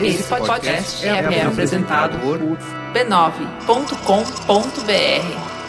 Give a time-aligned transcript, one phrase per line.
[0.00, 2.40] Esse podcast é, é apresentado por
[2.92, 5.62] b9.com.br.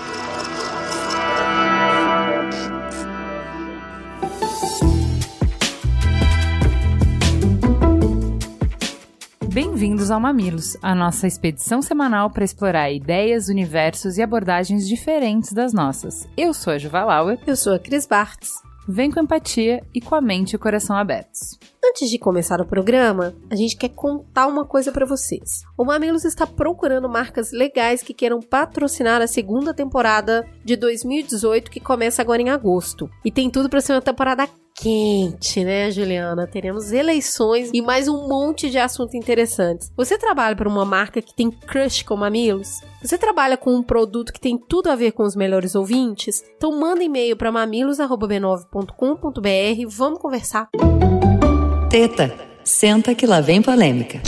[9.53, 15.73] Bem-vindos ao Mamilos, a nossa expedição semanal para explorar ideias, universos e abordagens diferentes das
[15.73, 16.27] nossas.
[16.35, 17.37] Eu sou a Juva Lauer.
[17.45, 18.49] Eu sou a Cris Bartz.
[18.87, 21.59] Vem com empatia e com a mente e o coração abertos.
[21.95, 25.61] Antes de começar o programa, a gente quer contar uma coisa para vocês.
[25.77, 31.79] O Mamilos está procurando marcas legais que queiram patrocinar a segunda temporada de 2018 que
[31.79, 33.07] começa agora em agosto.
[33.23, 36.47] E tem tudo para ser uma temporada quente, né, Juliana?
[36.47, 39.91] Teremos eleições e mais um monte de assuntos interessantes.
[39.95, 42.81] Você trabalha para uma marca que tem crush com mamilos?
[43.03, 46.43] Você trabalha com um produto que tem tudo a ver com os melhores ouvintes?
[46.57, 50.69] Então manda e-mail para mamilos@b9.com.br, vamos conversar.
[51.93, 54.19] Teta, senta que lá vem polêmica.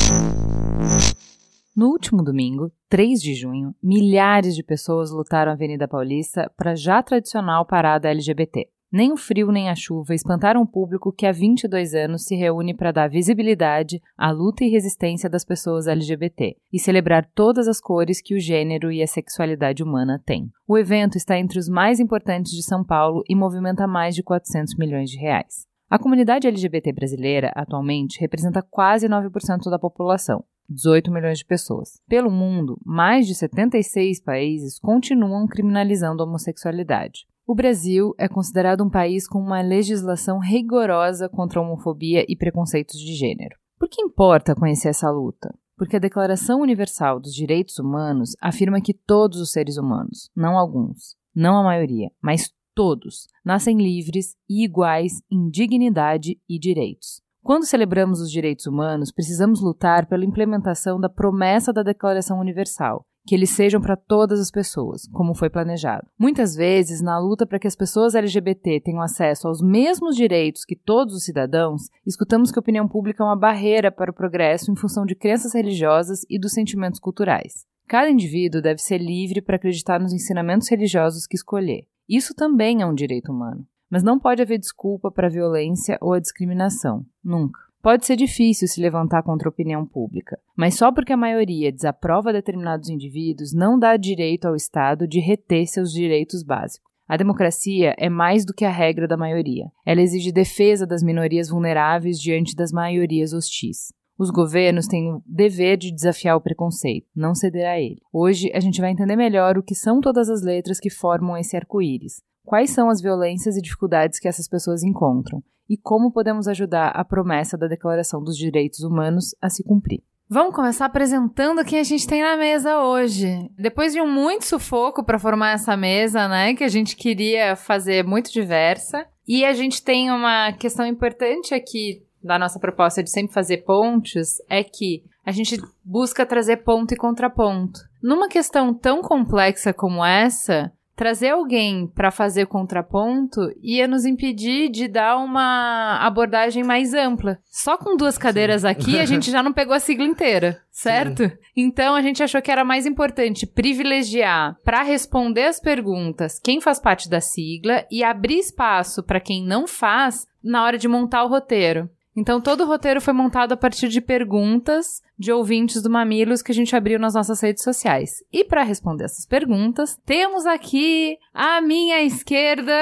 [1.75, 6.75] No último domingo, 3 de junho, milhares de pessoas lutaram a Avenida Paulista para a
[6.75, 8.67] já tradicional parada LGBT.
[8.91, 12.75] Nem o frio nem a chuva espantaram o público que há 22 anos se reúne
[12.75, 18.21] para dar visibilidade à luta e resistência das pessoas LGBT e celebrar todas as cores
[18.21, 20.51] que o gênero e a sexualidade humana têm.
[20.67, 24.77] O evento está entre os mais importantes de São Paulo e movimenta mais de 400
[24.77, 25.65] milhões de reais.
[25.87, 32.01] A comunidade LGBT brasileira, atualmente, representa quase 9% da população, 18 milhões de pessoas.
[32.07, 37.27] Pelo mundo, mais de 76 países continuam criminalizando a homossexualidade.
[37.45, 42.99] O Brasil é considerado um país com uma legislação rigorosa contra a homofobia e preconceitos
[42.99, 43.55] de gênero.
[43.77, 45.53] Por que importa conhecer essa luta?
[45.77, 51.15] Porque a Declaração Universal dos Direitos Humanos afirma que todos os seres humanos, não alguns,
[51.35, 57.21] não a maioria, mas todos, nascem livres e iguais em dignidade e direitos.
[57.41, 63.33] Quando celebramos os direitos humanos, precisamos lutar pela implementação da promessa da Declaração Universal, que
[63.33, 66.07] eles sejam para todas as pessoas, como foi planejado.
[66.19, 70.75] Muitas vezes, na luta para que as pessoas LGBT tenham acesso aos mesmos direitos que
[70.75, 74.75] todos os cidadãos, escutamos que a opinião pública é uma barreira para o progresso em
[74.75, 77.65] função de crenças religiosas e dos sentimentos culturais.
[77.87, 81.85] Cada indivíduo deve ser livre para acreditar nos ensinamentos religiosos que escolher.
[82.07, 83.65] Isso também é um direito humano.
[83.89, 87.05] Mas não pode haver desculpa para a violência ou a discriminação.
[87.23, 87.59] Nunca.
[87.81, 92.33] Pode ser difícil se levantar contra a opinião pública, mas só porque a maioria desaprova
[92.33, 96.89] determinados indivíduos não dá direito ao Estado de reter seus direitos básicos.
[97.07, 99.71] A democracia é mais do que a regra da maioria.
[99.85, 103.93] Ela exige defesa das minorias vulneráveis diante das maiorias hostis.
[104.17, 108.01] Os governos têm o dever de desafiar o preconceito, não ceder a ele.
[108.13, 111.57] Hoje a gente vai entender melhor o que são todas as letras que formam esse
[111.57, 116.89] arco-íris, quais são as violências e dificuldades que essas pessoas encontram e como podemos ajudar
[116.89, 120.01] a promessa da Declaração dos Direitos Humanos a se cumprir.
[120.27, 123.49] Vamos começar apresentando quem a gente tem na mesa hoje.
[123.57, 128.03] Depois de um muito sufoco para formar essa mesa, né, que a gente queria fazer
[128.03, 133.33] muito diversa, e a gente tem uma questão importante aqui da nossa proposta de sempre
[133.33, 137.79] fazer pontes é que a gente busca trazer ponto e contraponto.
[138.01, 144.87] Numa questão tão complexa como essa, trazer alguém para fazer contraponto ia nos impedir de
[144.87, 147.37] dar uma abordagem mais ampla.
[147.49, 148.67] Só com duas cadeiras Sim.
[148.67, 151.23] aqui, a gente já não pegou a sigla inteira, certo?
[151.23, 151.31] Sim.
[151.57, 156.79] Então a gente achou que era mais importante privilegiar para responder as perguntas quem faz
[156.79, 161.29] parte da sigla e abrir espaço para quem não faz na hora de montar o
[161.29, 161.89] roteiro.
[162.15, 166.51] Então todo o roteiro foi montado a partir de perguntas de ouvintes do Mamilos que
[166.51, 168.23] a gente abriu nas nossas redes sociais.
[168.31, 172.73] E para responder essas perguntas, temos aqui à minha esquerda.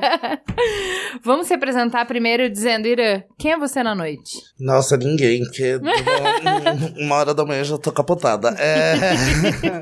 [1.24, 4.38] Vamos se apresentar primeiro dizendo, Irã, quem é você na noite?
[4.60, 5.80] Nossa, ninguém, porque
[7.00, 8.50] uma hora da manhã eu já tô capotada.
[8.58, 8.94] É...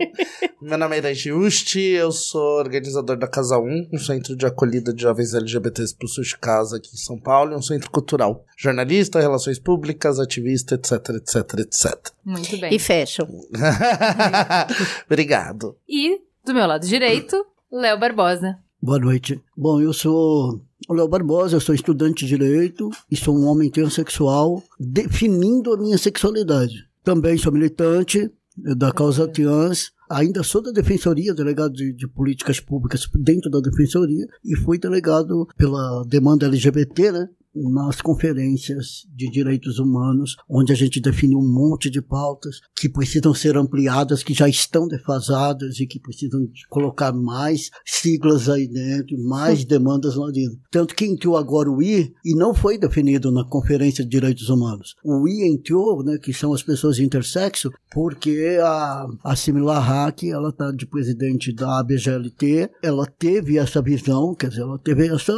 [0.63, 4.95] Meu nome é Irã Giusti, eu sou organizador da Casa 1, um centro de acolhida
[4.95, 8.45] de jovens LGBTs pro SUS Casa aqui em São Paulo, um centro cultural.
[8.57, 12.11] Jornalista, relações públicas, ativista, etc, etc etc, etc.
[12.25, 12.75] Muito bem.
[12.75, 13.27] E fashion.
[15.07, 15.77] Obrigado.
[15.89, 18.59] E, do meu lado direito, Léo Barbosa.
[18.81, 19.41] Boa noite.
[19.57, 23.71] Bom, eu sou o Léo Barbosa, eu sou estudante de Direito e sou um homem
[23.71, 26.75] transexual definindo a minha sexualidade.
[27.05, 33.09] Também sou militante da causa trans, ainda sou da Defensoria, delegado de, de, políticas públicas
[33.15, 37.29] dentro da Defensoria, e fui delegado pela demanda LGBT, né?
[37.55, 43.35] Nas conferências de direitos humanos, onde a gente define um monte de pautas que precisam
[43.35, 49.65] ser ampliadas, que já estão defasadas e que precisam colocar mais siglas aí dentro, mais
[49.65, 50.59] demandas lá dentro.
[50.71, 54.95] Tanto que entrou agora o I e não foi definido na Conferência de Direitos Humanos.
[55.05, 60.49] O I entrou, né, que são as pessoas intersexo, porque a, a Simila Hack, ela
[60.49, 65.33] está de presidente da ABGLT, ela teve essa visão, quer dizer, ela teve essa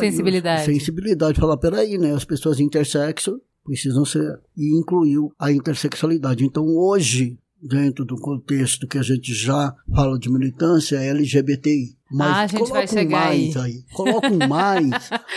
[0.00, 0.64] Sensibilidade.
[0.64, 6.44] sensibilidade de peraí, né, as pessoas intersexo precisam ser, e incluiu a intersexualidade.
[6.44, 11.94] Então, hoje, dentro do contexto que a gente já fala de militância, é LGBTI.
[12.10, 13.62] Mas Ah, a gente vai um chegar mais aí.
[13.62, 13.84] aí.
[13.92, 14.90] Coloca um mais.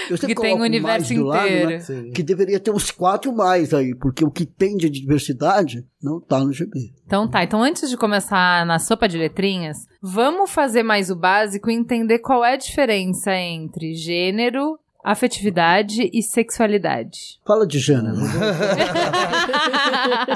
[0.09, 1.75] Eu sempre Que tem o universo do lado, né?
[1.77, 2.11] inteiro.
[2.11, 6.39] Que deveria ter uns quatro mais aí, porque o que tem de diversidade não tá
[6.39, 6.91] no GB.
[7.05, 11.69] Então tá, então antes de começar na sopa de letrinhas, vamos fazer mais o básico
[11.69, 17.39] e entender qual é a diferença entre gênero, afetividade e sexualidade.
[17.45, 18.15] Fala de gênero.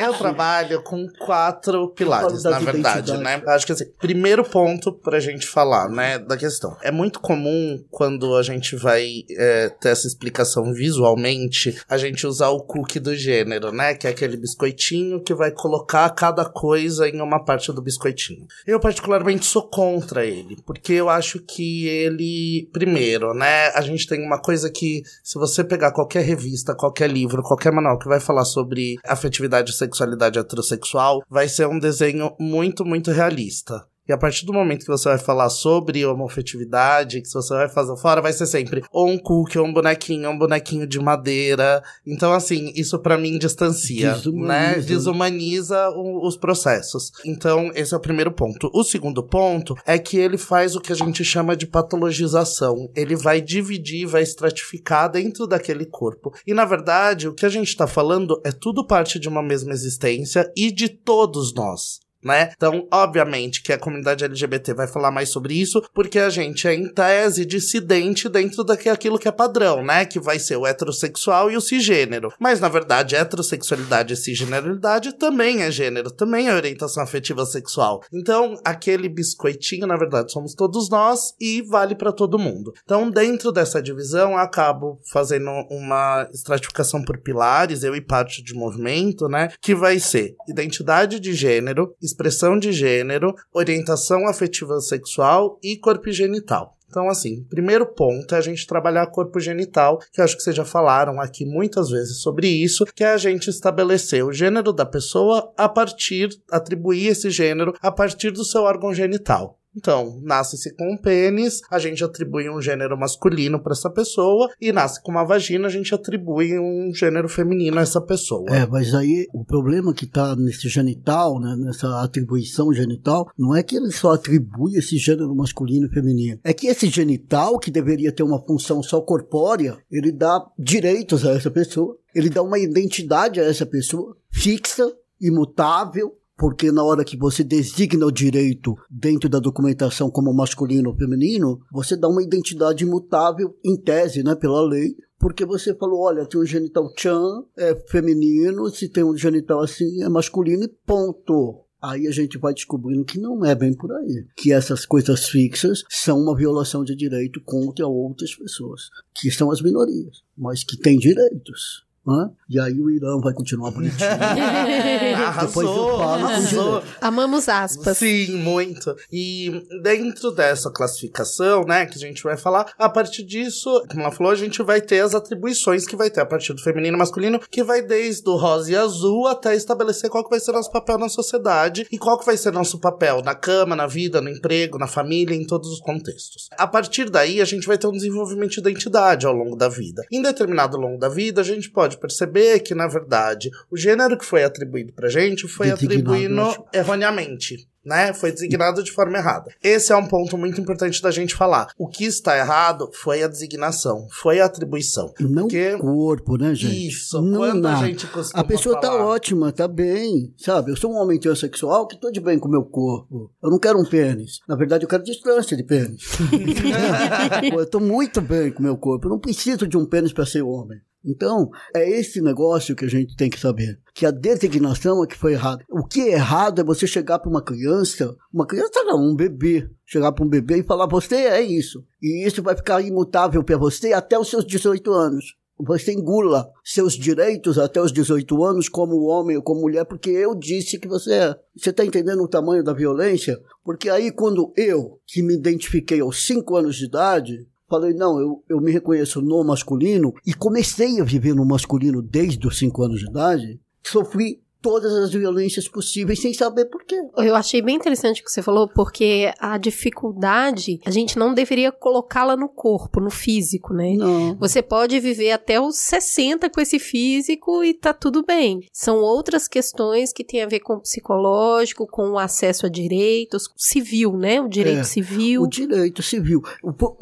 [0.01, 3.23] Eu trabalho com quatro pilares, na da verdade, identidade.
[3.23, 3.53] né?
[3.53, 6.75] Acho que assim, primeiro ponto pra gente falar, né, da questão.
[6.81, 12.49] É muito comum quando a gente vai é, ter essa explicação visualmente, a gente usar
[12.49, 13.93] o cookie do gênero, né?
[13.93, 18.45] Que é aquele biscoitinho que vai colocar cada coisa em uma parte do biscoitinho.
[18.65, 23.67] Eu, particularmente, sou contra ele, porque eu acho que ele, primeiro, né?
[23.69, 27.99] A gente tem uma coisa que, se você pegar qualquer revista, qualquer livro, qualquer manual
[27.99, 33.85] que vai falar sobre afetividade e sexualidade heterossexual, vai ser um desenho muito, muito realista.
[34.07, 37.95] E a partir do momento que você vai falar sobre homofetividade, que você vai fazer
[37.97, 41.83] fora, vai ser sempre ou um cookie, ou um bonequinho, ou um bonequinho de madeira.
[42.05, 44.77] Então, assim, isso pra mim distancia, Desumaniza.
[44.77, 44.81] né?
[44.85, 47.11] Desumaniza o- os processos.
[47.25, 48.69] Então, esse é o primeiro ponto.
[48.73, 52.89] O segundo ponto é que ele faz o que a gente chama de patologização.
[52.95, 56.33] Ele vai dividir, vai estratificar dentro daquele corpo.
[56.45, 59.71] E, na verdade, o que a gente tá falando é tudo parte de uma mesma
[59.73, 62.51] existência e de todos nós né?
[62.55, 66.73] Então, obviamente que a comunidade LGBT vai falar mais sobre isso, porque a gente é,
[66.73, 70.05] em tese, dissidente dentro daquilo que é padrão, né?
[70.05, 72.31] Que vai ser o heterossexual e o cisgênero.
[72.39, 78.01] Mas, na verdade, heterossexualidade e cisgeneralidade também é gênero, também é orientação afetiva sexual.
[78.13, 82.73] Então, aquele biscoitinho, na verdade, somos todos nós e vale pra todo mundo.
[82.83, 88.53] Então, dentro dessa divisão, eu acabo fazendo uma estratificação por pilares, eu e parte de
[88.53, 89.49] movimento, né?
[89.61, 96.77] Que vai ser identidade de gênero, expressão de gênero, orientação afetiva sexual e corpo genital.
[96.89, 100.63] Então, assim, primeiro ponto é a gente trabalhar corpo genital, que acho que vocês já
[100.63, 105.51] falaram aqui muitas vezes sobre isso, que é a gente estabelecer o gênero da pessoa
[105.57, 109.59] a partir, atribuir esse gênero a partir do seu órgão genital.
[109.77, 114.71] Então, nasce-se com um pênis, a gente atribui um gênero masculino para essa pessoa, e
[114.71, 118.49] nasce com uma vagina, a gente atribui um gênero feminino a essa pessoa.
[118.49, 123.61] É, mas aí o problema que está nesse genital, né, nessa atribuição genital, não é
[123.61, 126.39] que ele só atribui esse gênero masculino e feminino.
[126.43, 131.33] É que esse genital, que deveria ter uma função só corpórea, ele dá direitos a
[131.33, 134.91] essa pessoa, ele dá uma identidade a essa pessoa, fixa,
[135.21, 140.95] imutável, porque na hora que você designa o direito dentro da documentação como masculino ou
[140.95, 146.27] feminino, você dá uma identidade imutável, em tese, né, pela lei, porque você falou, olha,
[146.27, 151.63] tem um genital chan, é feminino, se tem um genital assim, é masculino e ponto.
[151.81, 154.25] Aí a gente vai descobrindo que não é bem por aí.
[154.35, 159.61] Que essas coisas fixas são uma violação de direito contra outras pessoas, que são as
[159.61, 161.86] minorias, mas que têm direitos.
[162.07, 162.29] Né?
[162.49, 163.99] E aí o Irã vai continuar bonitinho.
[165.41, 166.83] Depois eu falo arrasou.
[167.01, 167.97] Amamos aspas.
[167.97, 168.95] Sim, muito.
[169.11, 174.11] E dentro dessa classificação, né, que a gente vai falar, a partir disso, como ela
[174.11, 176.99] falou, a gente vai ter as atribuições que vai ter a partir do feminino e
[176.99, 180.71] masculino, que vai desde o rosa e azul até estabelecer qual que vai ser nosso
[180.71, 184.29] papel na sociedade e qual que vai ser nosso papel na cama, na vida, no
[184.29, 186.47] emprego, na família, em todos os contextos.
[186.57, 190.03] A partir daí, a gente vai ter um desenvolvimento de identidade ao longo da vida.
[190.11, 194.25] Em determinado longo da vida, a gente pode perceber que, na verdade, o gênero que
[194.25, 196.65] foi atribuído pra gente foi acho.
[196.73, 197.67] erroneamente.
[197.85, 198.11] Né?
[198.13, 199.49] Foi designado de forma errada.
[199.63, 201.69] Esse é um ponto muito importante da gente falar.
[201.77, 205.13] O que está errado foi a designação, foi a atribuição.
[205.21, 206.89] Não Porque- o corpo, né, gente?
[206.89, 207.87] Isso, não quando a nada.
[207.87, 210.71] gente costuma A pessoa tá falar- ótima, tá bem, sabe?
[210.71, 213.31] Eu sou um homem transexual que tô de bem com o meu corpo.
[213.41, 214.41] Eu não quero um pênis.
[214.49, 216.03] Na verdade, eu quero distância de pênis.
[217.57, 219.07] Eu tô muito bem com o meu corpo.
[219.07, 220.79] Eu não preciso de um pênis para ser homem.
[221.07, 223.79] Então, é esse negócio que a gente tem que saber.
[223.95, 225.63] Que a designação é que foi errada.
[225.69, 229.69] O que é errado é você chegar para uma criança, uma criança não, um bebê,
[229.85, 231.81] chegar para um bebê e falar, você é isso.
[232.03, 235.37] E isso vai ficar imutável para você até os seus 18 anos.
[235.59, 240.35] você engula seus direitos até os 18 anos como homem ou como mulher, porque eu
[240.35, 241.35] disse que você é.
[241.55, 243.39] Você está entendendo o tamanho da violência?
[243.63, 248.43] Porque aí, quando eu, que me identifiquei aos 5 anos de idade, falei, não, eu,
[248.49, 252.99] eu me reconheço no masculino e comecei a viver no masculino desde os 5 anos
[252.99, 256.95] de idade, sofri todas as violências possíveis sem saber por quê.
[257.17, 261.71] Eu achei bem interessante o que você falou, porque a dificuldade, a gente não deveria
[261.71, 263.93] colocá-la no corpo, no físico, né?
[263.95, 264.35] Não.
[264.37, 268.59] Você pode viver até os 60 com esse físico e tá tudo bem.
[268.73, 273.49] São outras questões que têm a ver com o psicológico, com o acesso a direitos,
[273.55, 274.41] civil, né?
[274.41, 275.43] O direito É, civil.
[275.43, 276.41] O direito civil.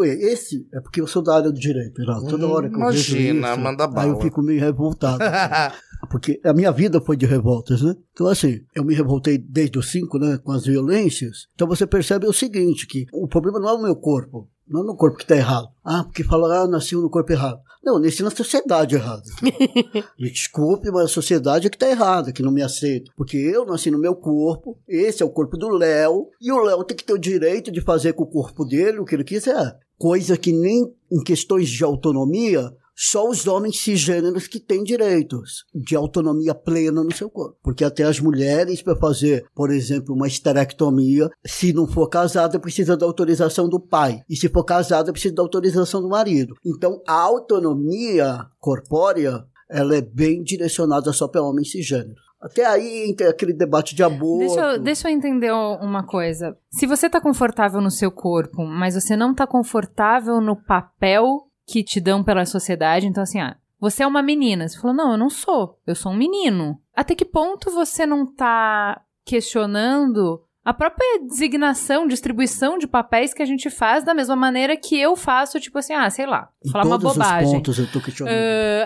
[0.03, 2.27] É, esse é porque eu sou da área do direito, Renato.
[2.27, 4.10] Toda Hum, hora que eu imagina, vejo isso, manda aí bala.
[4.10, 5.19] eu fico meio revoltado.
[6.12, 7.95] Porque a minha vida foi de revoltas, né?
[8.12, 10.38] Então, assim, eu me revoltei desde os cinco, né?
[10.38, 11.47] Com as violências.
[11.53, 14.50] Então você percebe o seguinte, que o problema não é o meu corpo.
[14.67, 15.67] Não é o meu corpo que está errado.
[15.83, 17.59] Ah, porque fala, ah, nasci no corpo errado.
[17.83, 19.21] Não, nasci na sociedade errada.
[20.19, 23.12] Me desculpe, mas a sociedade é que está errada, que não me aceita.
[23.15, 26.83] Porque eu nasci no meu corpo, esse é o corpo do Léo, e o Léo
[26.83, 29.77] tem que ter o direito de fazer com o corpo dele o que ele quiser.
[30.00, 35.95] Coisa que nem em questões de autonomia, só os homens cisgêneros que têm direitos de
[35.95, 37.57] autonomia plena no seu corpo.
[37.61, 42.95] Porque até as mulheres, para fazer, por exemplo, uma esterectomia, se não for casada, precisa
[42.95, 44.21] da autorização do pai.
[44.29, 46.55] E se for casada, precisa da autorização do marido.
[46.65, 52.23] Então, a autonomia corpórea, ela é bem direcionada só para homens cisgêneros.
[52.41, 54.45] Até aí entra aquele debate de aborto.
[54.45, 56.55] Deixa eu, deixa eu entender uma coisa.
[56.69, 61.84] Se você tá confortável no seu corpo, mas você não tá confortável no papel que
[61.84, 64.67] te dão pela sociedade, então assim, ah, você é uma menina.
[64.67, 65.79] Você falou, não, eu não sou.
[65.86, 66.79] Eu sou um menino.
[66.95, 73.45] Até que ponto você não tá questionando a própria designação, distribuição de papéis que a
[73.45, 76.86] gente faz da mesma maneira que eu faço, tipo assim, ah, sei lá, Em falar
[76.86, 77.51] uma todos os bobagem.
[77.53, 78.34] pontos eu tô questionando.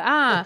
[0.03, 0.45] Ah,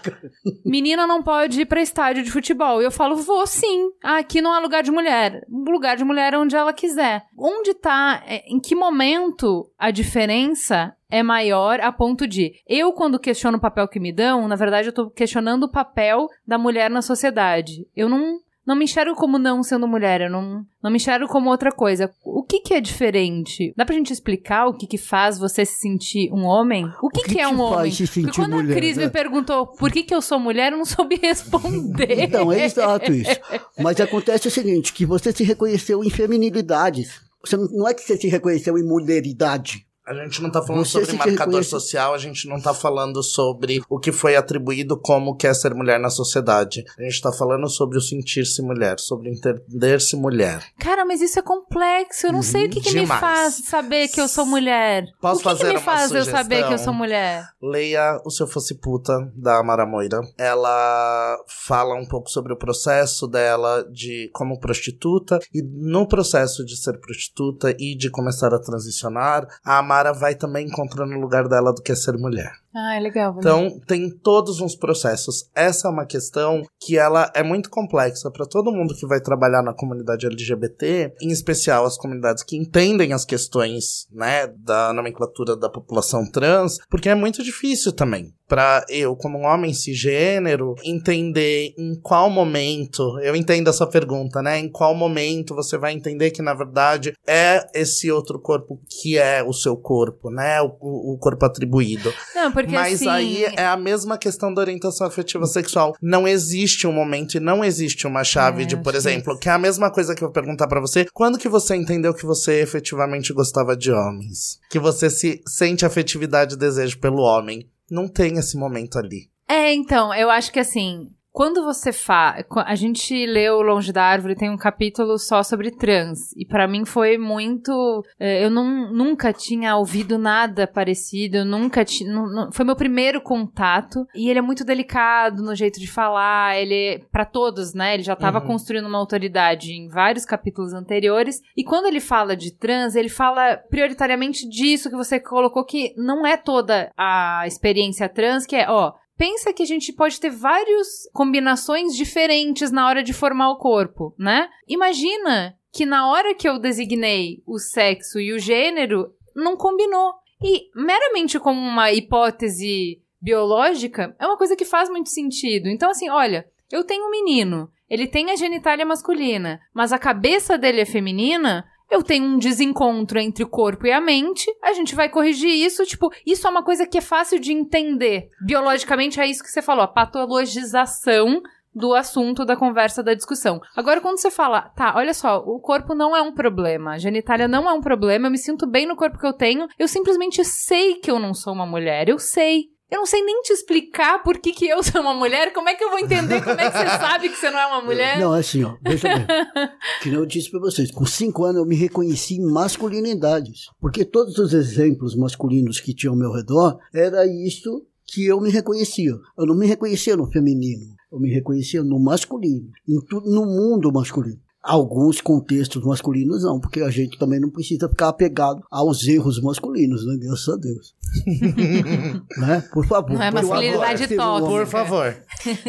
[0.64, 2.80] menina não pode ir pra estádio de futebol.
[2.80, 3.90] E eu falo, vou sim.
[4.02, 5.44] Ah, aqui não há lugar de mulher.
[5.50, 7.24] Lugar de mulher é onde ela quiser.
[7.36, 13.18] Onde tá, é, em que momento a diferença é maior a ponto de eu, quando
[13.18, 16.90] questiono o papel que me dão, na verdade eu tô questionando o papel da mulher
[16.90, 17.86] na sociedade.
[17.94, 18.38] Eu não.
[18.66, 22.10] Não me enxergo como não sendo mulher, eu não, não me enxergo como outra coisa.
[22.24, 23.74] O que que é diferente?
[23.76, 26.86] Dá pra gente explicar o que que faz você se sentir um homem?
[27.02, 27.92] O que, O que que é um homem?
[27.92, 29.04] se Porque quando mulher, a Cris né?
[29.04, 32.22] me perguntou por que, que eu sou mulher, eu não soube responder.
[32.22, 33.38] Então, é exato isso.
[33.78, 37.20] Mas acontece o seguinte, que você se reconheceu em feminilidades.
[37.44, 39.83] Você não, não é que você se reconheceu em mulheridade.
[40.06, 43.22] A gente não tá falando Você sobre marcador reconhece- social, a gente não tá falando
[43.22, 46.84] sobre o que foi atribuído como quer ser mulher na sociedade.
[46.98, 50.62] A gente tá falando sobre o sentir-se mulher, sobre entender-se mulher.
[50.78, 52.26] Cara, mas isso é complexo.
[52.26, 55.04] Eu não sei o que, que me faz saber que eu sou mulher.
[55.22, 56.34] Posso o que, que fazer me uma faz eu sugestão?
[56.42, 57.44] saber que eu sou mulher?
[57.62, 60.20] Leia O Se Eu Fosse Puta, da Amara Moira.
[60.38, 66.76] Ela fala um pouco sobre o processo dela de como prostituta e no processo de
[66.76, 71.72] ser prostituta e de começar a transicionar, a Amara vai também encontrando o lugar dela
[71.72, 72.63] do que é ser mulher.
[72.74, 73.36] Ah, é legal.
[73.38, 75.48] Então, tem todos uns processos.
[75.54, 79.62] Essa é uma questão que ela é muito complexa para todo mundo que vai trabalhar
[79.62, 85.68] na comunidade LGBT, em especial as comunidades que entendem as questões, né, da nomenclatura da
[85.68, 91.98] população trans, porque é muito difícil também para eu, como um homem cisgênero, entender em
[92.00, 96.54] qual momento, eu entendo essa pergunta, né, em qual momento você vai entender que na
[96.54, 102.12] verdade é esse outro corpo que é o seu corpo, né, o, o corpo atribuído.
[102.34, 103.08] Não, porque Mas assim...
[103.08, 105.94] aí é a mesma questão da orientação afetiva sexual.
[106.00, 109.48] Não existe um momento e não existe uma chave É, de, por acho exemplo, que
[109.48, 111.06] é a mesma coisa que eu vou perguntar pra você.
[111.12, 114.58] Quando que você entendeu que você efetivamente gostava de homens?
[114.70, 117.68] Que você se sente afetividade e desejo pelo homem?
[117.90, 119.28] Não tem esse momento ali.
[119.48, 122.44] É, então, eu acho que assim, quando você faz.
[122.64, 126.30] A gente leu Longe da Árvore, tem um capítulo só sobre trans.
[126.36, 127.72] E pra mim foi muito.
[128.20, 132.08] eh, Eu não, nunca tinha ouvido nada parecido, eu nunca tinha.
[132.52, 134.06] Foi meu primeiro contato.
[134.14, 136.56] E ele é muito delicado no jeito de falar.
[136.56, 137.94] Ele, Pra todos, né?
[137.94, 138.46] Ele já tava Uhum.
[138.46, 141.40] construindo uma autoridade em vários capítulos anteriores.
[141.56, 146.24] E quando ele fala de trans, ele fala prioritariamente disso que você colocou, que não
[146.24, 148.92] é toda a experiência trans, que é, ó.
[149.16, 154.14] Pensa que a gente pode ter várias combinações diferentes na hora de formar o corpo,
[154.18, 154.48] né?
[154.66, 160.14] Imagina que na hora que eu designei o sexo e o gênero, não combinou.
[160.42, 165.68] E meramente como uma hipótese biológica, é uma coisa que faz muito sentido.
[165.68, 170.58] Então, assim, olha, eu tenho um menino, ele tem a genitália masculina, mas a cabeça
[170.58, 174.94] dele é feminina, eu tenho um desencontro entre o corpo e a mente, a gente
[174.94, 175.84] vai corrigir isso.
[175.84, 178.28] Tipo, isso é uma coisa que é fácil de entender.
[178.44, 181.42] Biologicamente é isso que você falou, a patologização
[181.74, 183.60] do assunto, da conversa, da discussão.
[183.74, 187.48] Agora, quando você fala, tá, olha só, o corpo não é um problema, a genitália
[187.48, 190.44] não é um problema, eu me sinto bem no corpo que eu tenho, eu simplesmente
[190.44, 192.73] sei que eu não sou uma mulher, eu sei.
[192.90, 195.52] Eu não sei nem te explicar por que, que eu sou uma mulher.
[195.52, 197.66] Como é que eu vou entender como é que você sabe que você não é
[197.66, 198.20] uma mulher?
[198.20, 198.76] Não, é assim, ó.
[198.82, 199.26] Veja bem.
[200.02, 203.66] que eu disse pra vocês, com cinco anos eu me reconheci em masculinidades.
[203.80, 208.50] Porque todos os exemplos masculinos que tinha ao meu redor, era isso que eu me
[208.50, 209.12] reconhecia.
[209.36, 210.94] Eu não me reconhecia no feminino.
[211.10, 212.70] Eu me reconhecia no masculino.
[212.88, 214.40] Em tudo, no mundo masculino.
[214.64, 220.06] Alguns contextos masculinos não, porque a gente também não precisa ficar apegado aos erros masculinos,
[220.06, 220.16] né?
[220.18, 220.94] Graças a Deus.
[222.38, 222.64] né?
[222.72, 223.12] Por favor.
[223.12, 224.24] Não é por favor, masculinidade um tóxica.
[224.26, 225.16] homem, Por favor.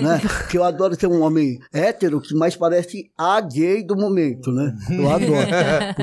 [0.01, 0.19] né?
[0.21, 4.73] Porque eu adoro ser um homem hétero que mais parece a gay do momento, né?
[4.89, 5.47] Eu adoro.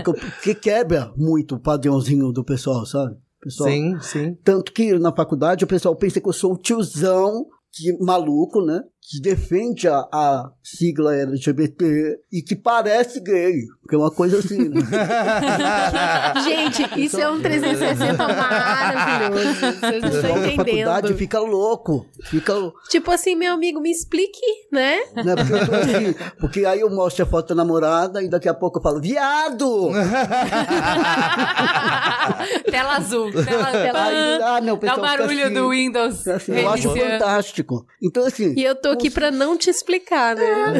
[0.04, 3.16] Porque, porque quebra muito o padrãozinho do pessoal, sabe?
[3.42, 4.36] Pessoal, Sim, sim.
[4.44, 8.80] tanto que na faculdade o pessoal pensa que eu sou o tiozão que, maluco, né?
[9.04, 13.62] Que defende a, a sigla LGBT e que parece gay.
[13.88, 14.80] Que é uma coisa assim, né?
[16.44, 19.80] Gente, isso é um 360 maravilhoso.
[19.80, 21.18] Vocês não estão faculdade entendendo.
[21.18, 22.06] fica louco.
[22.22, 22.78] Fica louco.
[22.88, 24.40] Tipo assim, meu amigo, me explique,
[24.70, 25.00] né?
[25.16, 25.34] Né?
[25.36, 28.54] Porque, eu tô assim, porque aí eu mostro a foto da namorada e daqui a
[28.54, 29.90] pouco eu falo, viado!
[32.70, 33.32] tela azul.
[33.32, 34.04] Tela, tela...
[34.04, 35.54] Aí, ah, não, o Dá o barulho assim.
[35.54, 36.28] do Windows.
[36.28, 37.84] Assim, eu acho fantástico.
[38.00, 38.54] Então, assim.
[38.56, 40.74] E eu tô aqui pra não te explicar, né?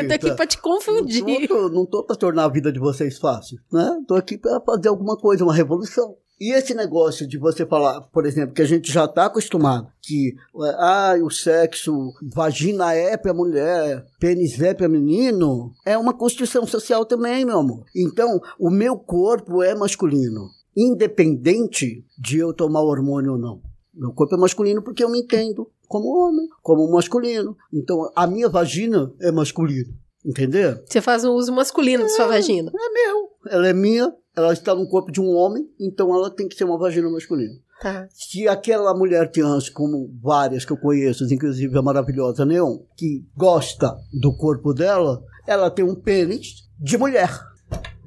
[0.00, 1.24] eu tô aqui pra te confundir.
[1.24, 4.00] Não tô, não tô pra tornar a vida de vocês fácil, né?
[4.06, 6.16] Tô aqui pra fazer alguma coisa, uma revolução.
[6.40, 10.36] E esse negócio de você falar, por exemplo, que a gente já tá acostumado, que
[10.62, 16.64] é, ah, o sexo, vagina é pra mulher, pênis é pra menino, é uma construção
[16.64, 17.84] social também, meu amor.
[17.94, 23.67] Então, o meu corpo é masculino, independente de eu tomar hormônio ou não.
[23.98, 27.56] Meu corpo é masculino porque eu me entendo como homem, como masculino.
[27.72, 29.92] Então, a minha vagina é masculina.
[30.24, 30.78] Entendeu?
[30.86, 32.70] Você faz um uso masculino de sua vagina.
[32.74, 33.30] É meu.
[33.50, 36.64] Ela é minha, ela está no corpo de um homem, então ela tem que ser
[36.64, 37.54] uma vagina masculina.
[37.80, 38.08] Tá.
[38.12, 43.96] Se aquela mulher trans, como várias que eu conheço, inclusive a maravilhosa Neon, que gosta
[44.12, 47.30] do corpo dela, ela tem um pênis de mulher.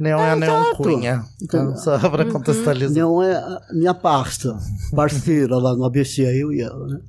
[0.02, 0.76] Neon é a Neon.
[0.76, 1.24] Cunha.
[1.42, 2.98] Então, só pra contextualizar.
[2.98, 4.58] Não é a minha parça,
[4.96, 7.02] parceira lá no ABC, é eu e ela, né?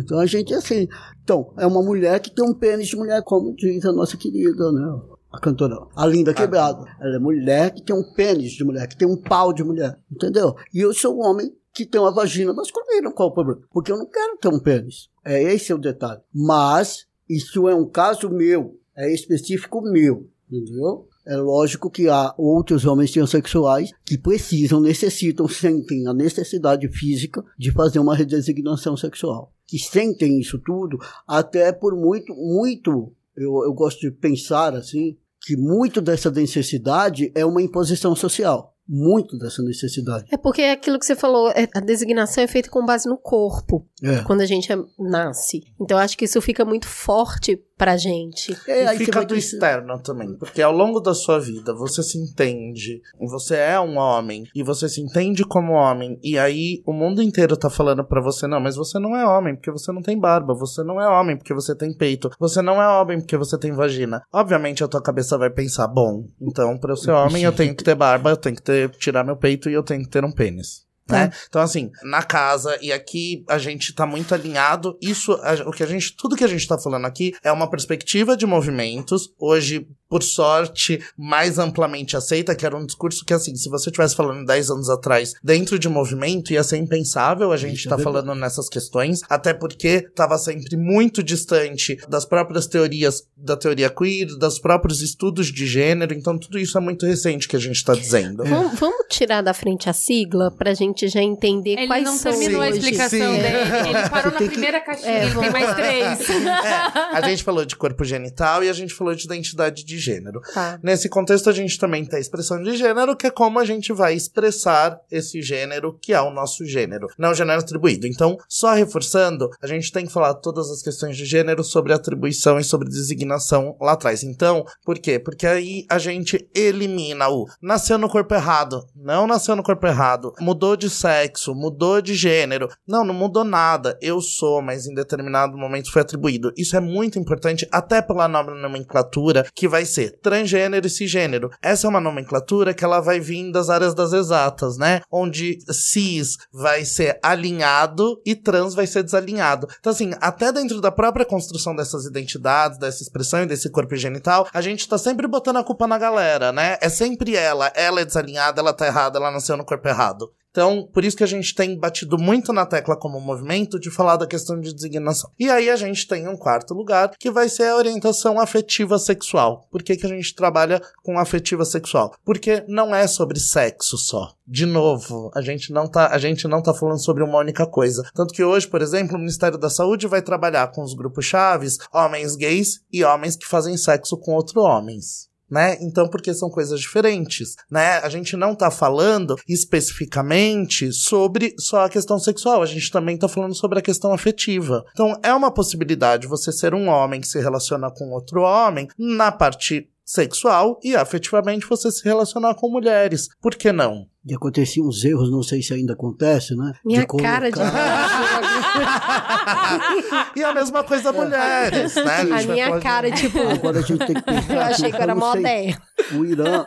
[0.00, 0.88] Então a gente é assim.
[1.22, 4.72] Então, é uma mulher que tem um pênis de mulher, como diz a nossa querida,
[4.72, 5.00] né?
[5.32, 6.84] A cantora, a linda quebrada.
[7.00, 9.96] Ela é mulher que tem um pênis de mulher, que tem um pau de mulher,
[10.10, 10.56] entendeu?
[10.74, 13.60] E eu sou um homem que tem uma vagina masculina, qual o problema?
[13.70, 15.10] Porque eu não quero ter um pênis.
[15.24, 16.20] É esse o detalhe.
[16.34, 21.06] Mas isso é um caso meu, é específico meu, entendeu?
[21.26, 27.72] É lógico que há outros homens transexuais que precisam, necessitam, sentem a necessidade física de
[27.72, 29.52] fazer uma redesignação sexual.
[29.66, 35.56] Que sentem isso tudo, até por muito, muito, eu, eu gosto de pensar assim, que
[35.56, 38.72] muito dessa necessidade é uma imposição social.
[38.88, 40.26] Muito dessa necessidade.
[40.30, 43.18] É porque é aquilo que você falou, é- a designação é feita com base no
[43.18, 44.18] corpo, É.
[44.22, 45.64] quando a gente é- nasce.
[45.80, 48.56] Então eu acho que isso fica muito forte pra gente.
[48.66, 50.34] É, E fica do dizer- externo também.
[50.36, 53.00] Porque ao longo da sua vida, você se entende.
[53.20, 54.44] Você é um homem.
[54.54, 56.18] E você se entende como homem.
[56.22, 59.54] E aí, o mundo inteiro tá falando pra você, não, mas você não é homem,
[59.54, 60.54] porque você não tem barba.
[60.54, 62.30] Você não é homem, porque você tem peito.
[62.38, 64.22] Você não é homem, porque você tem vagina.
[64.32, 67.84] Obviamente, a tua cabeça vai pensar, bom, então, pra eu ser homem, eu tenho que
[67.84, 70.32] ter barba, eu tenho que ter, tirar meu peito e eu tenho que ter um
[70.32, 70.85] pênis.
[71.08, 71.30] Né?
[71.48, 74.98] Então, assim, na casa, e aqui a gente tá muito alinhado.
[75.00, 77.70] Isso, a- o que a gente, tudo que a gente tá falando aqui é uma
[77.70, 79.32] perspectiva de movimentos.
[79.38, 84.14] Hoje, por sorte, mais amplamente aceita, que era um discurso que, assim, se você estivesse
[84.14, 87.98] falando 10 anos atrás, dentro de movimento, ia ser impensável a gente Isso é tá
[87.98, 94.26] falando nessas questões, até porque tava sempre muito distante das próprias teorias da teoria queer,
[94.38, 96.14] dos próprios estudos de gênero.
[96.14, 98.44] Então, tudo isso é muito recente que a gente tá dizendo.
[98.44, 102.32] Vamos, vamos tirar da frente a sigla pra gente já entender Ele quais não são
[102.32, 103.40] terminou a explicação Sim.
[103.40, 103.56] dele.
[103.96, 106.30] Ele parou na primeira caixinha, É, ele tem mais três.
[106.30, 110.40] É, a gente falou de corpo genital e a gente falou de identidade de gênero.
[110.52, 110.78] Tá.
[110.82, 113.92] Nesse contexto, a gente também tem a expressão de gênero, que é como a gente
[113.92, 118.06] vai expressar esse gênero, que é o nosso gênero, não o gênero atribuído.
[118.06, 122.58] Então, só reforçando, a gente tem que falar todas as questões de gênero sobre atribuição
[122.58, 124.22] e sobre designação lá atrás.
[124.22, 125.18] Então, por quê?
[125.18, 130.32] Porque aí a gente elimina o nasceu no corpo errado, não nasceu no corpo errado,
[130.40, 132.68] mudou de sexo, mudou de gênero.
[132.86, 133.98] Não, não mudou nada.
[134.00, 136.52] Eu sou, mas em determinado momento foi atribuído.
[136.56, 141.50] Isso é muito importante, até pela nova nomenclatura, que vai ser transgênero e cisgênero.
[141.62, 145.00] Essa é uma nomenclatura que ela vai vir das áreas das exatas, né?
[145.10, 149.68] Onde cis vai ser alinhado e trans vai ser desalinhado.
[149.78, 154.48] Então, assim, até dentro da própria construção dessas identidades, dessa expressão e desse corpo genital,
[154.52, 156.78] a gente tá sempre botando a culpa na galera, né?
[156.80, 157.72] É sempre ela.
[157.74, 160.30] Ela é desalinhada, ela tá errada, ela nasceu no corpo errado.
[160.56, 164.16] Então, por isso que a gente tem batido muito na tecla como movimento de falar
[164.16, 165.30] da questão de designação.
[165.38, 169.68] E aí a gente tem um quarto lugar, que vai ser a orientação afetiva sexual.
[169.70, 172.14] Por que, que a gente trabalha com afetiva sexual?
[172.24, 174.32] Porque não é sobre sexo só.
[174.48, 178.02] De novo, a gente não tá, a gente não tá falando sobre uma única coisa.
[178.14, 181.76] Tanto que hoje, por exemplo, o Ministério da Saúde vai trabalhar com os grupos chaves,
[181.92, 185.76] homens gays e homens que fazem sexo com outros homens né?
[185.80, 187.98] Então, porque são coisas diferentes, né?
[187.98, 193.28] A gente não tá falando especificamente sobre só a questão sexual, a gente também tá
[193.28, 194.84] falando sobre a questão afetiva.
[194.92, 199.30] Então, é uma possibilidade você ser um homem que se relaciona com outro homem na
[199.30, 203.28] parte sexual e afetivamente você se relacionar com mulheres.
[203.42, 204.06] Por que não?
[204.24, 206.72] E aconteciam uns erros, não sei se ainda acontece, né?
[206.84, 207.58] Minha de cara de.
[210.36, 212.02] e a mesma coisa mulheres, né?
[212.02, 213.38] A vai minha falar de- cara, tipo.
[213.38, 214.52] Agora a gente tem que pensar.
[214.54, 215.80] Eu achei que era moderna.
[216.14, 216.66] O Irã,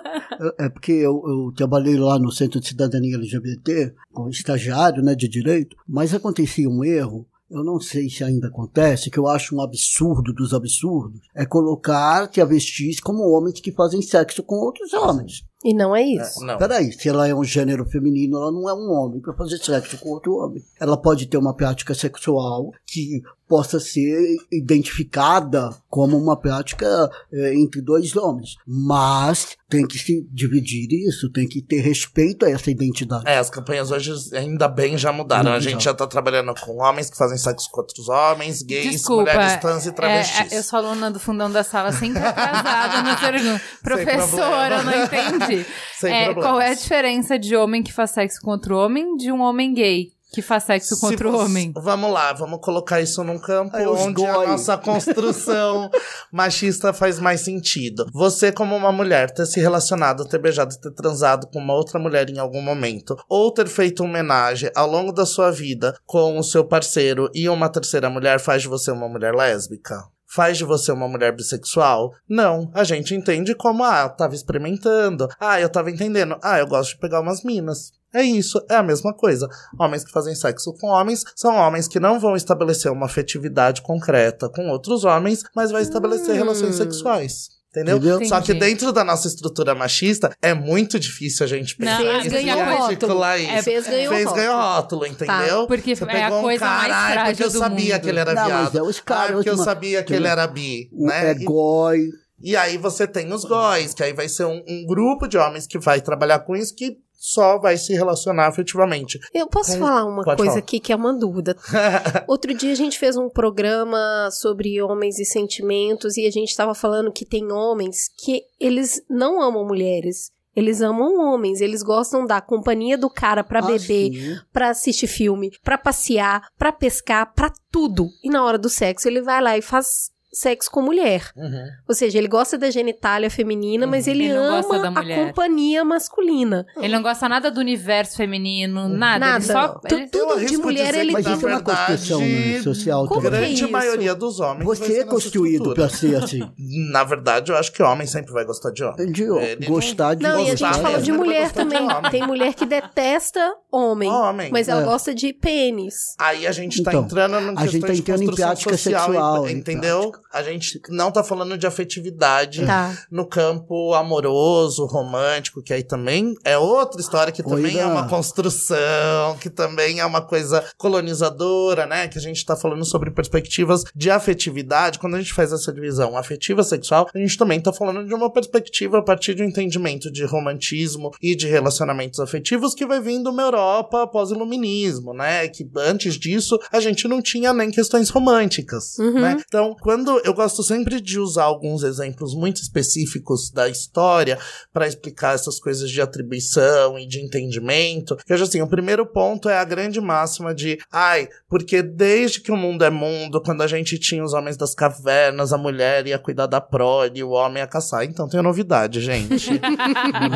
[0.58, 5.16] é é porque eu, eu trabalhei lá no Centro de Cidadania LGBT, como estagiário né,
[5.16, 9.56] de direito, mas acontecia um erro, eu não sei se ainda acontece, que eu acho
[9.56, 15.44] um absurdo dos absurdos, é colocar travestis como homens que fazem sexo com outros homens.
[15.64, 16.46] E não é isso.
[16.46, 16.58] Não.
[16.58, 19.98] Peraí, se ela é um gênero feminino, ela não é um homem para fazer sexo
[19.98, 20.64] com outro homem.
[20.80, 27.82] Ela pode ter uma prática sexual que possa ser identificada como uma prática eh, entre
[27.82, 28.52] dois homens.
[28.66, 33.24] Mas tem que se dividir isso, tem que ter respeito a essa identidade.
[33.28, 35.50] É, as campanhas hoje ainda bem já mudaram.
[35.50, 35.92] A Muito gente já.
[35.92, 39.86] já tá trabalhando com homens que fazem sexo com outros homens, gays, Desculpa, mulheres trans
[39.88, 40.52] e travestis.
[40.52, 43.62] é, é, eu sou aluna do fundão da sala, sempre atrasada na pergunta.
[43.84, 45.66] Professora, eu não entendi.
[46.00, 46.44] Sem É, problemas.
[46.52, 49.74] qual é a diferença de homem que faz sexo com outro homem de um homem
[49.74, 51.72] gay que faz sexo Se outro você- homem?
[51.76, 54.48] Vamos lá, vamos colocar isso num campo os onde a goi.
[54.48, 55.90] nossa construção
[56.32, 58.06] machista faz mais sentido.
[58.14, 62.30] Você, como uma mulher, ter se relacionado, ter beijado, ter transado com uma outra mulher
[62.30, 66.64] em algum momento, ou ter feito homenagem ao longo da sua vida com o seu
[66.64, 70.04] parceiro e uma terceira mulher, faz de você uma mulher lésbica?
[70.32, 72.12] Faz de você uma mulher bissexual?
[72.30, 72.70] Não.
[72.76, 75.28] A gente entende como, ah, eu tava experimentando.
[75.40, 76.38] Ah, eu tava entendendo.
[76.44, 77.92] Ah, eu gosto de pegar umas minas.
[78.14, 79.48] É isso, é a mesma coisa.
[79.80, 84.50] Homens que fazem sexo com homens são homens que não vão estabelecer uma afetividade concreta
[84.50, 87.50] com outros homens, mas vai estabelecer relações sexuais.
[87.70, 87.98] Entendeu?
[87.98, 88.26] Entendeu?
[88.28, 88.66] Só que Entendi.
[88.72, 92.30] dentro da nossa estrutura machista, é muito difícil a gente Não, pensar é e porque
[92.30, 93.54] ganhou articular rótulo.
[93.56, 93.64] isso.
[93.64, 94.36] Fez ganhou Fez rótulo.
[94.44, 95.68] ganhou rótulo, entendeu?
[95.68, 98.02] Porque Você é a pegou um coisa mais cara, ai, frágil porque eu sabia mundo.
[98.02, 98.78] que ele era Não, mas viado.
[98.80, 101.30] é os caras, ah, porque eu uma- sabia que ele era bi, né?
[101.30, 102.10] É E- goi.
[102.42, 105.68] e aí você tem os góis, que aí vai ser um, um grupo de homens
[105.68, 109.20] que vai trabalhar com isso que só vai se relacionar afetivamente.
[109.34, 110.60] Eu posso Com- falar uma pode coisa falar.
[110.64, 111.56] aqui que é uma dúvida.
[112.28, 116.74] Outro dia a gente fez um programa sobre homens e sentimentos e a gente estava
[116.74, 120.32] falando que tem homens que eles não amam mulheres.
[120.56, 124.38] Eles amam homens, eles gostam da companhia do cara pra Ah, beber, sim.
[124.52, 128.08] pra assistir filme, pra passear, pra pescar, pra tudo.
[128.24, 131.32] E na hora do sexo ele vai lá e faz sexo com mulher.
[131.36, 131.64] Uhum.
[131.88, 135.84] Ou seja, ele gosta da genitália feminina, mas ele, Ele não gosta ama a companhia
[135.84, 136.66] masculina.
[136.78, 139.20] Ele não gosta nada do universo feminino, nada.
[139.20, 139.44] Nada.
[139.44, 139.68] Ele só.
[139.80, 143.32] Tu- ele- tudo de mulher ele Mas isso é uma construção né, social Como também.
[143.32, 143.72] que é grande isso?
[143.72, 146.42] maioria dos homens Você é construído pra ser assim.
[146.92, 149.12] Na verdade, eu acho que homem sempre vai gostar de homem.
[149.12, 151.92] De Ele gostar de Não, e a gostar, gente fala de mulher gostar de também.
[151.98, 152.12] homem.
[152.12, 154.52] Tem mulher que detesta homem, Homem.
[154.52, 154.86] mas ela É.
[154.86, 155.96] gosta de pênis.
[156.20, 159.06] Aí a gente tá Então, entrando a gente tá de entrando em construção prática social,
[159.06, 160.12] sexual, entendeu?
[160.32, 162.96] A gente não tá falando de afetividade Tá.
[163.12, 169.38] no campo amoroso, romântico, que aí também é outra história que também é uma construção,
[169.40, 172.08] que também é uma coisa colonizadora, né?
[172.08, 175.00] Que a gente tá falando sobre perspectivas de afetividade.
[175.00, 178.32] Quando a gente faz essa divisão afetiva sexual, a gente também tá falando de uma
[178.32, 183.30] perspectiva a partir de um entendimento de romantismo e de relacionamentos afetivos que vai vindo
[183.30, 185.48] uma Europa pós-iluminismo, né?
[185.48, 189.20] Que antes disso a gente não tinha nem questões românticas, Uhum.
[189.22, 189.38] né?
[189.48, 194.38] Então, quando eu gosto sempre de usar alguns exemplos muito específicos da história
[194.74, 199.06] para explicar essas coisas de atribuição e de entendimento, que eu acho assim, o primeiro
[199.06, 203.62] ponto é a grande máxima de, ai, porque desde que o mundo é mundo, quando
[203.62, 207.62] a gente tinha os homens das cavernas, a mulher ia cuidar da prole, o homem
[207.62, 208.04] ia caçar.
[208.04, 209.50] Então tem novidade, gente.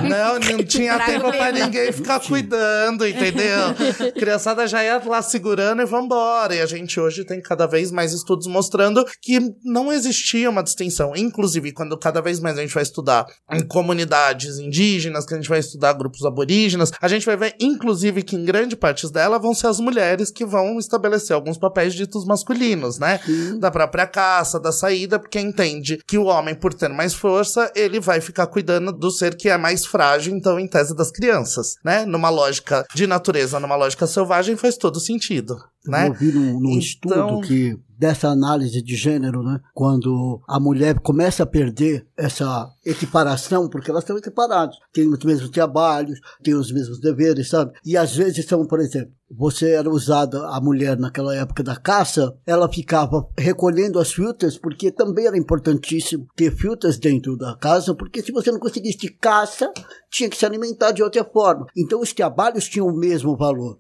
[0.09, 1.65] não, não tinha tempo pra mesmo.
[1.65, 3.73] ninguém ficar cuidando, entendeu?
[4.17, 6.55] Criançada já ia lá segurando e vambora.
[6.55, 9.39] E a gente hoje tem cada vez mais estudos mostrando que
[9.73, 11.15] não existia uma distinção.
[11.15, 15.49] Inclusive, quando cada vez mais a gente vai estudar em comunidades indígenas, que a gente
[15.49, 19.53] vai estudar grupos aborígenas, a gente vai ver, inclusive, que em grande parte dela vão
[19.53, 23.19] ser as mulheres que vão estabelecer alguns papéis ditos masculinos, né?
[23.25, 23.59] Sim.
[23.59, 27.99] Da própria caça, da saída, porque entende que o homem, por ter mais força, ele
[27.99, 32.05] vai ficar cuidando do ser que é mais frágil, então, em tese das crianças, né?
[32.05, 36.07] Numa lógica de natureza, numa lógica selvagem, faz todo sentido, né?
[36.07, 39.59] Eu vi num, num Então- estudo que dessa análise de gênero, né?
[39.73, 45.49] Quando a mulher começa a perder essa equiparação, porque elas estão equiparadas, têm os mesmos
[45.49, 47.71] trabalhos, têm os mesmos deveres, sabe?
[47.85, 52.35] E às vezes são, por exemplo, você era usada, a mulher naquela época da caça,
[52.45, 58.21] ela ficava recolhendo as frutas, porque também era importantíssimo ter frutas dentro da casa, porque
[58.21, 59.71] se você não conseguisse caça,
[60.11, 61.65] tinha que se alimentar de outra forma.
[61.75, 63.79] Então os trabalhos tinham o mesmo valor.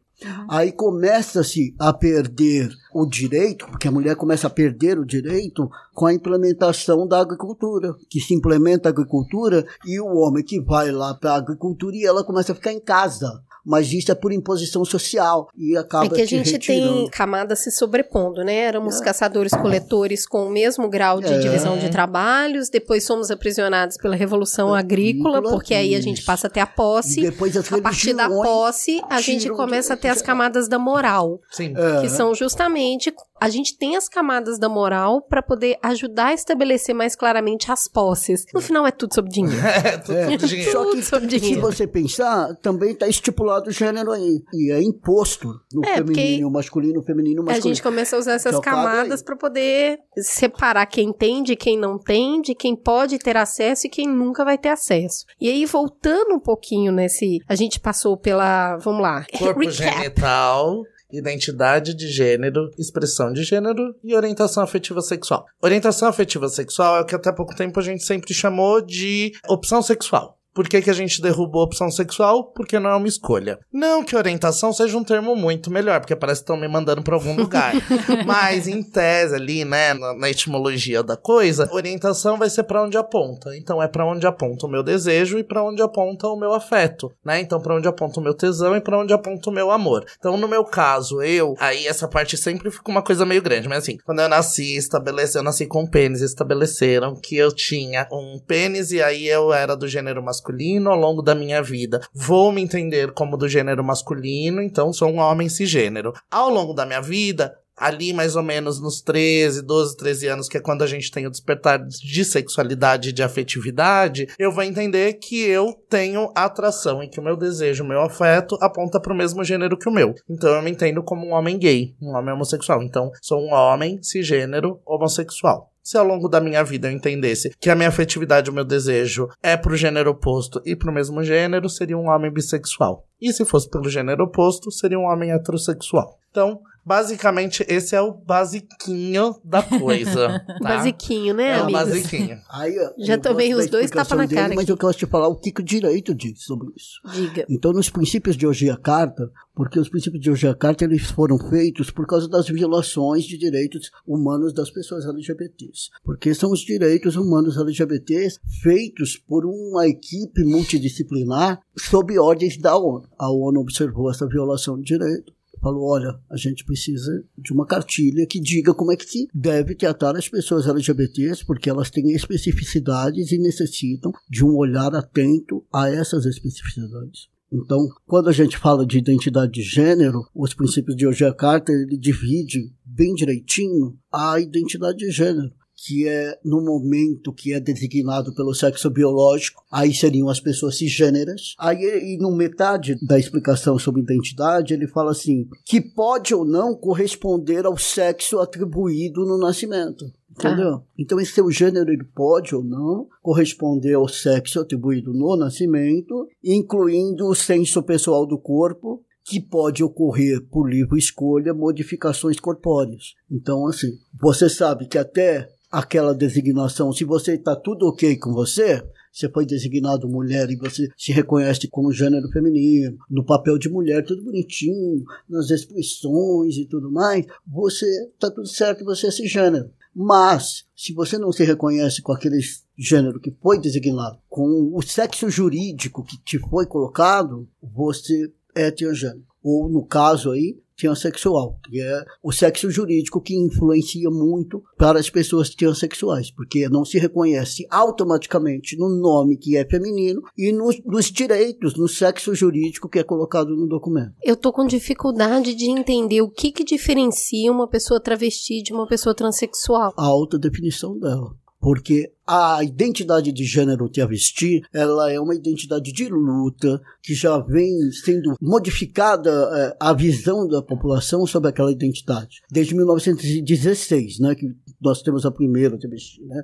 [0.49, 6.05] Aí começa-se a perder o direito, porque a mulher começa a perder o direito com
[6.05, 11.13] a implementação da agricultura, que se implementa a agricultura e o homem que vai lá
[11.13, 13.41] para a agricultura e ela começa a ficar em casa.
[13.65, 16.93] Mas isso é por imposição social e acaba É que a te gente retirando.
[17.01, 18.55] tem camadas se sobrepondo, né?
[18.55, 21.39] Éramos caçadores-coletores com o mesmo grau de É.
[21.39, 26.25] divisão de trabalhos, depois somos aprisionados pela Revolução Agrícola, Agrícola, porque aí a gente isso.
[26.25, 27.21] passa a ter a E posse.
[27.21, 31.39] depois as A partir da posse, a gente começa a ter as camadas da moral,
[31.51, 31.73] Sim.
[31.75, 32.01] É.
[32.01, 33.13] que são justamente
[33.45, 37.87] a gente tem as camadas da moral para poder ajudar a estabelecer mais claramente as
[37.87, 38.45] posses.
[38.53, 39.61] No final é tudo sobre dinheiro.
[39.83, 40.37] É, tudo É.
[40.37, 40.71] tudo dinheiro.
[40.71, 41.61] Só que Tudo sobre se dinheiro.
[41.61, 44.41] você pensar, também está estipulado o gênero aí.
[44.53, 47.75] E é imposto no É, feminino, masculino, feminino, A masculino.
[47.75, 51.97] gente começa a usar essas cabe camadas para poder separar quem tem de quem não
[51.97, 55.25] tem, de quem pode ter acesso e quem nunca vai ter acesso.
[55.39, 57.39] E aí, voltando um pouquinho nesse.
[57.47, 58.77] A gente passou pela.
[58.77, 59.25] Vamos lá.
[59.37, 59.73] Corpo recap.
[59.73, 60.81] genital,
[61.13, 65.45] identidade de gênero, expressão de gênero e orientação afetiva sexual.
[65.61, 69.81] Orientação afetiva sexual é o que até pouco tempo a gente sempre chamou de opção
[69.81, 70.37] sexual.
[70.53, 72.51] Por que, que a gente derrubou a opção sexual?
[72.53, 73.57] Porque não é uma escolha.
[73.71, 77.15] Não que orientação seja um termo muito melhor, porque parece que estão me mandando pra
[77.15, 77.73] algum lugar.
[78.23, 82.95] Mas em tese ali, né, na, na etimologia da coisa, orientação vai ser pra onde
[82.97, 83.57] aponta.
[83.57, 87.11] Então é pra onde aponta o meu desejo e pra onde aponta o meu afeto,
[87.25, 87.41] né?
[87.41, 90.05] Então pra onde aponta o meu tesão e pra onde aponta o meu amor.
[90.19, 93.79] Então no meu caso, eu, aí essa parte sempre fica uma coisa meio grande, mas
[93.79, 98.91] assim, quando eu nasci, estabeleceu, eu nasci com pênis, estabeleceram que eu tinha um pênis
[98.91, 100.42] e aí eu era do gênero masculino
[100.89, 102.01] ao longo da minha vida.
[102.13, 106.13] Vou me entender como do gênero masculino, então sou um homem cisgênero.
[106.29, 110.57] Ao longo da minha vida, ali mais ou menos nos 13, 12, 13 anos, que
[110.57, 115.13] é quando a gente tem o despertar de sexualidade e de afetividade, eu vou entender
[115.13, 119.17] que eu tenho atração e que o meu desejo, o meu afeto aponta para o
[119.17, 120.13] mesmo gênero que o meu.
[120.29, 122.81] Então eu me entendo como um homem gay, um homem homossexual.
[122.81, 125.72] Então sou um homem cisgênero homossexual.
[125.83, 129.27] Se ao longo da minha vida eu entendesse que a minha afetividade, o meu desejo
[129.43, 133.05] é pro gênero oposto e pro mesmo gênero, seria um homem bissexual.
[133.21, 136.17] E se fosse pelo gênero oposto, seria um homem heterossexual.
[136.31, 140.43] Então, basicamente, esse é o basiquinho da coisa.
[140.63, 140.77] Tá?
[140.77, 141.81] Basiquinho, né, É o amigos?
[141.83, 142.39] basiquinho.
[142.49, 144.71] Aí, Já tomei os dois explicação tapa na dele, cara Mas aqui.
[144.71, 146.99] eu quero te falar o que, que o direito diz sobre isso.
[147.13, 147.45] Diga.
[147.49, 151.89] Então, nos princípios de Hoje Carta, porque os princípios de Hoje Carta eles foram feitos
[151.91, 155.89] por causa das violações de direitos humanos das pessoas LGBTs.
[156.03, 163.07] Porque são os direitos humanos LGBTs feitos por uma equipe multidisciplinar sob ordens da ONU.
[163.17, 165.33] A ONU observou essa violação de direito.
[165.63, 169.73] Falou, olha, a gente precisa de uma cartilha que diga como é que se deve
[169.75, 175.89] tratar as pessoas LGBTs, porque elas têm especificidades e necessitam de um olhar atento a
[175.89, 177.29] essas especificidades.
[177.49, 181.97] Então, quando a gente fala de identidade de gênero, os princípios de Roger Carter ele
[181.97, 185.49] divide bem direitinho a identidade de gênero,
[185.85, 191.55] que é no momento que é designado pelo sexo biológico, aí seriam as pessoas cisgêneras.
[191.59, 196.73] Aí, e no metade da explicação sobre identidade, ele fala assim, que pode ou não
[196.73, 200.05] corresponder ao sexo atribuído no nascimento.
[200.31, 200.81] Entendeu?
[200.97, 207.27] Então, esse seu gênero ele pode ou não corresponder ao sexo atribuído no nascimento, incluindo
[207.27, 213.13] o senso pessoal do corpo, que pode ocorrer por livre escolha modificações corpóreas.
[213.31, 218.87] Então, assim, você sabe que até aquela designação, se você está tudo ok com você,
[219.11, 224.05] você foi designado mulher e você se reconhece como gênero feminino, no papel de mulher,
[224.05, 229.71] tudo bonitinho, nas expressões e tudo mais, você está tudo certo, você é esse gênero.
[229.95, 232.39] Mas, se você não se reconhece com aquele
[232.77, 239.25] gênero que foi designado, com o sexo jurídico que te foi colocado, você é transgênero.
[239.41, 245.09] Ou, no caso aí, transexual, que é o sexo jurídico que influencia muito para as
[245.09, 251.05] pessoas transexuais, porque não se reconhece automaticamente no nome que é feminino e nos, nos
[251.11, 254.13] direitos, no sexo jurídico que é colocado no documento.
[254.23, 258.87] Eu tô com dificuldade de entender o que que diferencia uma pessoa travesti de uma
[258.87, 259.93] pessoa transexual.
[259.97, 266.09] A alta definição dela porque a identidade de gênero travesti ela é uma identidade de
[266.09, 272.75] luta que já vem sendo modificada é, a visão da população sobre aquela identidade desde
[272.75, 276.43] 1916, né, que nós temos a primeira travesti, né?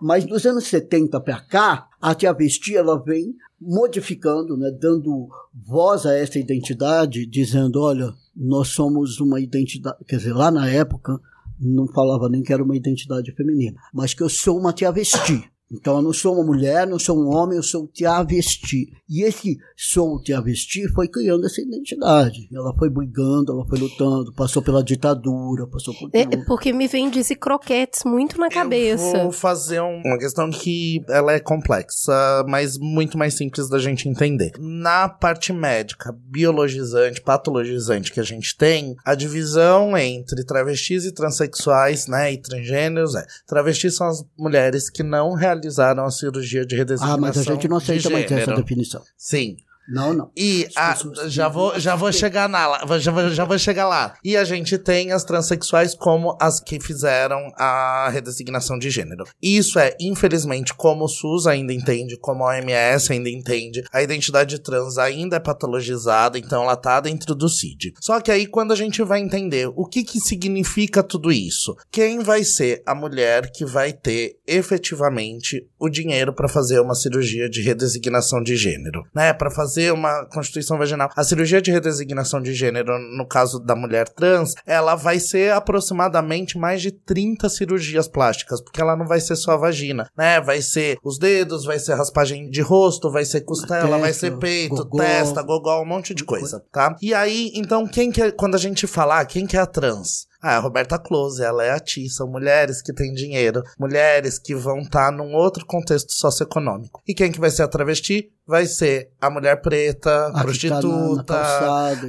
[0.00, 6.16] Mas nos anos 70 para cá, a travesti ela vem modificando, né, dando voz a
[6.16, 11.20] essa identidade, dizendo, olha, nós somos uma identidade, quer dizer, lá na época
[11.60, 15.50] não falava nem que era uma identidade feminina, mas que eu sou uma travesti.
[15.70, 18.88] Então eu não sou uma mulher, não sou um homem, eu sou travesti.
[19.08, 22.48] E esse sou travesti foi criando essa identidade.
[22.52, 26.44] Ela foi brigando, ela foi lutando, passou pela ditadura, passou por É, tudo.
[26.46, 29.16] porque me vem disse croquetes muito na cabeça.
[29.16, 32.12] Eu vou fazer um- uma questão que ela é complexa,
[32.48, 34.52] mas muito mais simples da gente entender.
[34.58, 42.06] Na parte médica, biologizante, patologizante que a gente tem, a divisão entre travestis e transexuais,
[42.06, 43.24] né, e transgêneros é.
[43.46, 47.68] Travestis são as mulheres que não realizaram a cirurgia de redesignação Ah, mas a gente
[47.68, 49.02] não aceita mais essa definição.
[49.16, 49.56] Sim.
[49.88, 50.30] Não, não.
[50.36, 50.96] E a-
[51.28, 54.14] já vou, já vou chegar na, lá- já vou, já vou chegar lá.
[54.22, 59.24] E a gente tem as transexuais como as que fizeram a redesignação de gênero.
[59.42, 64.58] Isso é, infelizmente, como o SUS ainda entende, como a OMS ainda entende, a identidade
[64.58, 67.94] trans ainda é patologizada, então ela tá dentro do CID.
[68.00, 72.18] Só que aí quando a gente vai entender o que que significa tudo isso, quem
[72.20, 77.62] vai ser a mulher que vai ter efetivamente o dinheiro para fazer uma cirurgia de
[77.62, 79.32] redesignação de gênero, né?
[79.32, 81.08] Para fazer uma constituição vaginal.
[81.16, 86.58] A cirurgia de redesignação de gênero, no caso da mulher trans, ela vai ser aproximadamente
[86.58, 90.40] mais de 30 cirurgias plásticas, porque ela não vai ser só a vagina, né?
[90.40, 94.76] Vai ser os dedos, vai ser raspagem de rosto, vai ser costela, vai ser peito,
[94.76, 94.98] gogó.
[94.98, 96.96] testa, gogó, um monte de coisa, tá?
[97.00, 100.27] E aí, então, quem que é, quando a gente falar, quem que é a trans?
[100.40, 104.54] Ah, a Roberta Close, ela é a Ti, são mulheres que têm dinheiro, mulheres que
[104.54, 107.02] vão estar num outro contexto socioeconômico.
[107.06, 108.30] E quem que vai ser a travesti?
[108.46, 111.34] Vai ser a mulher preta, A que tá na- na prostituta,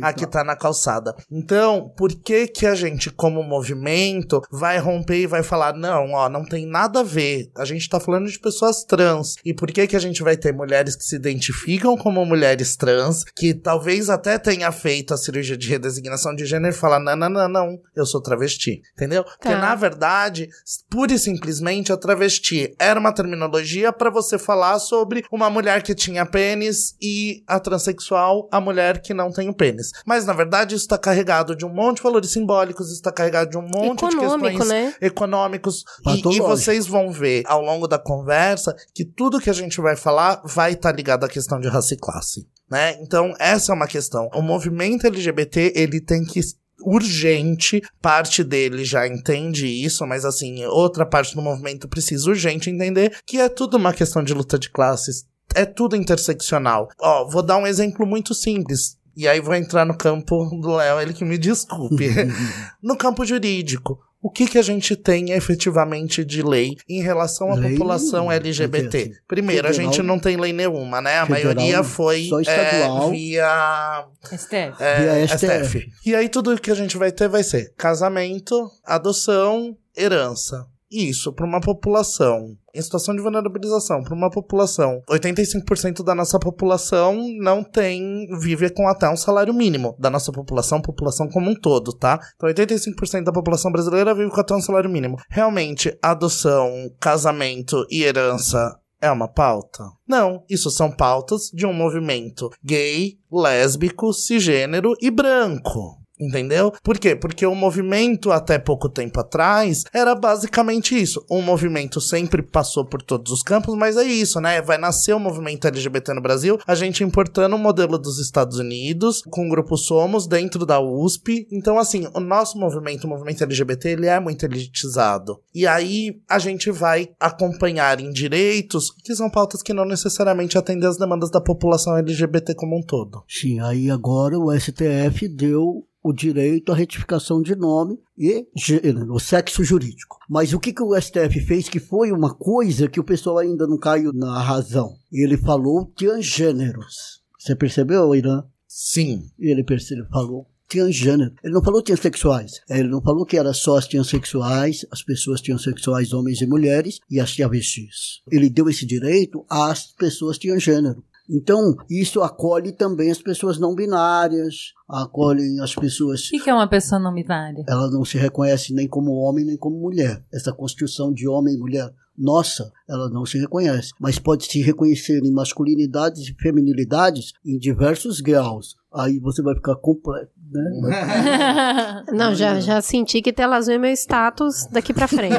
[0.02, 1.14] a que tá na calçada.
[1.30, 6.30] Então, por que que a gente, como movimento, vai romper e vai falar, não, ó,
[6.30, 9.36] não tem nada a ver, a gente tá falando de pessoas trans.
[9.44, 13.26] E por que que a gente vai ter mulheres que se identificam como mulheres trans,
[13.36, 17.30] que talvez até tenha feito a cirurgia de redesignação de gênero e falar, não, não,
[17.30, 19.24] não, não, eu sou travesti, entendeu?
[19.24, 19.58] Porque, Tá.
[19.58, 20.50] na verdade,
[20.90, 25.96] pura e simplesmente, a travesti era uma terminologia para você falar sobre uma mulher que
[25.96, 29.92] tinha pênis e a transexual, a mulher que não tem o pênis.
[30.06, 33.58] Mas, na verdade, isso está carregado de um monte de valores simbólicos, está carregado de
[33.58, 34.96] um monte de Econômico, questões né?
[35.02, 35.84] econômicos.
[36.08, 39.96] E, e vocês vão ver ao longo da conversa que tudo que a gente vai
[39.96, 42.48] falar vai estar ligado à questão de raça e classe.
[42.70, 42.98] Né?
[43.02, 44.30] Então, essa é uma questão.
[44.34, 46.40] O movimento LGBT, ele tem que
[46.82, 53.18] urgente, parte dele já entende isso, mas assim, outra parte do movimento precisa urgente entender
[53.26, 56.90] que é tudo uma questão de luta de classes, é tudo interseccional.
[57.00, 58.98] Ó, vou dar um exemplo muito simples.
[59.16, 62.10] E aí vou entrar no campo do Léo, ele que me desculpe.
[62.82, 67.56] no campo jurídico, o que, que a gente tem efetivamente de lei em relação à
[67.56, 68.88] Lei população LGBT?
[69.06, 71.20] dizer, Primeiro, a federal- gente não tem lei nenhuma, né?
[71.20, 73.12] A federal maioria foi só é, estadual.
[73.12, 74.84] via STF.
[74.84, 75.90] é, Via STF.
[76.06, 80.66] E aí tudo que a gente vai ter vai ser casamento, adoção, herança.
[80.92, 87.18] Isso, para uma população em situação de vulnerabilização, para uma população, 85% da nossa população
[87.40, 89.96] não tem, vive com até um salário mínimo.
[90.00, 92.20] Da nossa população, população como um todo, tá?
[92.36, 95.18] Então 85% da população brasileira vive com até um salário mínimo.
[95.30, 99.84] Realmente, adoção, casamento e herança é uma pauta?
[100.08, 105.99] Não, isso são pautas de um movimento gay, lésbico, cisgênero e branco.
[106.20, 106.74] Entendeu?
[106.84, 107.16] Por quê?
[107.16, 111.24] Porque o movimento até pouco tempo atrás era basicamente isso.
[111.32, 114.62] Um movimento sempre passou por todos os campos, mas é isso, né?
[114.62, 119.22] Vai nascer o movimento LGBT no Brasil, a gente importando o modelo dos Estados Unidos,
[119.30, 121.48] com o grupo Somos dentro da USP.
[121.52, 125.40] Então, assim, o nosso movimento, o movimento LGBT, ele é muito elitizado.
[125.54, 130.88] E aí a gente vai acompanhar em direitos, que são pautas que não necessariamente atendem
[130.88, 133.24] às demandas da população LGBT como um todo.
[133.28, 139.20] Sim, aí agora o STF deu o direito à retificação de nome e gênero, o
[139.20, 140.18] sexo jurídico.
[140.30, 143.68] Mas o que, que o STF fez que foi uma coisa que o pessoal ainda
[143.68, 144.96] não caiu na razão?
[145.12, 147.22] Ele falou transgêneros.
[147.38, 148.44] Você percebeu, Irã?
[148.68, 149.66] Sim, Ele
[150.12, 151.34] falou transgênero.
[151.44, 152.62] Ele não falou transexuais.
[152.70, 157.20] Ele não falou que era só as transexuais, as pessoas transexuais, homens e mulheres, e
[157.20, 158.22] as travestis.
[158.32, 161.04] Ele deu esse direito às pessoas transgênero.
[161.30, 166.26] Então, isso acolhe também as pessoas não binárias, acolhem as pessoas.
[166.26, 167.64] O que, que é uma pessoa não binária?
[167.68, 170.24] Ela não se reconhece nem como homem nem como mulher.
[170.34, 175.24] Essa construção de homem e mulher nossa, ela não se reconhece, mas pode se reconhecer
[175.24, 178.76] em masculinidades e feminilidades em diversos graus.
[178.92, 182.04] Aí você vai ficar completo, né?
[182.12, 185.36] Não, já, já senti que tela azul é meu status daqui pra frente.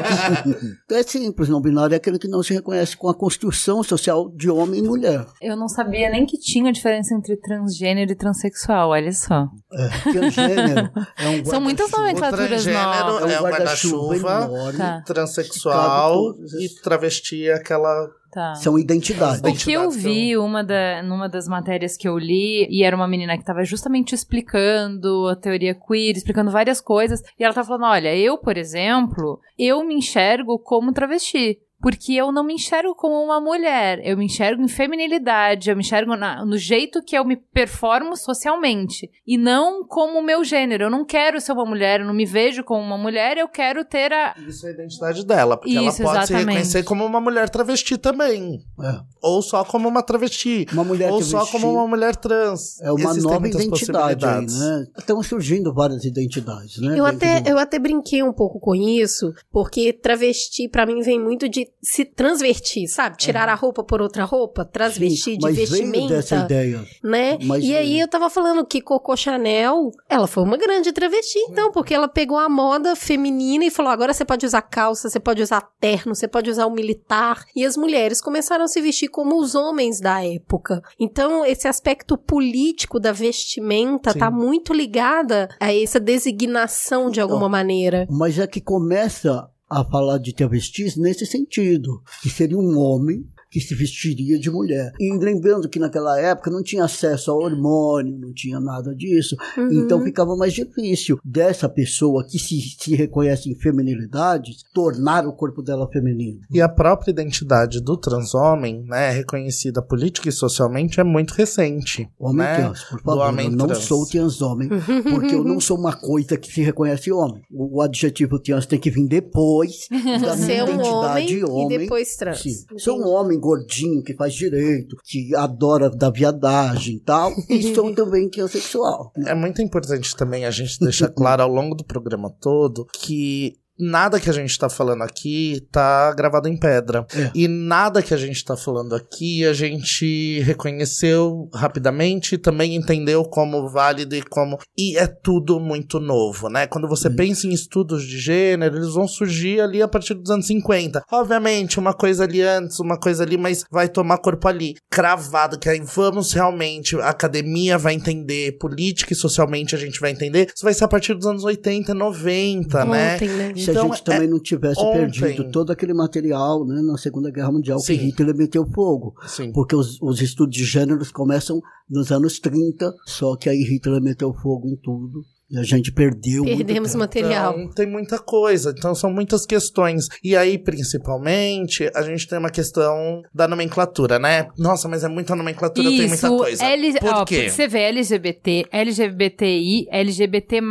[0.85, 4.29] Então é simples, não binário é aquele que não se reconhece com a construção social
[4.29, 5.25] de homem e mulher.
[5.41, 9.49] Eu não sabia nem que tinha diferença entre transgênero e transexual, olha só.
[9.73, 11.97] É, transgênero é um São muitas guarda-chuva.
[11.97, 13.31] nomenclaturas transgênero novas.
[13.31, 14.49] é um guarda-chuva.
[14.77, 15.03] Tá.
[15.05, 18.09] Transexual e travesti é aquela.
[18.31, 18.55] Tá.
[18.55, 19.41] São identidades.
[19.41, 23.07] O que eu vi uma da, numa das matérias que eu li, e era uma
[23.07, 27.91] menina que estava justamente explicando a teoria queer, explicando várias coisas, e ela tava falando:
[27.91, 31.59] olha, eu, por exemplo, eu me enxergo como travesti.
[31.81, 35.81] Porque eu não me enxergo como uma mulher, eu me enxergo em feminilidade, eu me
[35.81, 39.09] enxergo na- no jeito que eu me performo socialmente.
[39.25, 40.83] E não como o meu gênero.
[40.85, 43.83] Eu não quero ser uma mulher, eu não me vejo como uma mulher, eu quero
[43.85, 44.35] ter a.
[44.47, 45.57] Isso é a identidade dela.
[45.57, 46.47] Porque ela Isso, pode se exatamente.
[46.47, 48.59] reconhecer como uma mulher travesti também.
[48.83, 48.99] É.
[49.21, 50.65] Ou só como uma travesti.
[50.73, 52.79] Uma mulher ou só travesti como uma mulher trans.
[52.81, 54.85] É uma Existem nova muitas identidade aí, né?
[54.97, 56.97] Estão surgindo várias identidades, né?
[56.99, 61.19] Eu até, do- eu até brinquei um pouco com isso, porque travesti pra mim vem
[61.19, 63.17] muito de se transvertir, sabe?
[63.17, 66.13] Tirar a roupa por outra roupa, transvestir de Mas veio vestimenta.
[66.13, 66.85] dessa ideia.
[67.03, 67.37] né?
[67.41, 71.39] Mas, e aí eh, eu tava falando que Coco Chanel, ela foi uma grande travesti,
[71.49, 75.19] então, porque ela pegou a moda feminina e falou: agora você pode usar calça, você
[75.19, 77.43] pode usar terno, você pode usar o militar.
[77.55, 80.81] E as mulheres começaram a se vestir como os homens da época.
[80.99, 84.19] Então, esse aspecto político da vestimenta Sim.
[84.19, 88.07] tá muito ligada a essa designação de alguma maneira.
[88.09, 93.59] Mas é que começa a falar de travestis nesse sentido, que seria um homem que
[93.59, 94.93] se vestiria de mulher.
[94.97, 99.35] E lembrando que naquela época não tinha acesso a hormônio, não tinha nada disso.
[99.57, 99.83] Uhum.
[99.83, 105.61] Então ficava mais difícil dessa pessoa que se, se reconhece em feminilidades tornar o corpo
[105.61, 106.39] dela feminino.
[106.49, 112.09] E a própria identidade do transhomem, né, reconhecida política e socialmente, é muito recente.
[112.17, 112.55] Homem né?
[112.55, 113.27] trans, por favor.
[113.27, 113.83] homem Eu não trans.
[113.83, 114.69] sou transhomem,
[115.11, 117.41] porque eu não sou uma coisa que se reconhece homem.
[117.51, 121.65] O, o adjetivo trans tem que vir depois da minha é um homem, identidade homem.
[121.65, 122.41] e depois trans.
[122.41, 122.77] Sim.
[122.77, 127.93] Sou um homem gordinho que faz direito, que adora da viadagem e tal, e sou
[127.93, 129.11] também transexual.
[129.25, 134.19] É muito importante também a gente deixar claro ao longo do programa todo que nada
[134.19, 137.05] que a gente tá falando aqui tá gravado em pedra.
[137.15, 137.31] É.
[137.33, 143.67] E nada que a gente tá falando aqui a gente reconheceu rapidamente também entendeu como
[143.69, 144.57] válido e como.
[144.77, 146.67] E é tudo muito novo, né?
[146.67, 150.47] Quando você pensa em estudos de gênero, eles vão surgir ali a partir dos anos
[150.47, 151.03] 50.
[151.11, 154.75] Obviamente, uma coisa ali antes, uma coisa ali, mas vai tomar corpo ali.
[154.89, 160.11] Cravado, que aí vamos realmente, a academia vai entender, política e socialmente a gente vai
[160.11, 160.51] entender.
[160.53, 163.15] Isso vai ser a partir dos anos 80, 90, né?
[163.15, 163.53] Ontem, né?
[163.73, 167.31] Se Então, a gente também não tivesse ontem- perdido todo aquele material né, na Segunda
[167.31, 167.97] Guerra Mundial Sim.
[167.97, 169.13] que Hitler meteu fogo.
[169.27, 169.51] Sim.
[169.51, 171.59] Porque os, os estudos de gêneros começam
[171.89, 175.21] nos anos 30, só que aí Hitler meteu fogo em tudo.
[175.51, 176.45] E a gente perdeu.
[176.45, 177.59] Perdemos material.
[177.59, 178.73] Então, tem muita coisa.
[178.75, 180.07] Então, são muitas questões.
[180.23, 184.47] E aí, principalmente, a gente tem uma questão da nomenclatura, né?
[184.57, 186.63] Nossa, mas é muita nomenclatura, tem muita Isso, coisa.
[186.63, 186.99] L...
[186.99, 187.49] Por ó, quê?
[187.49, 190.61] você vê LGBT, LGBTI, LGBT+.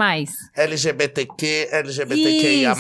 [0.57, 2.74] LGBTQ, LGBTQIA+,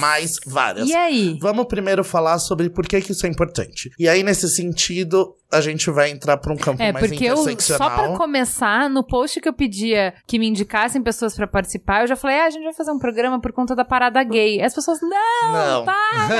[0.46, 0.88] várias.
[0.88, 1.38] E aí?
[1.40, 3.90] Vamos primeiro falar sobre por que, que isso é importante.
[3.98, 7.36] E aí, nesse sentido, a gente vai entrar para um campo É, mais porque eu,
[7.36, 8.08] só interseccional.
[8.08, 12.16] pra começar, no post que eu pedia que me indicassem pessoas pra participar, eu já
[12.16, 14.62] falei, ah, a gente vai fazer um programa por conta da parada gay.
[14.62, 15.84] As pessoas, não, Não.
[15.84, 16.36] para,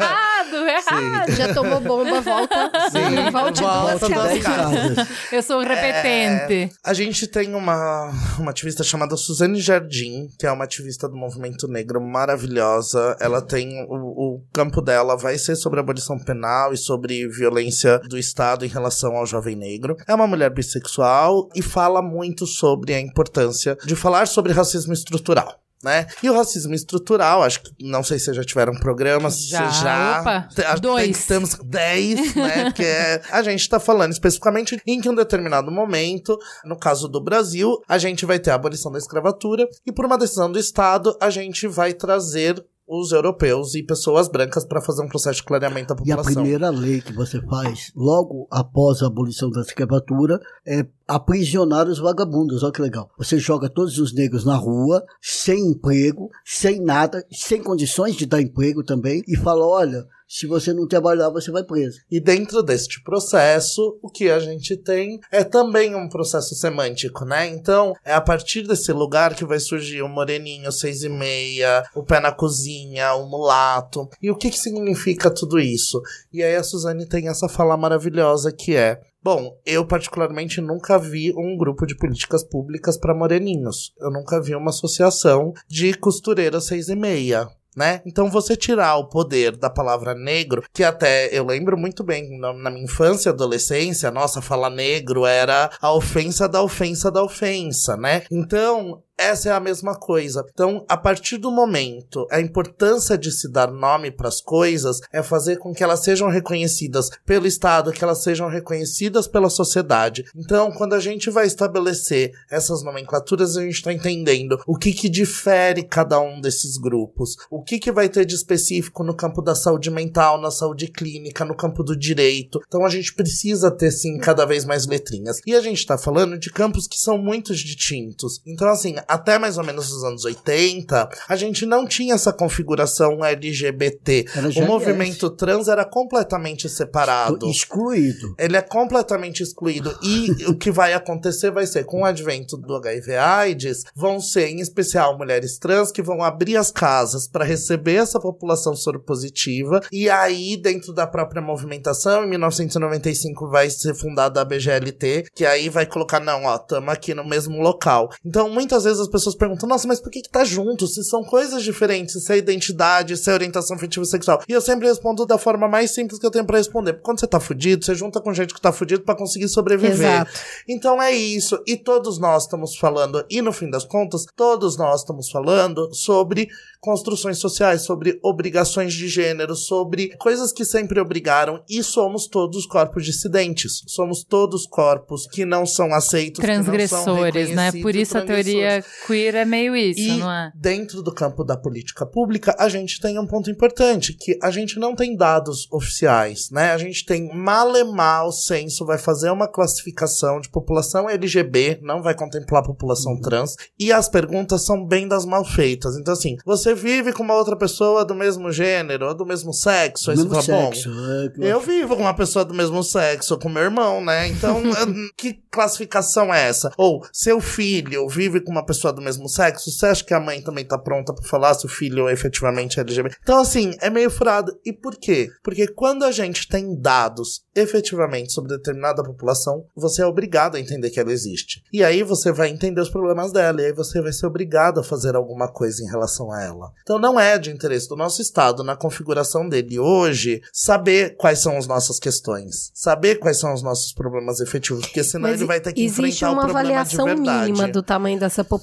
[0.00, 1.32] errado, errado.
[1.32, 2.70] Já tomou bomba, volta.
[2.90, 4.42] Sim, Volte volta duas casas.
[4.42, 5.08] casas.
[5.30, 6.72] Eu sou um repetente.
[6.84, 11.68] A gente tem uma, uma ativista chamada Suzane Jardim, que é uma ativista do movimento
[11.68, 13.16] negro maravilhosa.
[13.20, 13.84] Ela tem.
[13.88, 13.94] O,
[14.36, 19.16] o campo dela vai ser sobre abolição penal e sobre violência do Estado em relação
[19.16, 19.96] ao jovem negro.
[20.06, 25.56] É uma mulher bissexual e fala muito sobre a importância de falar sobre racismo estrutural.
[25.82, 26.06] Né?
[26.22, 30.20] E o racismo estrutural, acho que não sei se já tiveram programas, Já, se já.
[30.20, 31.16] opa, Te- dois.
[31.16, 32.64] tem- temos 10, né?
[32.68, 37.18] Porque é- a gente tá falando especificamente em que um determinado momento, no caso do
[37.18, 41.16] Brasil, a gente vai ter a abolição da escravatura e por uma decisão do Estado,
[41.18, 42.62] a gente vai trazer
[42.92, 46.42] os europeus e pessoas brancas para fazer um processo de clareamento da E a população.
[46.42, 52.62] primeira lei que você faz, logo após a abolição da escravatura, é aprisionar os vagabundos.
[52.62, 53.10] Olha que legal.
[53.18, 58.40] Você joga todos os negros na rua, sem emprego, sem nada, sem condições de dar
[58.40, 61.98] emprego também, e fala: olha, se você não trabalhar, você vai preso.
[62.08, 67.48] E dentro deste processo, o que a gente tem é também um processo semântico, né?
[67.48, 72.04] Então, é a partir desse lugar que vai surgir o moreninho, seis e meia, o
[72.04, 74.08] pé na cozinha, o mulato.
[74.22, 76.00] E o que, que significa tudo isso?
[76.32, 79.00] E aí a Suzane tem essa fala maravilhosa que é.
[79.22, 83.92] Bom, eu particularmente nunca vi um grupo de políticas públicas para moreninhos.
[84.00, 88.02] Eu nunca vi uma associação de costureiras seis e meia né?
[88.04, 92.52] Então você tirar o poder da palavra negro, que até eu lembro muito bem na,
[92.52, 97.96] na minha infância e adolescência, nossa, falar negro era a ofensa da ofensa da ofensa,
[97.96, 98.22] né?
[98.30, 100.42] Então, essa é a mesma coisa.
[100.52, 105.22] Então, a partir do momento, a importância de se dar nome para as coisas é
[105.22, 110.24] fazer com que elas sejam reconhecidas pelo Estado, que elas sejam reconhecidas pela sociedade.
[110.34, 115.08] Então, quando a gente vai estabelecer essas nomenclaturas, a gente está entendendo o que, que
[115.08, 119.54] difere cada um desses grupos, o que, que vai ter de específico no campo da
[119.54, 122.58] saúde mental, na saúde clínica, no campo do direito.
[122.66, 125.40] Então, a gente precisa ter, sim, cada vez mais letrinhas.
[125.46, 128.40] E a gente está falando de campos que são muito distintos.
[128.46, 133.24] Então, assim, até mais ou menos os anos 80, a gente não tinha essa configuração
[133.24, 134.26] LGBT.
[134.56, 137.48] O movimento trans era completamente separado.
[137.48, 138.34] Excluído.
[138.38, 139.96] Ele é completamente excluído.
[140.02, 144.48] E o que vai acontecer vai ser, com o advento do HIV AIDS, vão ser,
[144.48, 149.80] em especial, mulheres trans que vão abrir as casas para receber essa população soropositiva.
[149.90, 155.68] E aí, dentro da própria movimentação, em 1995 vai ser fundada a BGLT, que aí
[155.68, 158.10] vai colocar, não, ó, tamo aqui no mesmo local.
[158.24, 160.86] Então, muitas vezes as pessoas perguntam, nossa, mas por que que tá junto?
[160.86, 164.42] Se são coisas diferentes, se é identidade, se é orientação afetiva sexual.
[164.48, 166.92] E eu sempre respondo da forma mais simples que eu tenho pra responder.
[166.94, 169.92] Porque quando você tá fudido, você junta com gente que tá fudido pra conseguir sobreviver.
[169.92, 170.30] Exato.
[170.68, 171.60] Então é isso.
[171.66, 176.48] E todos nós estamos falando, e no fim das contas, todos nós estamos falando sobre
[176.80, 183.04] construções sociais, sobre obrigações de gênero, sobre coisas que sempre obrigaram, e somos todos corpos
[183.04, 183.82] dissidentes.
[183.86, 187.72] Somos todos corpos que não são aceitos, não são Transgressores, né?
[187.72, 188.46] Por isso a transgressores.
[188.46, 190.52] teoria queer é meio isso, E não é?
[190.54, 194.78] dentro do campo da política pública, a gente tem um ponto importante, que a gente
[194.78, 196.72] não tem dados oficiais, né?
[196.72, 202.14] A gente tem malemar o censo, vai fazer uma classificação de população LGB, não vai
[202.14, 203.20] contemplar a população Uhum.
[203.20, 205.96] trans, e as perguntas são bem das mal feitas.
[205.96, 210.10] Então, assim, você vive com uma outra pessoa do mesmo gênero, ou do mesmo sexo,
[210.10, 210.90] aí Mesmo você fala, bom, sexo.
[210.90, 214.28] é, que eu vivo com uma pessoa do mesmo sexo, com meu irmão, né?
[214.28, 214.60] Então,
[215.16, 216.72] que classificação é essa?
[216.76, 219.70] Ou seu filho vive com uma pessoa do mesmo sexo?
[219.70, 222.80] Você acha que a mãe também tá pronta pra falar se o filho é efetivamente
[222.80, 223.18] LGBT?
[223.22, 224.58] Então, assim, é meio furado.
[224.64, 225.28] E por quê?
[225.42, 230.90] Porque quando a gente tem dados efetivamente sobre determinada população, você é obrigado a entender
[230.90, 231.62] que ela existe.
[231.72, 234.84] E aí você vai entender os problemas dela, e aí você vai ser obrigado a
[234.84, 236.72] fazer alguma coisa em relação a ela.
[236.82, 241.56] Então não é de interesse do nosso Estado, na configuração dele hoje, saber quais são
[241.56, 245.60] as nossas questões, saber quais são os nossos problemas efetivos, porque senão Mas ele vai
[245.60, 247.52] ter que existe enfrentar uma o problema avaliação de verdade.
[247.52, 248.59] mínima do tamanho dessa população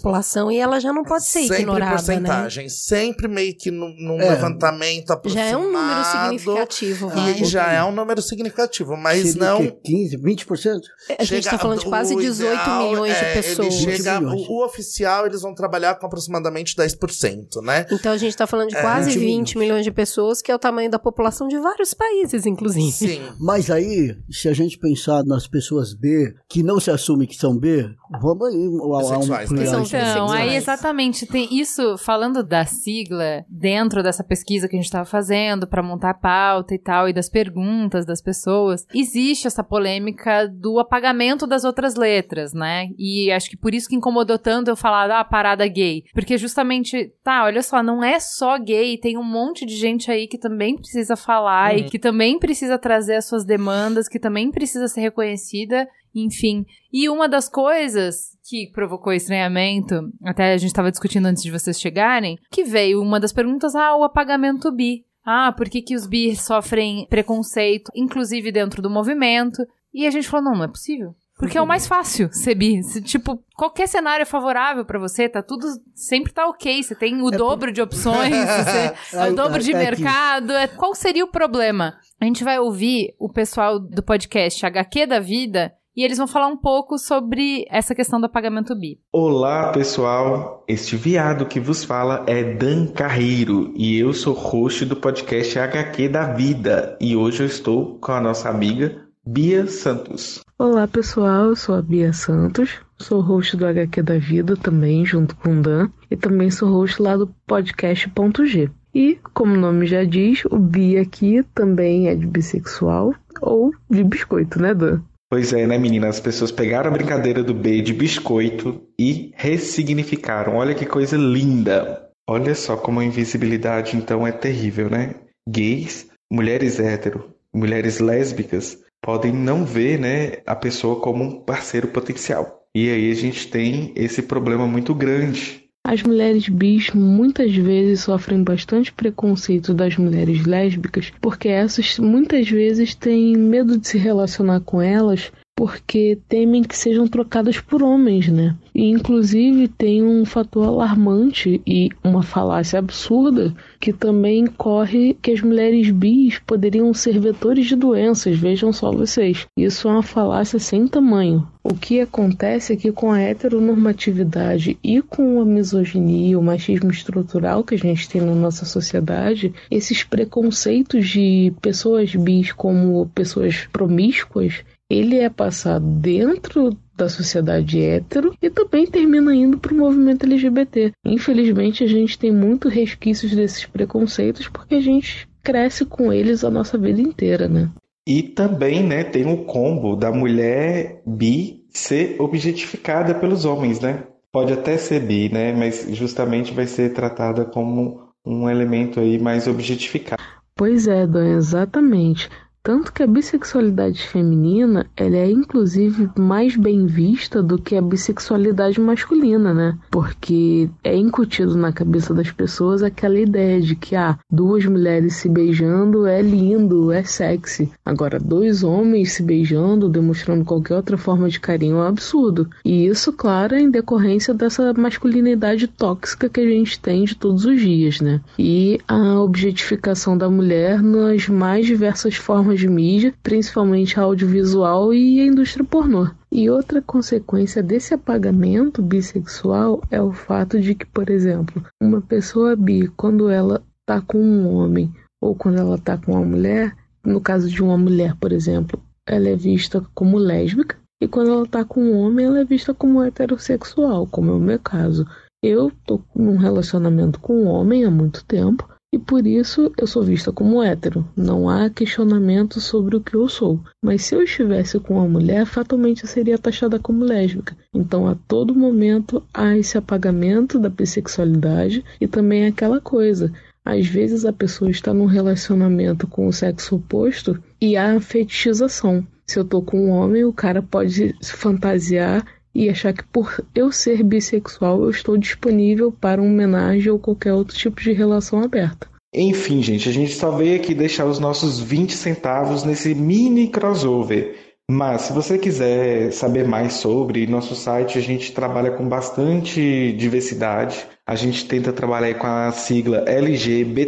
[0.51, 1.97] e ela já não pode ser sempre ignorada, né?
[1.97, 4.29] porcentagem, sempre meio que num, num É.
[4.31, 7.33] levantamento Já é um número aproximado, significativo, E vai.
[7.33, 9.77] aí já é um número significativo, mas Seria não o quê?
[9.83, 10.81] 15, 20%?
[11.17, 13.67] A gente Chega- tá falando de quase o 18 ideal milhões de é, pessoas.
[13.67, 14.47] Ele chega, 20 milhões.
[14.47, 17.85] o, o oficial, eles vão trabalhar com aproximadamente 10%, né?
[17.91, 18.81] Então a gente tá falando de É.
[18.81, 22.45] quase 20 20 milhões de pessoas, que é o tamanho da população de vários países,
[22.45, 22.91] inclusive.
[22.91, 23.21] Sim.
[23.39, 27.57] Mas aí, se a gente pensar nas pessoas B, que não se assumem que são
[27.57, 27.87] B,
[28.21, 29.57] vamos aí um Bissexuais, né?
[29.63, 34.79] plural São Então, aí exatamente, tem isso, falando da sigla, dentro dessa pesquisa que a
[34.79, 39.47] gente estava fazendo para montar a pauta e tal, e das perguntas das pessoas, existe
[39.47, 42.89] essa polêmica do apagamento das outras letras, né?
[42.97, 46.03] E acho que por isso que incomodou tanto eu falar, ah, parada gay.
[46.13, 50.27] Porque justamente, tá, olha só, não é só gay, tem um monte de gente aí
[50.27, 54.87] que também precisa falar e que também precisa trazer as suas demandas, que também precisa
[54.87, 55.87] ser reconhecida,
[56.23, 56.65] enfim.
[56.91, 61.79] E uma das coisas que provocou estranhamento, até a gente estava discutindo antes de vocês
[61.79, 65.05] chegarem, que veio uma das perguntas, ah, o apagamento bi.
[65.25, 69.61] Ah, por que, que os bi sofrem preconceito, inclusive dentro do movimento?
[69.93, 71.13] E a gente falou, não, não é possível.
[71.37, 72.81] Porque é o mais fácil ser bi.
[72.81, 75.67] Se, tipo, qualquer cenário é favorável pra você, tá tudo.
[75.93, 76.81] Sempre tá ok.
[76.81, 80.51] Você tem o dobro de opções, você, é o dobro de é mercado.
[80.53, 81.95] É, qual seria o problema?
[82.19, 86.45] A gente vai ouvir o pessoal do podcast HQ da Vida e eles vão falar
[86.45, 88.99] um pouco sobre essa questão do apagamento bi.
[89.11, 90.63] Olá, pessoal.
[90.67, 96.07] Este viado que vos fala é Dan Carreiro e eu sou host do podcast HQ
[96.09, 96.95] da Vida.
[97.01, 100.41] E hoje eu estou com a nossa amiga Bia Santos.
[100.59, 101.45] Olá, pessoal.
[101.45, 102.79] Eu sou a Bia Santos.
[102.99, 105.89] Sou host do HQ da Vida também, junto com o Dan.
[106.11, 108.69] E também sou host lá do podcast Ponto G.
[108.93, 114.03] E, como o nome já diz, o bi aqui também é de bissexual ou de
[114.03, 115.01] biscoito, né, Dan?
[115.29, 116.07] Pois é, né, menina?
[116.07, 120.55] As pessoas pegaram a brincadeira do B de biscoito e ressignificaram.
[120.55, 122.09] Olha que coisa linda!
[122.29, 125.15] Olha só como a invisibilidade, então, é terrível, né?
[125.47, 132.65] Gays, mulheres hétero, mulheres lésbicas podem não ver, né, a pessoa como um parceiro potencial.
[132.75, 138.43] E aí a gente tem esse problema muito grande as mulheres bis muitas vezes sofrem
[138.43, 144.81] bastante preconceito das mulheres lésbicas, porque essas muitas vezes têm medo de se relacionar com
[144.81, 148.55] elas porque temem que sejam trocadas por homens, né?
[148.75, 155.41] E inclusive tem um fator alarmante e uma falácia absurda que também corre que as
[155.41, 159.47] mulheres bis poderiam ser vetores de doenças, vejam só vocês.
[159.57, 161.47] Isso é uma falácia sem tamanho.
[161.63, 167.63] O que acontece é que com a heteronormatividade e com a misoginia, o machismo estrutural
[167.63, 174.63] que a gente tem na nossa sociedade, esses preconceitos de pessoas bis como pessoas promíscuas,
[174.89, 180.91] ele é passado dentro da sociedade hétero e também termina indo para o movimento LGBT.
[181.05, 186.49] Infelizmente, a gente tem muito resquícios desses preconceitos porque a gente cresce com eles a
[186.49, 187.69] nossa vida inteira, né?
[188.05, 194.03] E também, né, tem o combo da mulher bi ser objetificada pelos homens, né?
[194.31, 199.47] Pode até ser bi, né, mas justamente vai ser tratada como um elemento aí mais
[199.47, 200.21] objetificado.
[200.55, 202.29] Pois é, Dan, exatamente.
[202.63, 208.79] Tanto que a bissexualidade feminina ela é inclusive mais bem vista do que a bissexualidade
[208.81, 209.77] masculina, né?
[209.89, 215.29] Porque é incutido na cabeça das pessoas aquela ideia de que ah, duas mulheres se
[215.29, 217.71] beijando é lindo, é sexy.
[217.85, 222.49] Agora, dois homens se beijando, demonstrando qualquer outra forma de carinho é um absurdo.
[222.65, 227.45] E isso, claro, é em decorrência dessa masculinidade tóxica que a gente tem de todos
[227.45, 228.21] os dias, né?
[228.37, 235.25] E a objetificação da mulher nas mais diversas formas de mídia, principalmente audiovisual e a
[235.25, 236.09] indústria pornô.
[236.31, 242.55] E outra consequência desse apagamento bissexual é o fato de que, por exemplo, uma pessoa
[242.55, 244.91] bi, quando ela tá com um homem
[245.21, 249.29] ou quando ela tá com uma mulher, no caso de uma mulher, por exemplo, ela
[249.29, 253.01] é vista como lésbica, e quando ela tá com um homem, ela é vista como
[253.01, 255.05] heterossexual, como é o meu caso.
[255.43, 260.01] Eu tô num relacionamento com um homem há muito tempo, e por isso eu sou
[260.01, 261.05] vista como hétero.
[261.15, 263.59] Não há questionamento sobre o que eu sou.
[263.83, 267.55] Mas se eu estivesse com uma mulher, fatalmente eu seria taxada como lésbica.
[267.73, 273.31] Então a todo momento há esse apagamento da bissexualidade e também aquela coisa.
[273.65, 279.05] Às vezes a pessoa está num relacionamento com o sexo oposto e há fetichização.
[279.25, 282.25] Se eu tô com um homem, o cara pode se fantasiar
[282.57, 287.31] e achar que por eu ser bissexual eu estou disponível para uma homenagem ou qualquer
[287.31, 288.87] outro tipo de relação aberta.
[289.13, 294.35] Enfim, gente, a gente só veio aqui deixar os nossos 20 centavos nesse mini crossover.
[294.69, 300.85] Mas se você quiser saber mais sobre nosso site, a gente trabalha com bastante diversidade.
[301.05, 303.79] A gente tenta trabalhar com a sigla LGBTQIPA,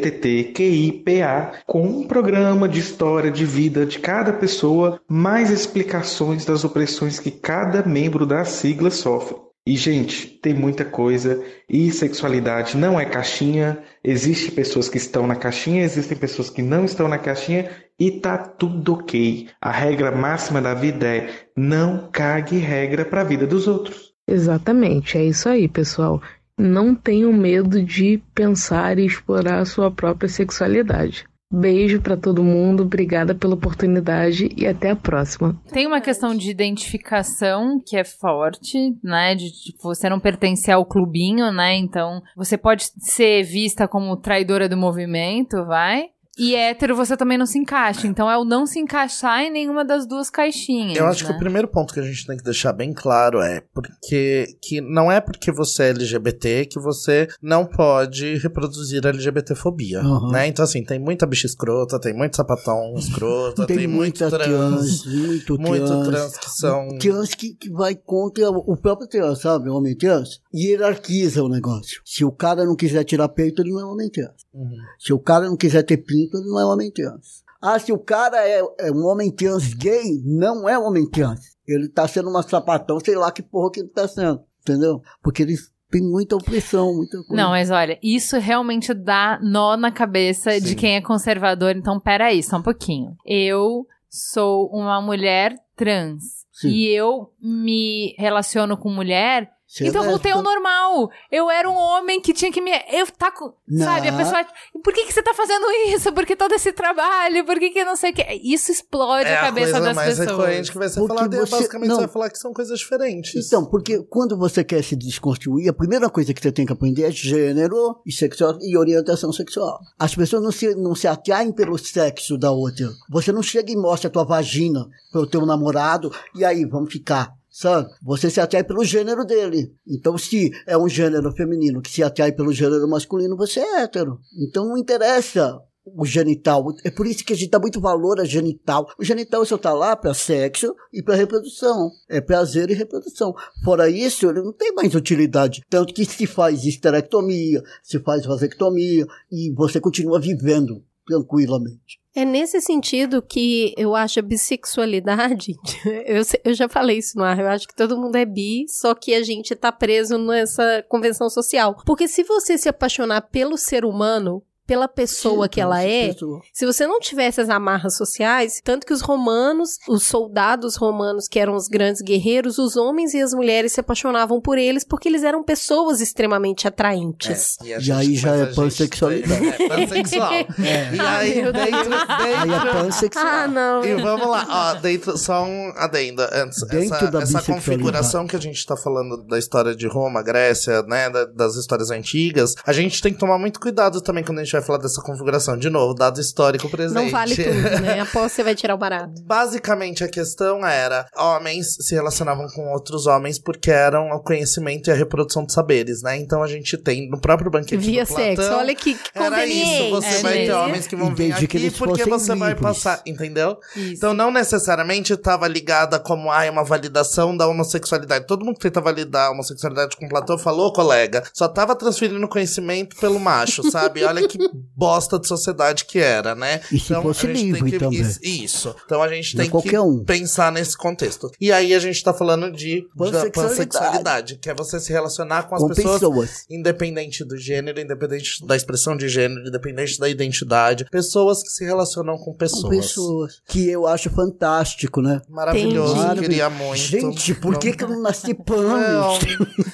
[1.68, 7.30] com um programa de história de vida de cada pessoa, mais explicações das opressões que
[7.30, 9.49] cada membro da sigla sofre.
[9.70, 11.46] E, gente, tem muita coisa.
[11.70, 13.78] E sexualidade não é caixinha.
[14.04, 17.70] Existem pessoas que estão na caixinha, existem pessoas que não estão na caixinha.
[18.00, 19.48] E tá tudo ok.
[19.62, 24.12] A regra máxima da vida é não cague regra para a vida dos outros.
[24.28, 26.20] Exatamente, é isso aí, pessoal.
[26.58, 31.26] Não tenham medo de pensar e explorar a sua própria sexualidade.
[31.52, 35.60] Beijo para todo mundo, obrigada pela oportunidade e até a próxima.
[35.72, 39.34] Tem uma questão de identificação que é forte, né?
[39.34, 41.76] De tipo, você não pertencer ao clubinho, né?
[41.76, 46.10] Então, você pode ser vista como traidora do movimento, vai?
[46.40, 48.08] E hétero você também não se encaixa.
[48.08, 50.98] Então é o não se encaixar em nenhuma das duas caixinhas.
[50.98, 51.30] Eu acho né?
[51.30, 54.82] que o primeiro ponto que a gente tem que deixar bem claro é porque que
[54.82, 60.32] não é porque você é LGBT que você não pode reproduzir a LGBTfobia, Uhum.
[60.32, 60.48] né?
[60.48, 64.48] Então assim, tem muita bicha escrota, tem muito sapatão escrota, tem, Tem, muito muita trans,
[64.48, 66.08] trans, muito, muito trans.
[66.08, 69.70] trans que são Trans que, que vai contra o próprio trans, sabe?
[69.70, 72.02] O homem trans hierarquiza o negócio.
[72.06, 74.46] Se o cara não quiser tirar peito, ele não é homem trans.
[74.54, 74.78] Uhum.
[74.98, 77.44] Se o cara não quiser ter pinto, ele não é homem trans.
[77.62, 81.58] Ah, se o cara é, é um homem trans gay, não é um homem trans.
[81.68, 84.42] Ele tá sendo uma sapatão, sei lá que porra que ele tá sendo.
[84.62, 85.02] Entendeu?
[85.22, 87.36] Porque eles têm muita opressão, muita coisa.
[87.36, 90.76] Não, mas olha, isso realmente dá nó na cabeça de Sim.
[90.76, 91.76] quem é conservador.
[91.76, 93.16] Então, peraí, só um pouquinho.
[93.26, 96.40] Eu sou uma mulher trans.
[96.52, 96.70] Sim.
[96.70, 99.50] E eu me relaciono com mulher.
[99.72, 101.12] Você é então eu voltei ao normal.
[101.32, 102.72] Eu era um homem que tinha que me.
[102.92, 103.54] Eu tá com.
[103.68, 103.86] Não.
[103.86, 104.08] Sabe?
[104.10, 104.44] A pessoa.
[104.84, 106.12] Por que, que você tá fazendo isso?
[106.12, 107.46] Por que todo esse trabalho?
[107.46, 108.24] Por que, que não sei o que?
[108.44, 110.30] Isso explode É a a cabeça coisa das mais pessoas.
[110.40, 111.36] recorrente que vai ser Porque falada.
[111.36, 111.96] E você- basicamente não.
[111.98, 113.46] você vai falar que são coisas diferentes.
[113.46, 117.04] Então, porque quando você quer se desconstruir, a primeira coisa que você tem que aprender
[117.04, 119.80] é gênero e, sexual, e orientação sexual.
[120.00, 122.90] As pessoas não se, não se atraem pelo sexo da outra.
[123.12, 127.38] Você não chega e mostra a tua vagina pro teu namorado e aí, vamos ficar.
[127.60, 127.90] Sabe?
[128.02, 129.76] Você se atrai pelo gênero dele.
[129.86, 134.18] Então, se é um gênero feminino que se atrai pelo gênero masculino, você é hétero.
[134.42, 136.64] Então, não interessa o genital.
[136.86, 138.88] É por isso que a gente dá muito valor a genital.
[138.98, 141.92] O genital só tá lá para sexo e para reprodução.
[142.08, 143.34] É prazer e reprodução.
[143.62, 145.62] Fora isso, ele não tem mais utilidade.
[145.70, 152.00] Tanto que se faz esterectomia, se faz vasectomia e você continua vivendo tranquilamente.
[152.16, 155.56] É nesse sentido que eu acho a bissexualidade.
[156.06, 157.40] Eu, eu já falei isso no ar.
[157.40, 161.30] Eu acho que todo mundo é bi, só que a gente tá preso nessa convenção
[161.30, 161.78] social.
[161.86, 166.42] Porque se você se apaixonar pelo ser humano, pela pessoa Sim, que ela é, pessoa.
[166.54, 171.40] se você não tivesse as amarras sociais, tanto que os romanos, os soldados romanos, que
[171.40, 175.24] eram os grandes guerreiros, os homens e as mulheres se apaixonavam por eles porque eles
[175.24, 177.58] eram pessoas extremamente atraentes.
[177.66, 179.40] É, a E aí já é pansexualidade.
[179.60, 180.32] É pansexual.
[180.94, 181.66] E aí, meu Deus.
[181.66, 183.26] dentro, Aí é dentro, pansexual.
[183.26, 183.84] Ah, não.
[183.84, 186.62] E vamos lá, ó, dentro, só um adendo antes.
[186.68, 190.84] Dentro essa, da essa configuração que a gente tá falando da história de Roma, Grécia,
[190.84, 194.44] né, da- das histórias antigas, a gente tem que tomar muito cuidado também quando a
[194.44, 195.58] gente vai falar dessa configuração.
[195.58, 196.96] De novo, dado histórico presente.
[196.96, 198.00] Não vale tudo, né?
[198.02, 199.14] Após você vai tirar o barato.
[199.24, 204.92] Basicamente, a questão era: homens se relacionavam com outros homens porque eram o conhecimento e
[204.92, 206.18] a reprodução de saberes, né?
[206.18, 208.54] Então a gente tem no próprio banquete Via do Platão, sexo.
[208.54, 209.84] Olha que, que Era conveniente.
[209.84, 210.58] isso, você É vai ter mesmo.
[210.62, 212.62] homens que vão E vir aqui eles porque você vai livres.
[212.62, 213.58] passar, entendeu?
[213.76, 213.94] Isso.
[213.96, 218.28] Então não necessariamente estava ligada como ah, é uma validação da homossexualidade.
[218.28, 222.96] Todo mundo que tenta validar a homossexualidade com Platão falou, colega, só tava transferindo conhecimento
[222.98, 224.04] pelo macho, sabe?
[224.04, 224.38] Olha que
[224.76, 226.62] bosta de sociedade que era, né?
[226.72, 228.02] E se fosse a gente tem livre que, também.
[228.22, 228.76] Isso.
[228.86, 230.04] Então a gente é tem qualquer que um.
[230.04, 231.30] pensar nesse contexto.
[231.40, 233.32] E aí a gente tá falando de da Pansexualidade.
[233.32, 236.46] pansexualidade, que é você se relacionar com as Com pessoas pessoas.
[236.50, 240.86] independente do gênero, independente da expressão de gênero, independente da identidade.
[240.92, 242.62] Pessoas que se relacionam com pessoas.
[242.64, 243.42] Com pessoas.
[243.48, 245.22] Que eu acho fantástico, né?
[245.30, 246.22] Maravilhoso, Entendi.
[246.22, 246.78] queria muito.
[246.80, 248.78] Gente, por que, que eu não nasci pano?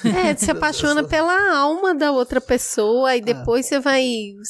[0.04, 3.16] É, você se apaixona pela alma da outra pessoa Ah.
[3.16, 4.04] e depois você vai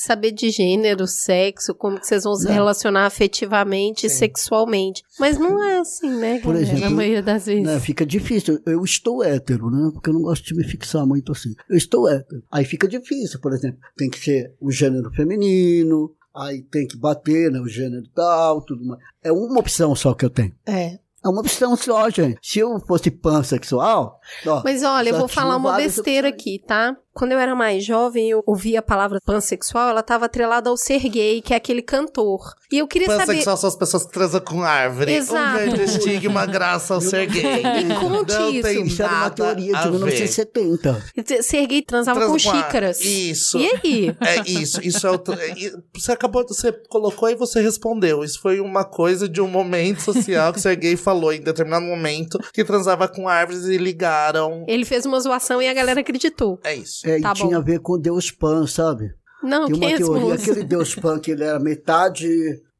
[0.06, 2.52] saber de gênero, sexo, como que vocês vão se Não.
[2.52, 5.02] relacionar afetivamente e sexualmente.
[5.18, 6.40] Mas não é assim, né?
[6.40, 7.64] Por exemplo, Na maioria das vezes.
[7.64, 8.60] Né, fica difícil.
[8.64, 9.90] Eu estou hétero, né?
[9.92, 11.54] Porque eu não gosto de me fixar muito assim.
[11.68, 12.42] Eu estou hétero.
[12.50, 13.78] Aí fica difícil, por exemplo.
[13.96, 17.60] Tem que ser o gênero feminino, aí tem que bater, né?
[17.60, 19.00] O gênero tal, tudo mais.
[19.22, 20.52] É uma opção só que eu tenho.
[20.66, 20.98] É.
[21.24, 22.38] É uma opção só, gente.
[22.40, 26.40] Se eu fosse pansexual, ó, Mas olha, eu vou falar uma besteira opções.
[26.40, 26.96] aqui, tá?
[27.16, 31.08] Quando eu era mais jovem, eu ouvia a palavra pansexual, ela tava atrelada ao ser
[31.08, 32.54] gay, que é aquele cantor.
[32.70, 33.26] E eu queria saber.
[33.26, 35.12] Pansexual são as pessoas que transam com árvore.
[35.14, 35.48] Exato.
[35.48, 37.62] Um grande estigma graça ao ser gay.
[37.84, 38.62] Me conte Não isso.
[38.62, 39.90] tem isso era uma nada teoria de ver.
[39.92, 41.04] 1970.
[41.42, 43.00] Ser gay transava Transa com xícaras.
[43.00, 43.58] Isso.
[43.58, 44.16] E aí?
[44.20, 45.14] É isso, isso é o.
[45.56, 48.22] e Você acabou, você colocou e você respondeu.
[48.24, 52.38] Isso foi uma coisa de um momento social que o Sergei falou em determinado momento
[52.52, 54.64] que transava com árvores e ligaram.
[54.68, 56.60] Ele fez uma zoação e a galera acreditou.
[56.62, 57.05] É isso.
[57.10, 57.56] É, Tá e tinha bom.
[57.56, 59.10] a ver com Deus Pan, sabe?
[59.42, 60.50] Não, Tem uma é teoria, moço?
[60.50, 62.28] aquele Deus Pan que ele era metade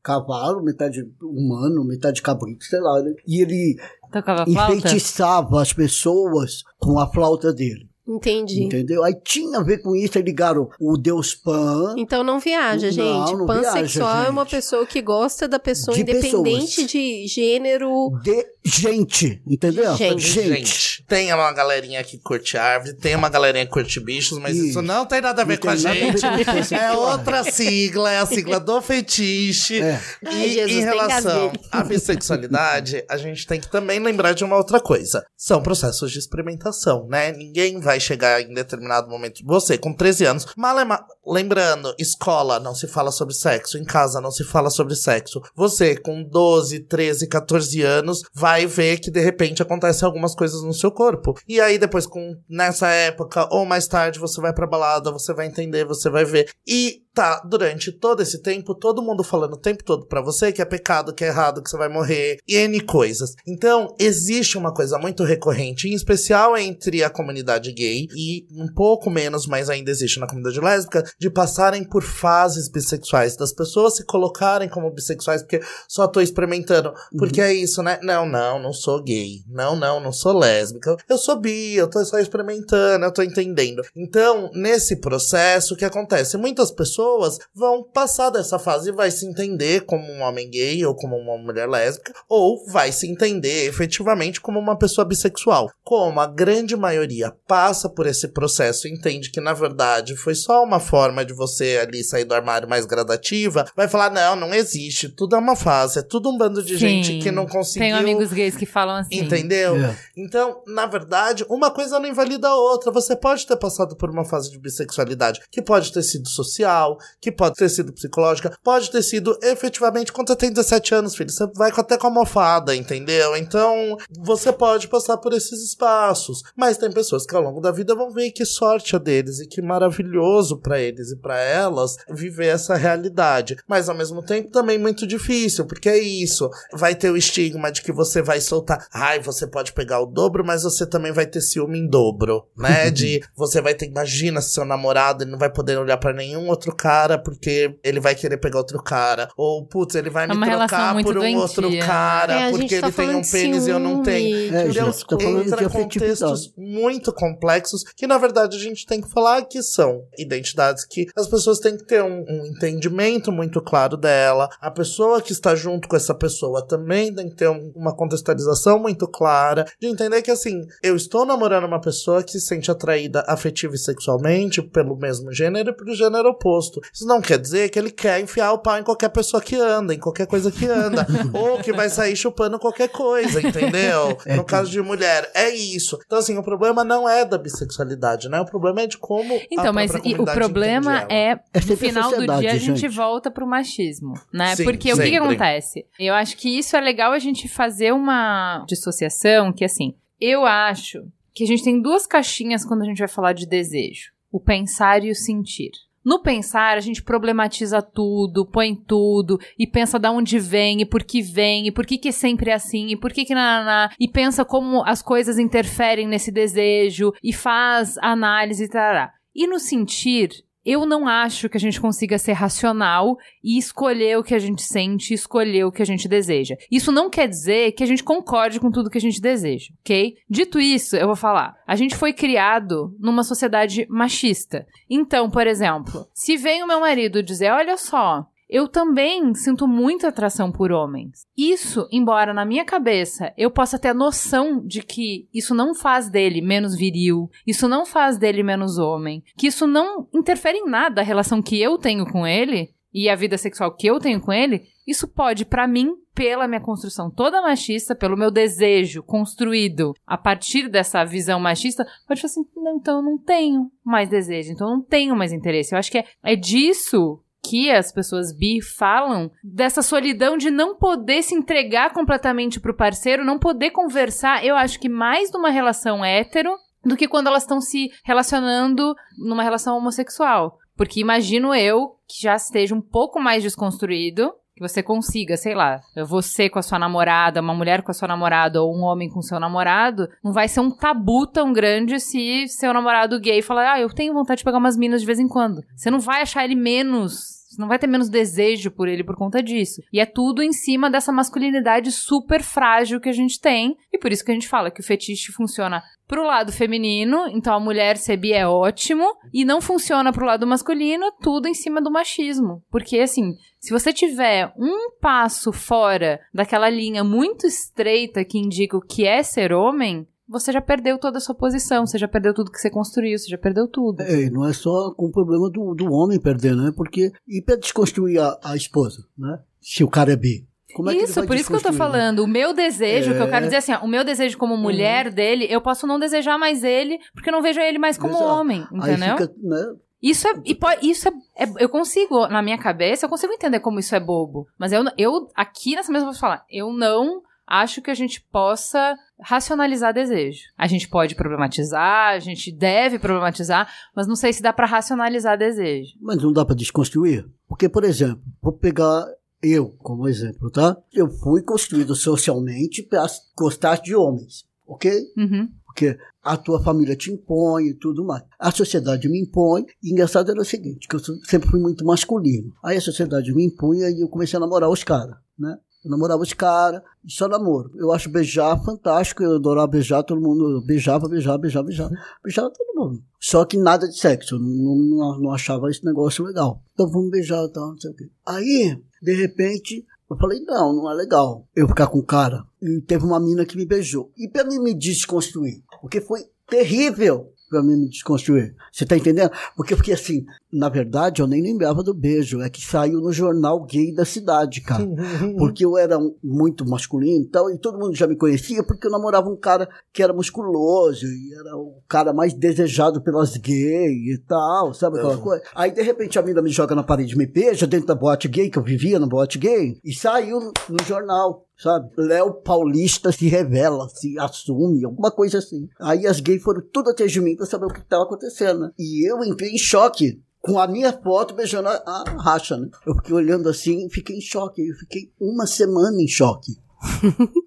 [0.03, 3.03] cavalo, metade humano, metade cabrito, sei lá.
[3.03, 3.13] né?
[3.27, 3.77] E ele
[4.13, 4.75] Tocava flauta?
[4.75, 7.89] enfeitiçava as pessoas com a flauta dele.
[8.09, 8.63] Entendi.
[8.63, 9.03] Entendeu?
[9.03, 11.97] Aí tinha a ver com isso, aí ligaram o Deus Pan.
[11.99, 13.33] Então não viaja, gente.
[13.35, 16.87] não Pansexual viaja, é uma pessoa que gosta da pessoa De independente pessoas.
[16.93, 18.11] de gênero.
[18.23, 19.95] De gente, entendeu?
[19.95, 20.47] De gente.
[20.57, 24.67] Gente, tem uma galerinha que curte árvore, tem uma galerinha que curte bichos, mas isso,
[24.67, 24.83] Isso.
[24.83, 26.21] não tem nada a ver Não com a gente.
[26.21, 29.81] com É outra sigla, é a sigla do fetiche.
[29.81, 30.01] É.
[30.23, 34.57] E Ai, Jesus, em relação à bissexualidade, a gente tem que também lembrar de uma
[34.57, 35.25] outra coisa.
[35.37, 37.33] São processos de experimentação, né?
[37.33, 39.43] Ninguém vai chegar em determinado momento.
[39.45, 41.05] Você, com 13 anos, malema...
[41.27, 45.41] lembrando, escola não se fala sobre sexo, em casa não se fala sobre sexo.
[45.55, 50.73] Você, com 12, 13, 14 anos, vai ver que de repente acontecem algumas coisas no
[50.73, 51.35] seu corpo.
[51.47, 55.47] E aí, depois, com nessa época, ou mais tarde, você vai pra balada, você vai
[55.47, 56.49] entender, você vai ver.
[56.67, 60.61] E tá durante todo esse tempo, todo mundo falando o tempo todo pra você que
[60.61, 63.35] é pecado, que é errado, que você vai morrer, e N coisas.
[63.49, 69.09] Então, existe uma coisa muito recorrente, em especial entre a comunidade gay e um pouco
[69.09, 74.05] menos, mas ainda existe na comunidade lésbica, de passarem por fases bissexuais, das pessoas se
[74.05, 76.93] colocarem como bissexuais porque só tô experimentando.
[77.17, 77.99] Porque é isso, né?
[78.03, 79.43] Não, não, não sou gay.
[79.49, 80.95] Não, não, não sou lésbica.
[81.09, 83.83] Eu sou bi, eu tô só experimentando, eu tô entendendo.
[83.97, 86.37] Então, nesse processo, o que acontece?
[86.37, 87.06] Muitas pessoas
[87.55, 91.37] vão passar dessa fase e vai se entender como um homem gay ou como uma
[91.37, 95.71] mulher lésbica, ou vai se entender efetivamente como uma pessoa bissexual.
[95.85, 100.63] Como a grande maioria passa por esse processo e entende que, na verdade, foi só
[100.63, 105.09] uma forma de você ali sair do armário mais gradativa, vai falar: não, não existe,
[105.09, 107.03] tudo é uma fase, é tudo um bando de Sim.
[107.03, 107.83] gente que não conseguiu.
[107.83, 109.17] Tenho amigos gays que falam assim.
[109.17, 109.77] Entendeu?
[109.77, 109.97] É.
[110.17, 112.91] Então, na verdade, uma coisa não invalida a outra.
[112.91, 117.31] Você pode ter passado por uma fase de bissexualidade que pode ter sido social, que
[117.33, 121.31] pode ter sido psicológica, pode ter sido efetivamente quando você tem 17 anos, filho.
[121.31, 123.37] Você vai até com a almofada, entendeu?
[123.37, 126.43] Então, você pode passar por esses espaços.
[126.57, 129.47] Mas tem pessoas que ao longo da vida vão ver que sorte a deles e
[129.47, 133.57] que maravilhoso pra eles e pra elas viver essa realidade.
[133.69, 136.49] Mas ao mesmo tempo também muito difícil, porque é isso.
[136.73, 138.87] Vai ter o estigma de que você vai soltar.
[138.93, 142.91] Ai, você pode pegar o dobro, mas você também vai ter ciúme em dobro, né?
[142.97, 143.87] De você vai ter.
[143.87, 146.86] Imagina se seu namorado ele não vai poder olhar pra nenhum outro cara
[147.19, 149.29] porque ele vai querer pegar outro cara.
[149.37, 151.39] Ou, putz, ele vai É me trocar por um doentia.
[151.41, 154.37] outro cara É, porque tá ele tem um pênis e eu não tenho.
[154.37, 154.93] É, de Entendeu?
[154.93, 159.63] gente, tá Entra contextos muito complexos que, na verdade, a gente tem que falar que
[159.63, 164.49] são identidades que as pessoas têm que ter um, um entendimento muito claro dela.
[164.61, 168.79] A pessoa que está junto com essa pessoa também tem que ter um- uma contextualização
[168.79, 173.25] muito clara de entender que, assim, eu estou namorando uma pessoa que se sente atraída
[173.27, 176.66] afetiva e sexualmente pelo mesmo gênero e pelo gênero oposto.
[176.93, 179.95] Isso não quer dizer que ele quer enfiar o pau em qualquer pessoa que anda,
[179.95, 184.17] em qualquer coisa que anda, ou que vai sair chupando qualquer coisa, entendeu?
[184.27, 185.99] É no caso de mulher, é isso.
[186.05, 188.41] Então, assim, o problema não é da bissexualidade, né?
[188.41, 189.35] O problema é de como.
[189.35, 192.81] a Então, mas e o problema é, É no sempre final do dia, a gente
[192.81, 192.89] gente.
[192.89, 194.57] volta pro machismo, né?
[194.57, 195.17] Sim, Porque o que, que sempre.
[195.17, 195.87] acontece?
[195.99, 201.03] Eu acho que isso é legal a gente fazer uma dissociação que, assim, eu acho
[201.35, 204.13] que a gente tem duas caixinhas quando a gente vai falar de desejo.
[204.33, 205.71] O pensar e o sentir.
[206.07, 211.03] No pensar, a gente problematiza tudo, põe tudo, e pensa de onde vem, e por
[211.03, 214.07] que vem, e por que que sempre é assim, e por que que na, e
[214.07, 219.09] pensa como as coisas interferem nesse desejo, e faz análise e tal.
[219.35, 220.31] E no sentir,
[220.67, 224.63] eu não acho que a gente consiga ser racional e escolher o que a gente
[224.63, 226.57] sente, escolher o que a gente deseja.
[226.69, 230.17] Isso não quer dizer que a gente concorde com tudo que a gente deseja, ok?
[230.29, 231.55] Dito isso, eu vou falar.
[231.65, 234.67] A gente foi criado numa sociedade machista.
[234.91, 238.27] Então, por exemplo, se vem o meu marido dizer: olha só.
[238.49, 241.27] Eu também sinto muita atração por homens.
[241.37, 246.09] Isso, embora na minha cabeça eu possa ter a noção de que isso não faz
[246.09, 251.01] dele menos viril, isso não faz dele menos homem, que isso não interfere em nada
[251.01, 254.33] a relação que eu tenho com ele e a vida sexual que eu tenho com
[254.33, 260.17] ele, isso pode, pra mim, pela minha construção toda machista, pelo meu desejo construído a
[260.17, 264.69] partir dessa visão machista, pode falar assim: não, então eu não tenho mais desejo, então
[264.69, 265.75] eu não tenho mais interesse.
[265.75, 270.77] Eu acho que é, é disso que as pessoas bi falam dessa solidão de não
[270.77, 274.45] poder se entregar completamente pro parceiro, não poder conversar.
[274.45, 276.51] Eu acho que mais numa relação hétero
[276.85, 280.59] do que quando elas estão se relacionando numa relação homossexual.
[280.77, 285.83] Porque imagino eu que já esteja um pouco mais desconstruído, que você consiga, sei lá,
[286.09, 289.21] você com a sua namorada, uma mulher com a sua namorada ou um homem com
[289.21, 293.81] seu namorado, não vai ser um tabu tão grande se seu namorado gay falar, ah,
[293.81, 295.63] eu tenho vontade de pegar umas minas de vez em quando.
[295.77, 299.17] Você não vai achar ele menos você não vai ter menos desejo por ele por
[299.17, 299.81] conta disso.
[299.93, 303.77] E é tudo em cima dessa masculinidade super frágil que a gente tem.
[303.93, 307.53] E por isso que a gente fala que o fetiche funciona pro lado feminino, então
[307.53, 309.05] a mulher ser bi é ótimo,
[309.35, 312.63] e não funciona pro lado masculino, tudo em cima do machismo.
[312.71, 318.81] Porque, assim, se você tiver um passo fora daquela linha muito estreita que indica o
[318.81, 322.51] que é ser homem, você já perdeu toda a sua posição, você já perdeu tudo
[322.51, 324.01] que você construiu, você já perdeu tudo.
[324.03, 326.73] É, e não é só com o problema do, do homem perder, né?
[326.77, 327.13] Porque.
[327.27, 329.39] E pra desconstruir a, a esposa, né?
[329.61, 330.47] Se o cara é bi.
[330.75, 331.79] Como é isso, por isso que eu tô né?
[331.79, 332.19] falando.
[332.19, 333.31] O meu desejo, que eu É.
[333.31, 336.63] quero dizer assim, ó, o meu desejo como mulher dele, eu posso não desejar mais
[336.63, 338.31] ele, porque eu não vejo ele mais como Exato.
[338.31, 339.17] homem, entendeu?
[339.17, 339.75] fica, né?
[340.03, 340.59] Isso é, e
[340.91, 341.13] isso é,
[341.45, 344.47] é- eu consigo, na minha cabeça, eu consigo entender como isso é bobo.
[344.59, 348.21] Mas eu, eu aqui nessa mesa eu vou falar, eu não acho que a gente
[348.21, 350.43] possa racionalizar desejo.
[350.57, 355.39] A gente pode problematizar, a gente deve problematizar, mas não sei se dá para racionalizar
[355.39, 355.93] desejo.
[356.01, 357.27] Mas não dá para desconstruir?
[357.49, 359.07] Porque, por exemplo, vou pegar
[359.43, 360.77] eu como exemplo, tá?
[360.93, 364.91] Eu fui construído socialmente para gostar de homens, ok?
[365.17, 365.49] Uhum.
[365.65, 368.25] Porque a tua família te impõe e tudo mais.
[368.39, 369.67] A sociedade me impõe.
[369.83, 372.53] E engraçado era o seguinte, que eu sempre fui muito masculino.
[372.65, 375.57] Aí a sociedade me impunha e eu comecei a namorar os caras, né?
[375.87, 377.71] Eu namorava os caras, só namoro.
[377.77, 381.91] Eu acho beijar fantástico, eu adorava beijar, todo mundo beijava, beijava, beijava, beijava.
[382.23, 383.03] Beijava todo mundo.
[383.21, 386.61] Só que nada de sexo, eu não, não, não achava esse negócio legal.
[386.75, 388.11] Então vamos beijar e tal, não sei o quê.
[388.27, 392.45] Aí, de repente, eu falei, não, não é legal eu ficar com o cara.
[392.61, 394.11] E teve uma mina que me beijou.
[394.17, 398.55] E pra mim me desconstruir, porque foi terrível pra mim me desconstruir.
[398.73, 399.31] Você tá entendendo?
[399.57, 402.41] Porque eu fiquei assim, na verdade, eu nem lembrava do beijo.
[402.41, 404.87] É que saiu no jornal gay da cidade, cara.
[405.39, 408.91] Porque eu era muito masculino e tal, e todo mundo já me conhecia porque eu
[408.91, 414.23] namorava um cara que era musculoso e era o cara mais desejado pelas gays e
[414.27, 415.21] tal, sabe aquela Uhum.
[415.23, 415.43] coisa?
[415.55, 418.29] Aí, de repente, a mina me joga na parede e me beija dentro da boate
[418.29, 420.39] gay, que eu vivia na boate gay, e saiu
[420.69, 421.45] no jornal.
[421.59, 421.91] Sabe?
[421.97, 425.69] Léo Paulista se revela, se assume, alguma coisa assim.
[425.81, 428.61] Aí as gays foram tudo atrás de mim pra saber o que estava acontecendo.
[428.61, 428.71] né?
[428.79, 432.69] E eu entrei em choque com a minha foto beijando a, a racha, né?
[432.87, 434.61] Eu fiquei olhando assim fiquei em choque.
[434.61, 436.53] Eu fiquei uma semana em choque.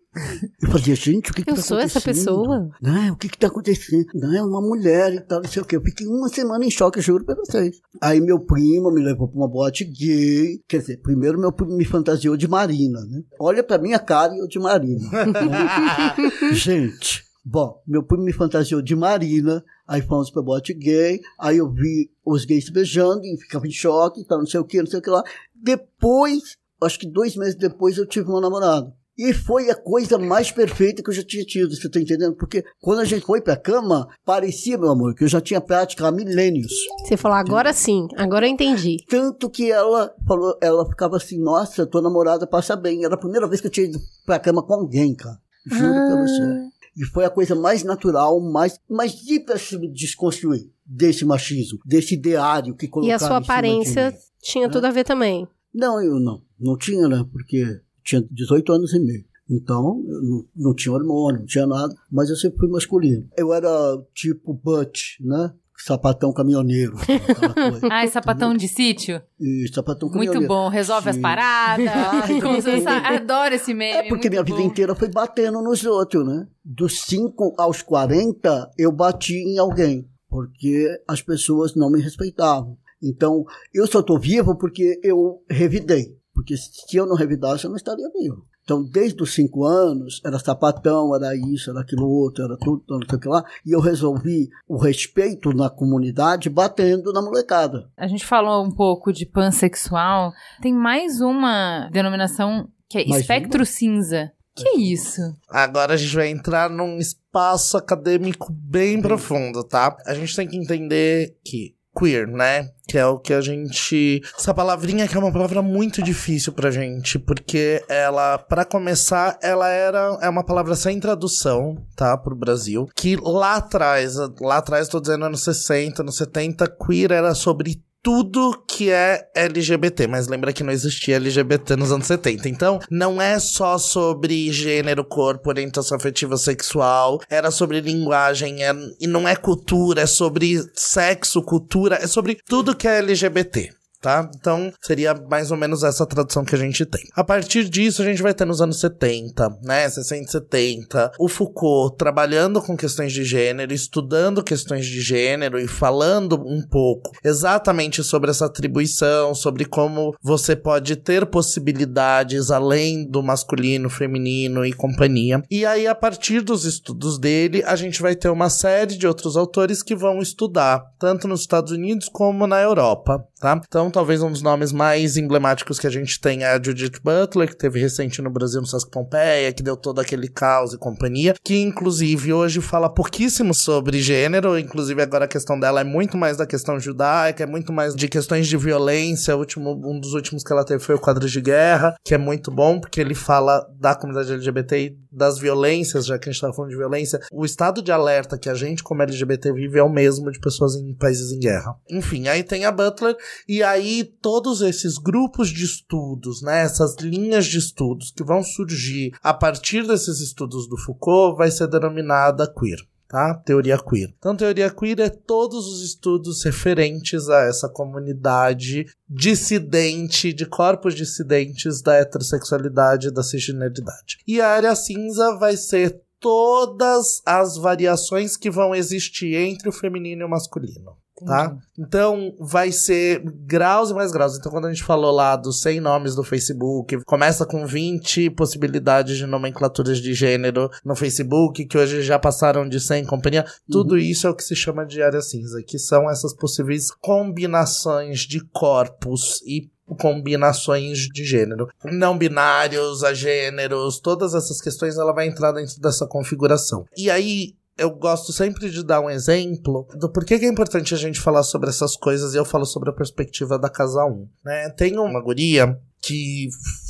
[0.62, 2.26] Eu falei, gente, o que que Eu tá sou essa acontecendo?
[2.26, 2.70] pessoa.
[2.82, 3.12] Né?
[3.12, 4.06] O que que tá acontecendo?
[4.14, 5.76] Não, é uma mulher e tal, não sei o quê.
[5.78, 7.80] Eu fiquei uma semana em choque, eu juro pra vocês.
[8.02, 10.62] Aí meu primo me levou pra uma boate gay.
[10.68, 13.22] Quer dizer, primeiro meu primo me fantasiou de Marina, né?
[13.40, 15.00] Olha pra minha cara e eu de Marina.
[15.26, 16.16] né?
[16.54, 19.64] Gente, bom, meu primo me fantasiou de Marina.
[19.88, 21.20] Aí fomos pra boate gay.
[21.40, 24.60] Aí eu vi os gays se beijando e ficava em choque e tal, não sei
[24.60, 25.24] o que, não sei o que lá.
[25.56, 28.94] Depois, acho que dois meses depois, eu tive uma namorada.
[29.20, 32.38] E foi a coisa mais perfeita que eu já tinha tido, você tá entendendo?
[32.38, 36.08] Porque quando a gente foi pra cama, parecia, meu amor, que eu já tinha prática
[36.08, 36.72] há milênios.
[37.04, 38.96] Você falou, agora sim, agora eu entendi.
[39.10, 43.04] Tanto que ela falou, ela ficava assim, nossa, tua namorada passa bem.
[43.04, 45.38] Era a primeira vez que eu tinha ido pra cama com alguém, cara.
[45.66, 46.70] Juro pra você.
[46.96, 52.14] E foi a coisa mais natural, mais, mais de pra se desconstruir desse machismo, desse
[52.14, 55.46] ideário que E colocaram a sua aparência tinha tudo a ver também.
[55.74, 56.42] Não, eu não.
[56.58, 57.26] Não tinha, né?
[57.32, 59.26] Porque tinha 18 anos e meio.
[59.50, 63.28] Então, não, não tinha hormônio, não tinha nada, mas eu sempre fui masculino.
[63.36, 63.70] Eu era
[64.14, 65.52] tipo Butch, né?
[65.76, 66.98] Sapatão caminhoneiro.
[67.90, 69.22] Ai, sapatão de sítio?
[69.40, 70.42] E sapatão caminhoneiro.
[70.42, 71.22] Muito bom, resolve as Sim.
[71.22, 71.88] paradas.
[71.88, 74.08] Ai, adoro esse meme.
[74.08, 74.66] É porque minha vida bom.
[74.66, 76.48] inteira foi batendo nos outros, né?
[76.64, 80.06] Dos 5 aos 40, eu bati em alguém.
[80.30, 82.78] Porque as pessoas não me respeitavam.
[83.02, 86.19] Então, eu só tô vivo porque eu revidei.
[86.40, 88.46] Porque se eu não revidasse, eu não estaria vivo.
[88.64, 93.02] Então, desde os 5 anos, era sapatão, era isso, era aquilo outro, era tudo, não
[93.10, 93.44] sei o que lá.
[93.66, 97.90] E eu resolvi o respeito na comunidade batendo na molecada.
[97.98, 100.32] A gente falou um pouco de pansexual.
[100.62, 104.32] Tem mais uma denominação que é Mais espectro cinza.
[104.56, 105.22] Que é isso?
[105.50, 109.98] Agora a gente vai entrar num espaço acadêmico bem profundo, tá?
[110.06, 112.70] A gente tem que entender que queer, né?
[112.88, 114.22] Que é o que a gente.
[114.38, 119.68] Essa palavrinha que é uma palavra muito difícil pra gente, porque ela, pra começar, ela
[119.68, 125.00] era é uma palavra sem tradução, tá, pro Brasil, que lá atrás, lá atrás tô
[125.00, 130.64] dizendo anos 60, anos 70, queer era sobre tudo que é LGBT, mas lembra que
[130.64, 132.48] não existia LGBT nos anos 70.
[132.48, 139.08] Então, não é só sobre gênero, corpo, orientação afetiva sexual, era sobre linguagem, é- e
[139.08, 143.72] não é cultura, é sobre sexo, cultura, é sobre tudo que é LGBT.
[144.02, 144.30] Tá?
[144.34, 147.04] Então, seria mais ou menos essa tradução que a gente tem.
[147.14, 149.90] A partir disso, a gente vai ter nos anos 70, né?
[149.90, 155.68] 60 e 70, o Foucault trabalhando com questões de gênero, estudando questões de gênero e
[155.68, 163.22] falando um pouco exatamente sobre essa atribuição, sobre como você pode ter possibilidades além do
[163.22, 165.44] masculino, feminino e companhia.
[165.52, 169.36] E aí, a partir dos estudos dele, a gente vai ter uma série de outros
[169.36, 173.60] autores que vão estudar, tanto nos Estados Unidos como na Europa, tá?
[173.68, 176.44] Então, talvez um dos nomes mais emblemáticos que a gente tem.
[176.44, 180.00] É a Judith Butler, que teve recente no Brasil, no Sesc Pompeia, que deu todo
[180.00, 185.60] aquele caos e companhia, que inclusive hoje fala pouquíssimo sobre gênero, inclusive agora a questão
[185.60, 189.72] dela é muito mais da questão judaica, é muito mais de questões de violência, último,
[189.86, 192.80] um dos últimos que ela teve foi o Quadros de Guerra, que é muito bom,
[192.80, 196.72] porque ele fala da comunidade LGBT e das violências, já que a gente tá falando
[196.72, 200.32] de violência, o estado de alerta que a gente como LGBT vive é o mesmo
[200.32, 201.76] de pessoas em países em guerra.
[201.90, 203.16] Enfim, aí tem a Butler,
[203.48, 208.44] e aí aí, todos esses grupos de estudos, né, essas linhas de estudos que vão
[208.44, 213.34] surgir a partir desses estudos do Foucault, vai ser denominada queer tá?
[213.34, 214.14] Teoria queer.
[214.20, 221.82] Então, teoria queer é todos os estudos referentes a essa comunidade dissidente, de corpos dissidentes
[221.82, 224.20] da heterossexualidade e da cisgeneridade.
[224.28, 230.22] E a área cinza vai ser todas as variações que vão existir entre o feminino
[230.22, 230.96] e o masculino
[231.26, 231.56] tá?
[231.78, 234.38] Então vai ser graus e mais graus.
[234.38, 239.18] Então quando a gente falou lá dos 100 nomes do Facebook, começa com 20 possibilidades
[239.18, 244.00] de nomenclaturas de gênero no Facebook, que hoje já passaram de 100 companhia, tudo uhum.
[244.00, 248.40] isso é o que se chama de área cinza, que são essas possíveis combinações de
[248.52, 251.68] corpos e combinações de gênero.
[251.84, 256.86] Não binários, a gêneros, todas essas questões ela vai entrar dentro dessa configuração.
[256.96, 260.98] E aí, eu gosto sempre de dar um exemplo do porquê que é importante a
[260.98, 264.28] gente falar sobre essas coisas e eu falo sobre a perspectiva da casa 1.
[264.44, 264.70] Né?
[264.72, 266.50] Tem uma guria que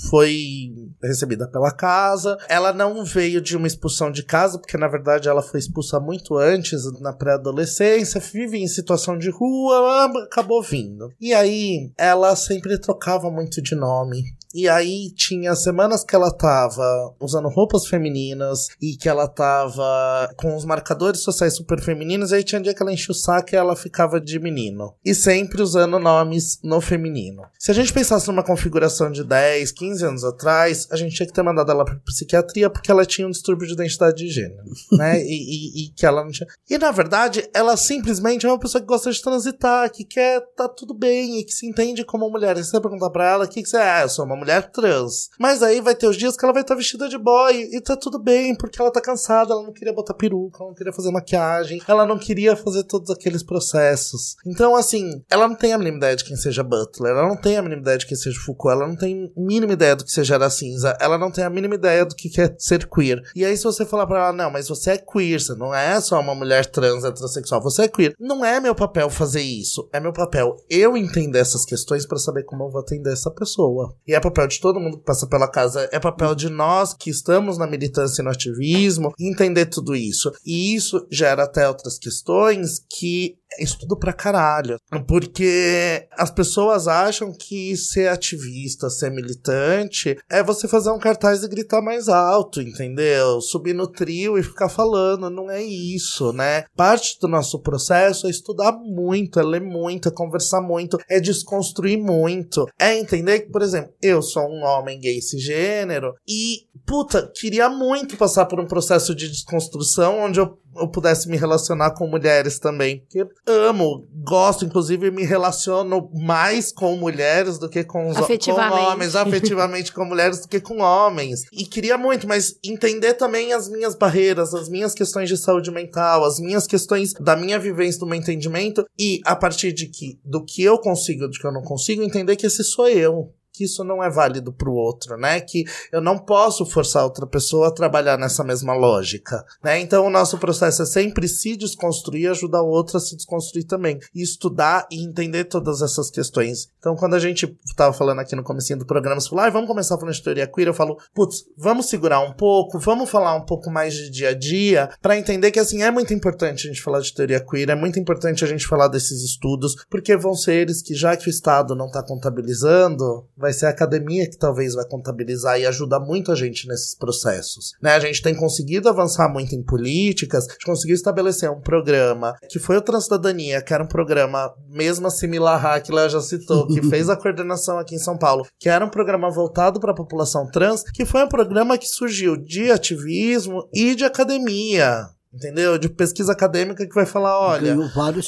[0.10, 0.72] foi
[1.02, 2.38] recebida pela casa.
[2.48, 6.38] Ela não veio de uma expulsão de casa, porque na verdade ela foi expulsa muito
[6.38, 11.12] antes, na pré-adolescência, vive em situação de rua, acabou vindo.
[11.20, 14.24] E aí ela sempre trocava muito de nome.
[14.54, 20.56] E aí tinha semanas que ela tava usando roupas femininas e que ela tava com
[20.56, 23.56] os marcadores sociais super femininos, e aí tinha dia que ela enchia o saco e
[23.56, 24.96] ela ficava de menino.
[25.06, 27.44] E sempre usando nomes no feminino.
[27.60, 31.34] Se a gente pensasse numa configuração de 10, 15 anos atrás, a gente tinha que
[31.34, 35.22] ter mandado ela pra psiquiatria porque ela tinha um distúrbio de identidade de gênero, né?
[35.22, 36.48] E, e, e, que ela não tinha.
[36.68, 40.68] E na verdade, ela simplesmente é uma pessoa que gosta de transitar, que quer tá
[40.68, 42.58] tudo bem e que se entende como mulher.
[42.58, 44.72] E você perguntar pra ela o que, que você é, ah, eu sou uma mulher
[44.72, 45.30] trans.
[45.40, 47.96] Mas aí vai ter os dias que ela vai estar vestida de boy e tá
[47.96, 51.12] tudo bem, porque ela tá cansada, ela não queria botar peruca, ela não queria fazer
[51.12, 54.36] maquiagem, ela não queria fazer todos aqueles processos.
[54.46, 57.58] Então, assim, ela não tem a mínima ideia de quem seja Butler, ela não tem
[57.58, 60.12] a mínima ideia de quem seja Foucault, ela não tem a mínima ideia do que
[60.12, 63.22] seja era cinza, ela não tem a mínima ideia do que é ser queer.
[63.36, 66.00] E aí, se você falar pra ela, não, mas você é queer, você não é
[66.00, 68.14] só uma mulher trans heterossexual, você é queer.
[68.20, 72.44] Não é meu papel fazer isso, é meu papel eu entender essas questões para saber
[72.44, 73.94] como eu vou atender essa pessoa.
[74.08, 77.10] E é papel de todo mundo que passa pela casa, é papel de nós que
[77.10, 80.32] estamos na militância e no ativismo entender tudo isso.
[80.46, 84.78] E isso gera até outras questões que estudo pra caralho.
[85.08, 91.48] Porque as pessoas acham que ser ativista, ser militante, é você fazer um cartaz e
[91.48, 93.42] gritar mais alto, entendeu?
[93.42, 95.30] Subir no trio e ficar falando.
[95.30, 96.66] Não é isso, né?
[96.76, 101.98] Parte do nosso processo é estudar muito, é ler muito, é conversar muito, é desconstruir
[101.98, 102.68] muito.
[102.78, 108.18] É entender que, por exemplo, eu sou um homem gay cisgênero e, puta, queria muito
[108.18, 113.00] passar por um processo de desconstrução onde eu eu pudesse me relacionar com mulheres também.
[113.00, 119.16] Porque amo, gosto, inclusive, me relaciono mais com mulheres do que com, os, com homens,
[119.16, 121.42] afetivamente com mulheres do que com homens.
[121.52, 126.24] E queria muito, mas entender também as minhas barreiras, as minhas questões de saúde mental,
[126.24, 130.44] as minhas questões da minha vivência, do meu entendimento, e a partir de que, do
[130.44, 133.84] que eu consigo, do que eu não consigo, entender que esse sou eu que isso
[133.84, 135.42] não é válido para o outro, né?
[135.42, 139.82] Que eu não posso forçar outra pessoa a trabalhar nessa mesma lógica, né?
[139.82, 144.00] Então o nosso processo é sempre se desconstruir, ajudar o outro a se desconstruir também,
[144.16, 146.70] e estudar e entender todas essas questões.
[146.80, 149.68] Então quando a gente tava falando aqui no comecinho do programa, você falou, ah, vamos
[149.68, 153.46] começar falando de teoria queer, eu falo, putz, vamos segurar um pouco, vamos falar um
[153.46, 156.82] pouco mais de dia a dia, para entender que assim é muito importante a gente
[156.82, 160.54] falar de teoria queer, é muito importante a gente falar desses estudos, porque vão ser
[160.54, 164.38] eles que já que o Estado não está contabilizando, vai vai ser a academia que
[164.38, 167.74] talvez vai contabilizar e ajudar muito a gente nesses processos.
[167.82, 167.94] Né?
[167.94, 172.60] A gente tem conseguido avançar muito em políticas, a gente conseguiu estabelecer um programa que
[172.60, 176.84] foi o Transcidadania, que era um programa mesmo similar à que Léo já citou, que
[176.84, 180.46] fez a coordenação aqui em São Paulo, que era um programa voltado para a população
[180.52, 185.08] trans, que foi um programa que surgiu de ativismo e de academia.
[185.32, 185.78] Entendeu?
[185.78, 187.76] De pesquisa acadêmica que vai falar, olha,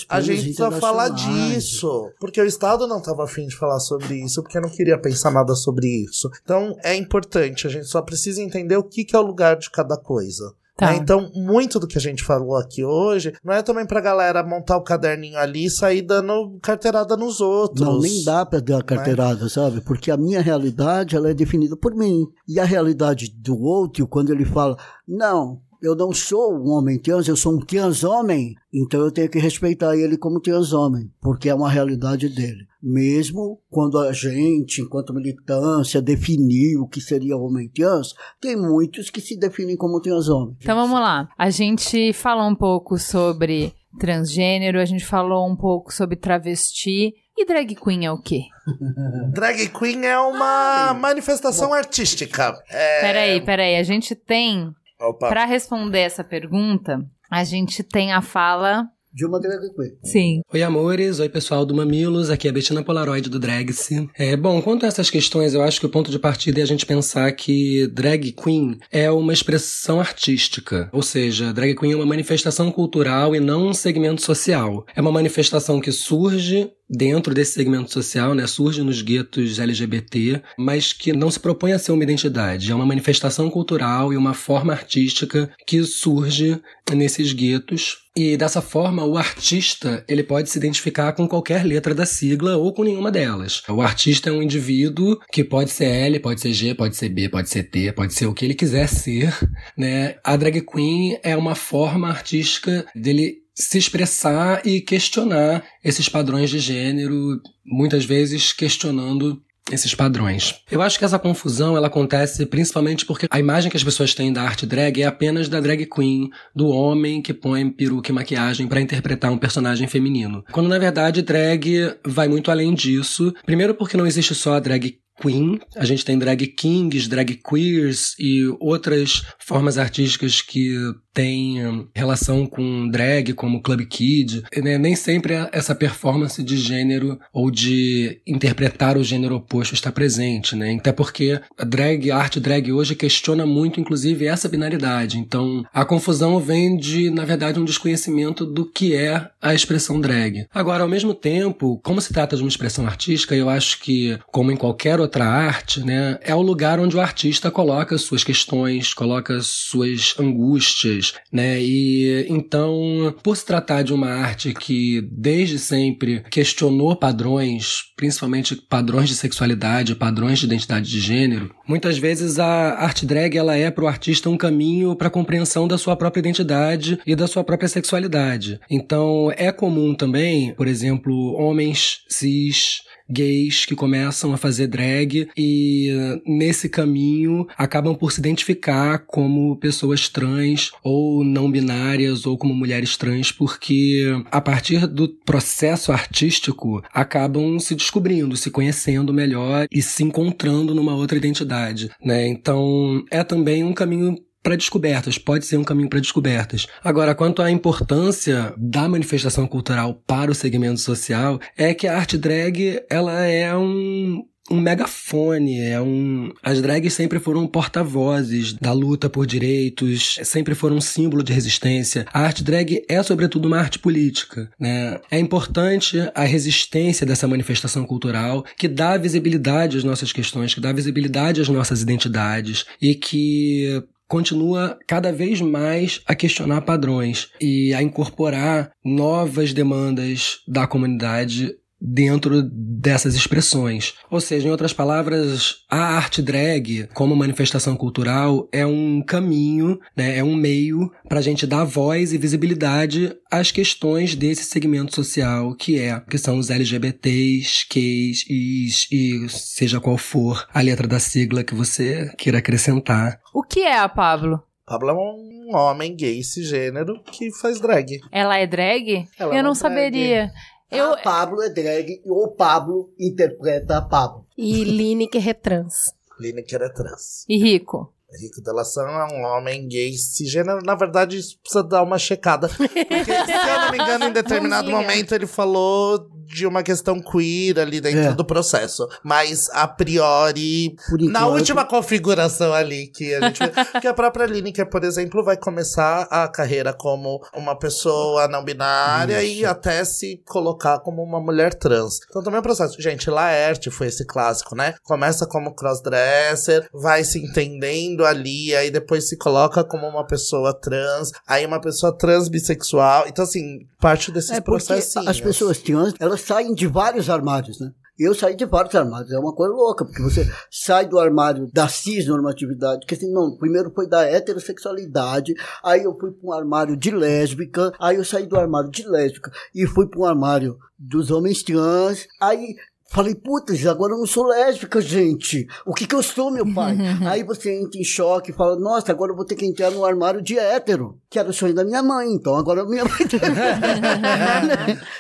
[0.08, 4.43] a gente precisa falar disso, porque o Estado não estava afim de falar sobre isso,
[4.43, 6.30] porque não queria pensar nada sobre isso.
[6.43, 9.72] Então é importante, a gente só precisa entender o que, que é o lugar de
[9.72, 10.54] cada coisa.
[10.82, 10.91] Tá.
[10.91, 10.97] Né?
[10.97, 14.78] Então, muito do que a gente falou aqui hoje não é também pra galera montar
[14.78, 17.86] o caderninho ali e sair dando carteirada nos outros.
[17.86, 19.49] Não, nem dá pra dar carteirada, né?
[19.49, 19.82] sabe?
[19.82, 22.26] Porque a minha realidade, ela é definida por mim.
[22.48, 24.76] E a realidade do outro, quando ele fala,
[25.07, 29.30] não, eu não sou um homem trans, eu sou um trans homem, então eu tenho
[29.30, 32.68] que respeitar ele como trans homem, porque é uma realidade dele.
[32.82, 39.22] Mesmo quando a gente, enquanto militância, definiu o que seria homem trans, tem muitos que
[39.22, 40.56] se definem como trans homem.
[40.62, 41.28] Então vamos lá.
[41.38, 47.14] A gente falou um pouco sobre transgênero, a gente falou um pouco sobre travesti.
[47.38, 48.41] E drag queen é o quê?
[49.34, 52.53] Drag queen é uma manifestação artística.
[52.70, 53.02] É...
[53.02, 53.76] Peraí, peraí.
[53.78, 54.70] A gente tem.
[55.02, 55.30] Opa.
[55.30, 58.88] Pra responder essa pergunta, a gente tem a fala.
[59.14, 59.91] De uma drag queen.
[60.03, 60.41] Sim.
[60.53, 61.19] Oi, amores.
[61.19, 62.30] Oi, pessoal do Mamilos.
[62.30, 64.10] Aqui é a Bettina Polaroid do Dragse.
[64.18, 66.65] É, bom, quanto a essas questões, eu acho que o ponto de partida é a
[66.65, 70.90] gente pensar que drag queen é uma expressão artística.
[70.94, 74.86] Ou seja, drag queen é uma manifestação cultural e não um segmento social.
[74.95, 80.91] É uma manifestação que surge dentro desse segmento social, né, surge nos guetos LGBT, mas
[80.91, 82.69] que não se propõe a ser uma identidade.
[82.69, 86.59] É uma manifestação cultural e uma forma artística que surge
[86.93, 87.99] nesses guetos.
[88.13, 92.73] E dessa forma, o artista ele pode se identificar com qualquer letra da sigla ou
[92.73, 93.63] com nenhuma delas.
[93.69, 97.30] O artista é um indivíduo que pode ser L, pode ser G, pode ser B,
[97.30, 99.34] pode ser T, pode ser o que ele quiser ser.
[99.77, 100.15] Né?
[100.23, 106.60] A drag queen é uma forma artística dele se expressar e questionar esses padrões de
[106.60, 109.41] gênero, muitas vezes questionando
[109.72, 110.56] esses padrões.
[110.69, 114.34] Eu acho que essa confusão ela acontece principalmente porque a imagem que as pessoas têm
[114.34, 118.68] da arte drag é apenas da drag queen, do homem que põe peruca e maquiagem
[118.68, 120.44] para interpretar um personagem feminino.
[120.52, 123.34] Quando na verdade drag vai muito além disso.
[123.45, 128.15] Primeiro porque não existe só a drag queen, a gente tem drag kings, drag queers
[128.18, 130.76] e outras formas artísticas que
[131.13, 134.43] têm hum, relação com drag, como Club Kid.
[134.57, 134.77] Né?
[134.77, 140.75] Nem sempre essa performance de gênero ou de interpretar o gênero oposto está presente, né?
[140.75, 145.17] Até porque a drag, a arte drag hoje questiona muito, inclusive, essa binaridade.
[145.17, 150.45] Então, a confusão vem de, na verdade, um desconhecimento do que é a expressão drag.
[150.53, 154.51] Agora, ao mesmo tempo, como se trata de uma expressão artística, eu acho que, como
[154.51, 159.39] em qualquer outra arte, né, é o lugar onde o artista coloca suas questões, coloca
[159.41, 161.01] suas angústias,
[161.32, 161.61] né?
[161.61, 169.10] E então, por se tratar de uma arte que desde sempre questionou padrões, principalmente padrões
[169.10, 173.84] de sexualidade, padrões de identidade de gênero, muitas vezes a arte drag ela é para
[173.84, 177.69] o artista um caminho para a compreensão da sua própria identidade e da sua própria
[177.69, 178.60] sexualidade.
[178.69, 186.21] Então, é comum também, por exemplo, homens cis gays que começam a fazer drag e
[186.25, 192.97] nesse caminho acabam por se identificar como pessoas trans ou não binárias ou como mulheres
[192.97, 200.03] trans porque a partir do processo artístico acabam se descobrindo, se conhecendo melhor e se
[200.03, 202.27] encontrando numa outra identidade, né?
[202.27, 206.68] Então é também um caminho para descobertas, pode ser um caminho para descobertas.
[206.84, 212.18] Agora, quanto à importância da manifestação cultural para o segmento social, é que a arte
[212.18, 216.31] drag ela é um, um megafone, é um.
[216.43, 222.05] As drags sempre foram porta-vozes da luta por direitos, sempre foram um símbolo de resistência.
[222.11, 224.99] A arte drag é, sobretudo, uma arte política, né?
[225.09, 230.73] É importante a resistência dessa manifestação cultural que dá visibilidade às nossas questões, que dá
[230.73, 237.81] visibilidade às nossas identidades e que continua cada vez mais a questionar padrões e a
[237.81, 243.95] incorporar novas demandas da comunidade dentro dessas expressões.
[244.10, 250.18] Ou seja, em outras palavras, a arte drag, como manifestação cultural, é um caminho, né,
[250.18, 255.56] é um meio para a gente dar voz e visibilidade às questões desse segmento social
[255.56, 260.99] que é, que são os LGBTs, Ks, Is e seja qual for a letra da
[260.99, 263.20] sigla que você queira acrescentar.
[263.34, 264.41] O que é a Pablo?
[264.66, 267.99] Pablo é um homem gay cisgênero que faz drag.
[268.12, 269.06] Ela é drag?
[269.20, 270.32] Ela é Eu não drag.
[270.72, 270.84] Saberia.
[270.84, 274.26] Eu, A Pablo é drag e o Pablo interpreta a Pablo.
[274.38, 275.93] E Lineker é trans.
[276.19, 277.26] Lineker é trans.
[277.27, 277.93] e rico?
[278.19, 280.59] Rico Delação é um homem gay cisgênero.
[280.65, 282.49] Na verdade, isso precisa dar uma checada.
[282.57, 287.59] Porque, se eu não me engano, em determinado momento ele falou de uma questão queer
[287.59, 288.13] ali dentro É.
[288.13, 288.88] do processo.
[289.03, 294.25] Mas, a priori, Por na última configuração ali que a gente vê, que a própria
[294.25, 300.21] Lineker, por exemplo, vai começar a carreira como uma pessoa não binária e até se
[300.25, 301.99] colocar como uma mulher trans.
[302.09, 302.81] Então também é um processo.
[302.81, 304.73] Gente, Laerte foi esse clássico, né?
[304.83, 311.11] Começa como crossdresser, vai se entendendo ali, aí depois se coloca como uma pessoa trans,
[311.28, 313.06] aí uma pessoa trans bissexual.
[313.07, 315.07] Então, assim, parte desses É porque processinhos.
[315.07, 317.72] as pessoas trans, elas saem de vários armários, né?
[317.99, 321.68] Eu saí de vários armários, é uma coisa louca, porque você sai do armário da
[321.68, 326.90] cisnormatividade, que assim, não, primeiro foi da heterossexualidade, aí eu fui para um armário de
[326.90, 331.44] lésbica, aí eu saí do armário de lésbica e fui para um armário dos homens
[331.44, 332.56] trans, aí
[332.91, 335.47] Falei, putz, agora eu não sou lésbica, gente.
[335.65, 336.76] O que que eu sou, meu pai?
[337.07, 339.85] Aí você entra em choque e fala, nossa, agora eu vou ter que entrar no
[339.85, 342.11] armário de hétero, que era o sonho da minha mãe.
[342.11, 343.07] Então agora minha mãe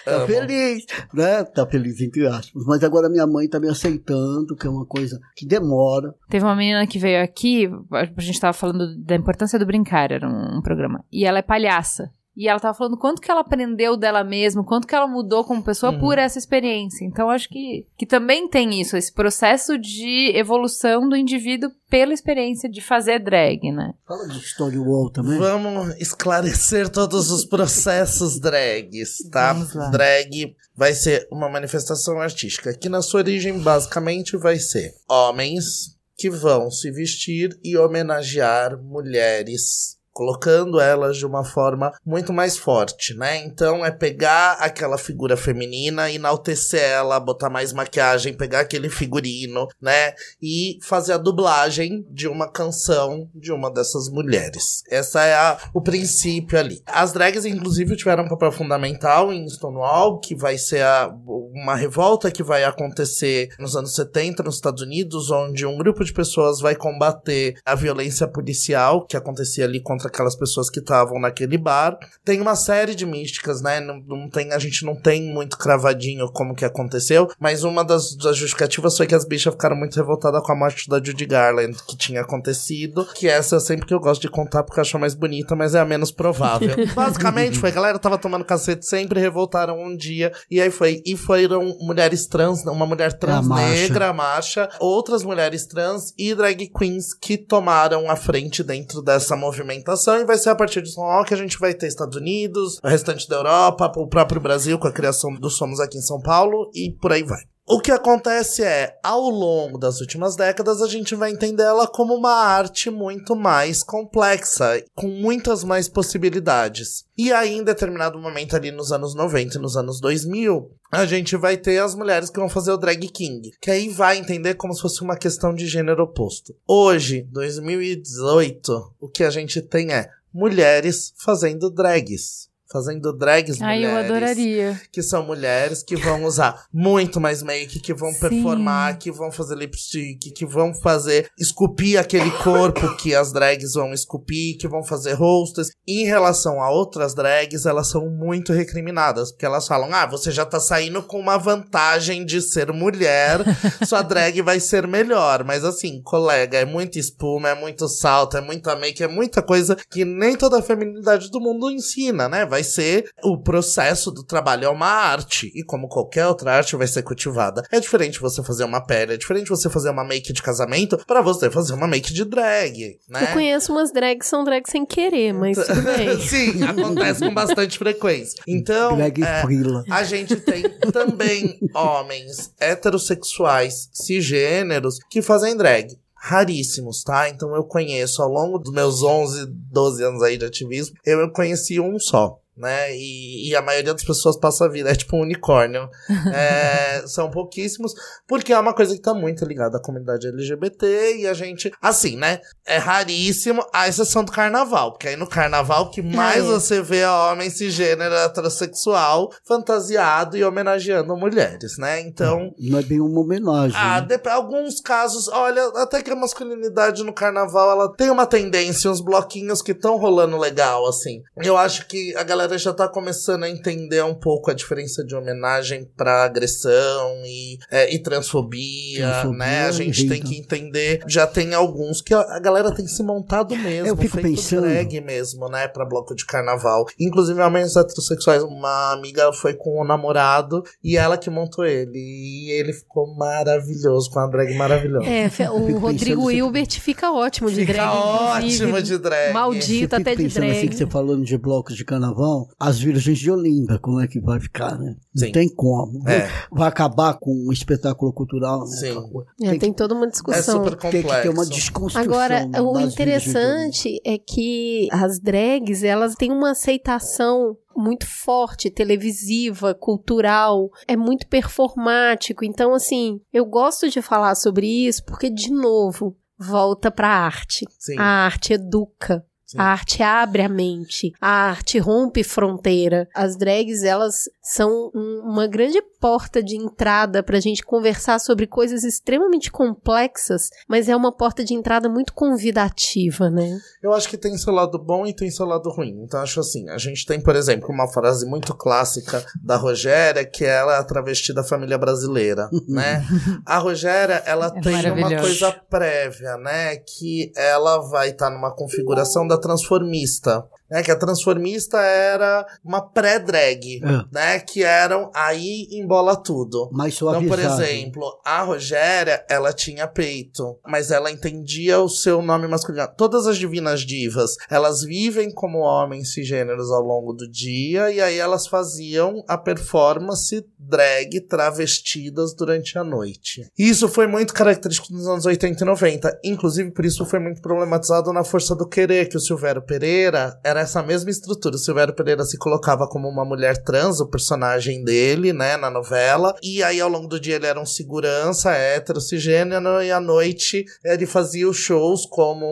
[0.05, 1.43] tá feliz, né?
[1.43, 2.63] Tá feliz, entre aspas.
[2.65, 6.15] Mas agora minha mãe tá me aceitando, que é uma coisa que demora.
[6.29, 10.29] Teve uma menina que veio aqui, a gente tava falando da importância do brincar, era
[10.29, 11.03] um, um programa.
[11.11, 12.09] E ela é palhaça.
[12.35, 15.61] E ela tava falando quanto que ela aprendeu dela mesma, quanto que ela mudou como
[15.63, 15.99] pessoa Uhum.
[15.99, 17.03] por essa experiência.
[17.03, 22.69] Então, acho que, que também tem isso, esse processo de evolução do indivíduo pela experiência
[22.69, 23.93] de fazer drag, né?
[24.07, 25.37] Fala de Stonewall também.
[25.37, 29.53] Vamos esclarecer todos os processos drags, tá?
[29.91, 36.29] Drag vai ser uma manifestação artística que na sua origem basicamente vai ser homens que
[36.29, 43.37] vão se vestir e homenagear mulheres colocando elas de uma forma muito mais forte, né?
[43.45, 50.13] Então é pegar aquela figura feminina, enaltecer ela, botar mais maquiagem, pegar aquele figurino, né?
[50.41, 54.83] E fazer a dublagem de uma canção de uma dessas mulheres.
[54.89, 56.81] Essa é a, o princípio ali.
[56.85, 61.13] As drags, inclusive, tiveram um papel fundamental em Stonewall, que vai ser a-
[61.53, 66.13] uma revolta que vai acontecer nos anos 70 nos Estados Unidos, onde um grupo de
[66.13, 71.57] pessoas vai combater a violência policial que acontecia ali contra aquelas pessoas que estavam naquele
[71.57, 71.97] bar.
[72.23, 73.79] Tem uma série de místicas, né?
[73.79, 78.15] Não, não tem, a gente não tem muito cravadinho como que aconteceu, mas uma das,
[78.15, 81.77] das justificativas foi que as bichas ficaram muito revoltadas com a morte da Judy Garland,
[81.87, 84.99] que tinha acontecido, que essa é sempre que eu gosto de contar porque eu acho
[84.99, 86.75] mais bonita, mas é a menos provável.
[86.93, 91.15] Basicamente foi, a galera tava tomando cacete sempre, revoltaram um dia, e aí foi, e
[91.15, 97.37] foram mulheres trans, uma mulher trans negra, marcha, outras mulheres trans e drag queens que
[97.37, 101.33] tomaram a frente dentro dessa movimentação, e vai ser a partir de São Paulo que
[101.33, 104.91] a gente vai ter Estados Unidos, o restante da Europa, o próprio Brasil com a
[104.91, 107.50] criação do Somos aqui em São Paulo, e por aí vai.
[107.73, 112.13] O que acontece é, ao longo das últimas décadas, a gente vai entender ela como
[112.13, 117.05] uma arte muito mais complexa, com muitas mais possibilidades.
[117.17, 121.37] E aí, em determinado momento ali nos anos 90 e nos anos 2000, a gente
[121.37, 124.73] vai ter as mulheres que vão fazer o drag king, que aí vai entender como
[124.73, 126.53] se fosse uma questão de gênero oposto.
[126.67, 132.50] Hoje, 2018, o que a gente tem é mulheres fazendo drags.
[132.71, 134.81] Fazendo drags Ai, eu mulheres adoraria.
[134.91, 138.19] que são mulheres que vão usar muito mais make, que vão Sim.
[138.19, 143.93] performar, que vão fazer lipstick, que vão fazer esculpir aquele corpo que as drags vão
[143.93, 145.67] esculpir, que vão fazer rostos.
[145.87, 150.45] Em relação a outras drags, elas são muito recriminadas, porque elas falam: "Ah, você já
[150.45, 153.39] tá saindo com uma vantagem de ser mulher,
[153.87, 155.43] sua drag vai ser melhor".
[155.43, 159.75] Mas assim, colega, é muita espuma, é muito salto, é muita make, é muita coisa
[159.89, 162.45] que nem toda a feminilidade do mundo ensina, né?
[162.45, 166.87] Vai ser o processo do trabalho é uma arte e como qualquer outra arte vai
[166.87, 167.63] ser cultivada.
[167.71, 171.21] É diferente você fazer uma pele, é diferente você fazer uma make de casamento para
[171.21, 173.23] você fazer uma make de drag, né?
[173.23, 176.19] Eu conheço umas drags que são drags sem querer, mas tudo bem.
[176.21, 178.41] Sim, acontece com bastante frequência.
[178.47, 179.83] Então, Drag é, frila.
[179.89, 185.97] a gente tem também homens heterossexuais, cisgêneros, que fazem drag.
[186.15, 187.29] Raríssimos, tá?
[187.29, 191.79] Então eu conheço, ao longo dos meus 11, 12 anos aí de ativismo, eu conheci
[191.79, 192.37] um só.
[192.61, 192.95] Né?
[192.95, 195.89] E, e a maioria das pessoas passa a vida, é tipo um unicórnio.
[196.33, 197.93] É, são pouquíssimos,
[198.27, 202.15] porque é uma coisa que tá muito ligada à comunidade LGBT e a gente, assim,
[202.15, 202.39] né?
[202.65, 206.47] É raríssimo, a exceção do carnaval, porque aí no carnaval que mais é.
[206.47, 211.99] você vê é homem cisgênero heterossexual fantasiado e homenageando mulheres, né?
[212.01, 213.75] Então, Não é bem uma homenagem.
[213.77, 214.19] ah, né?
[214.31, 219.61] alguns casos, olha, até que a masculinidade no carnaval, ela tem uma tendência, uns bloquinhos
[219.61, 221.21] que estão rolando legal, assim.
[221.37, 225.15] Eu acho que a galera já tá começando a entender um pouco a diferença de
[225.15, 229.65] homenagem pra agressão e, é, e transfobia, Transfobia né?
[229.65, 233.55] A gente tem que entender, já tem alguns que a, a galera tem se montado
[233.55, 236.85] mesmo, Eu fico feito pensando- drag mesmo, né, pra bloco de carnaval.
[236.99, 241.97] Inclusive, homens heterossexuais, uma amiga foi com o namorado e ela que montou ele.
[241.97, 245.05] E ele ficou maravilhoso, com uma drag maravilhosa.
[245.07, 247.95] É, o Rodrigo se- Hilbert fica ótimo de Fica drag.
[248.37, 248.63] inclusive.
[248.71, 249.33] ótimo de drag.
[249.33, 250.69] Maldito até de pensando assim drag.
[250.69, 254.39] que você falando de blocos de carnaval, as virgens de Olinda, como é que vai
[254.39, 254.95] ficar, né?
[255.15, 255.25] Sim.
[255.25, 256.07] Não tem como.
[256.09, 256.29] É.
[256.51, 258.65] Vai acabar com o espetáculo cultural, né?
[258.67, 258.89] Sim.
[258.91, 259.29] Aquela coisa.
[259.41, 260.63] É, Tem, tem toda uma É discussão.
[260.63, 262.01] super que, tem que ter uma desconstrução.
[262.01, 269.73] Agora, das o interessante é que as drags, elas têm uma aceitação muito forte, televisiva,
[269.73, 272.43] cultural, é muito performático.
[272.43, 277.65] Então, assim, eu gosto de falar sobre isso porque, de novo, volta pra arte.
[277.79, 279.23] Sim, A arte educa.
[279.59, 283.07] A arte abre a mente, a arte rompe fronteira.
[283.13, 288.83] As drags, elas são um- uma grande porta de entrada pra gente conversar sobre coisas
[288.83, 293.59] extremamente complexas, mas é uma porta de entrada muito convidativa, né?
[293.83, 296.01] Eu acho que tem seu lado bom e tem seu lado ruim.
[296.03, 300.43] Então, acho assim, a gente tem, por exemplo, uma frase muito clássica da Rogéria, que
[300.45, 303.05] ela é a travesti da família brasileira, né?
[303.45, 306.75] A Rogéria, ela É tem uma coisa prévia, né?
[306.77, 310.47] Que ela vai estar numa configuração da transformista.
[310.71, 314.05] Né, que a transformista era uma pré-drag, É.
[314.09, 314.39] né?
[314.39, 316.69] Que eram aí embola tudo.
[316.71, 322.47] Mais Então, por exemplo, a Rogéria, ela tinha peito, mas ela entendia o seu nome
[322.47, 322.87] masculino.
[322.95, 328.17] Todas as divinas divas, elas vivem como homens cisgêneros ao longo do dia, e aí
[328.17, 333.45] elas faziam a performance drag travestidas durante a noite.
[333.57, 336.19] Isso foi muito característico nos anos 80 e 90.
[336.23, 340.60] Inclusive, por isso foi muito problematizado na Força do Querer, que o Silvério Pereira era
[340.61, 341.55] essa mesma estrutura.
[341.55, 346.35] O Silvério Pereira se colocava como uma mulher trans, o personagem dele, né, na novela.
[346.41, 350.65] E aí, ao longo do dia, ele era um segurança hétero, cisgênero, e à noite
[350.83, 352.45] ele fazia os shows como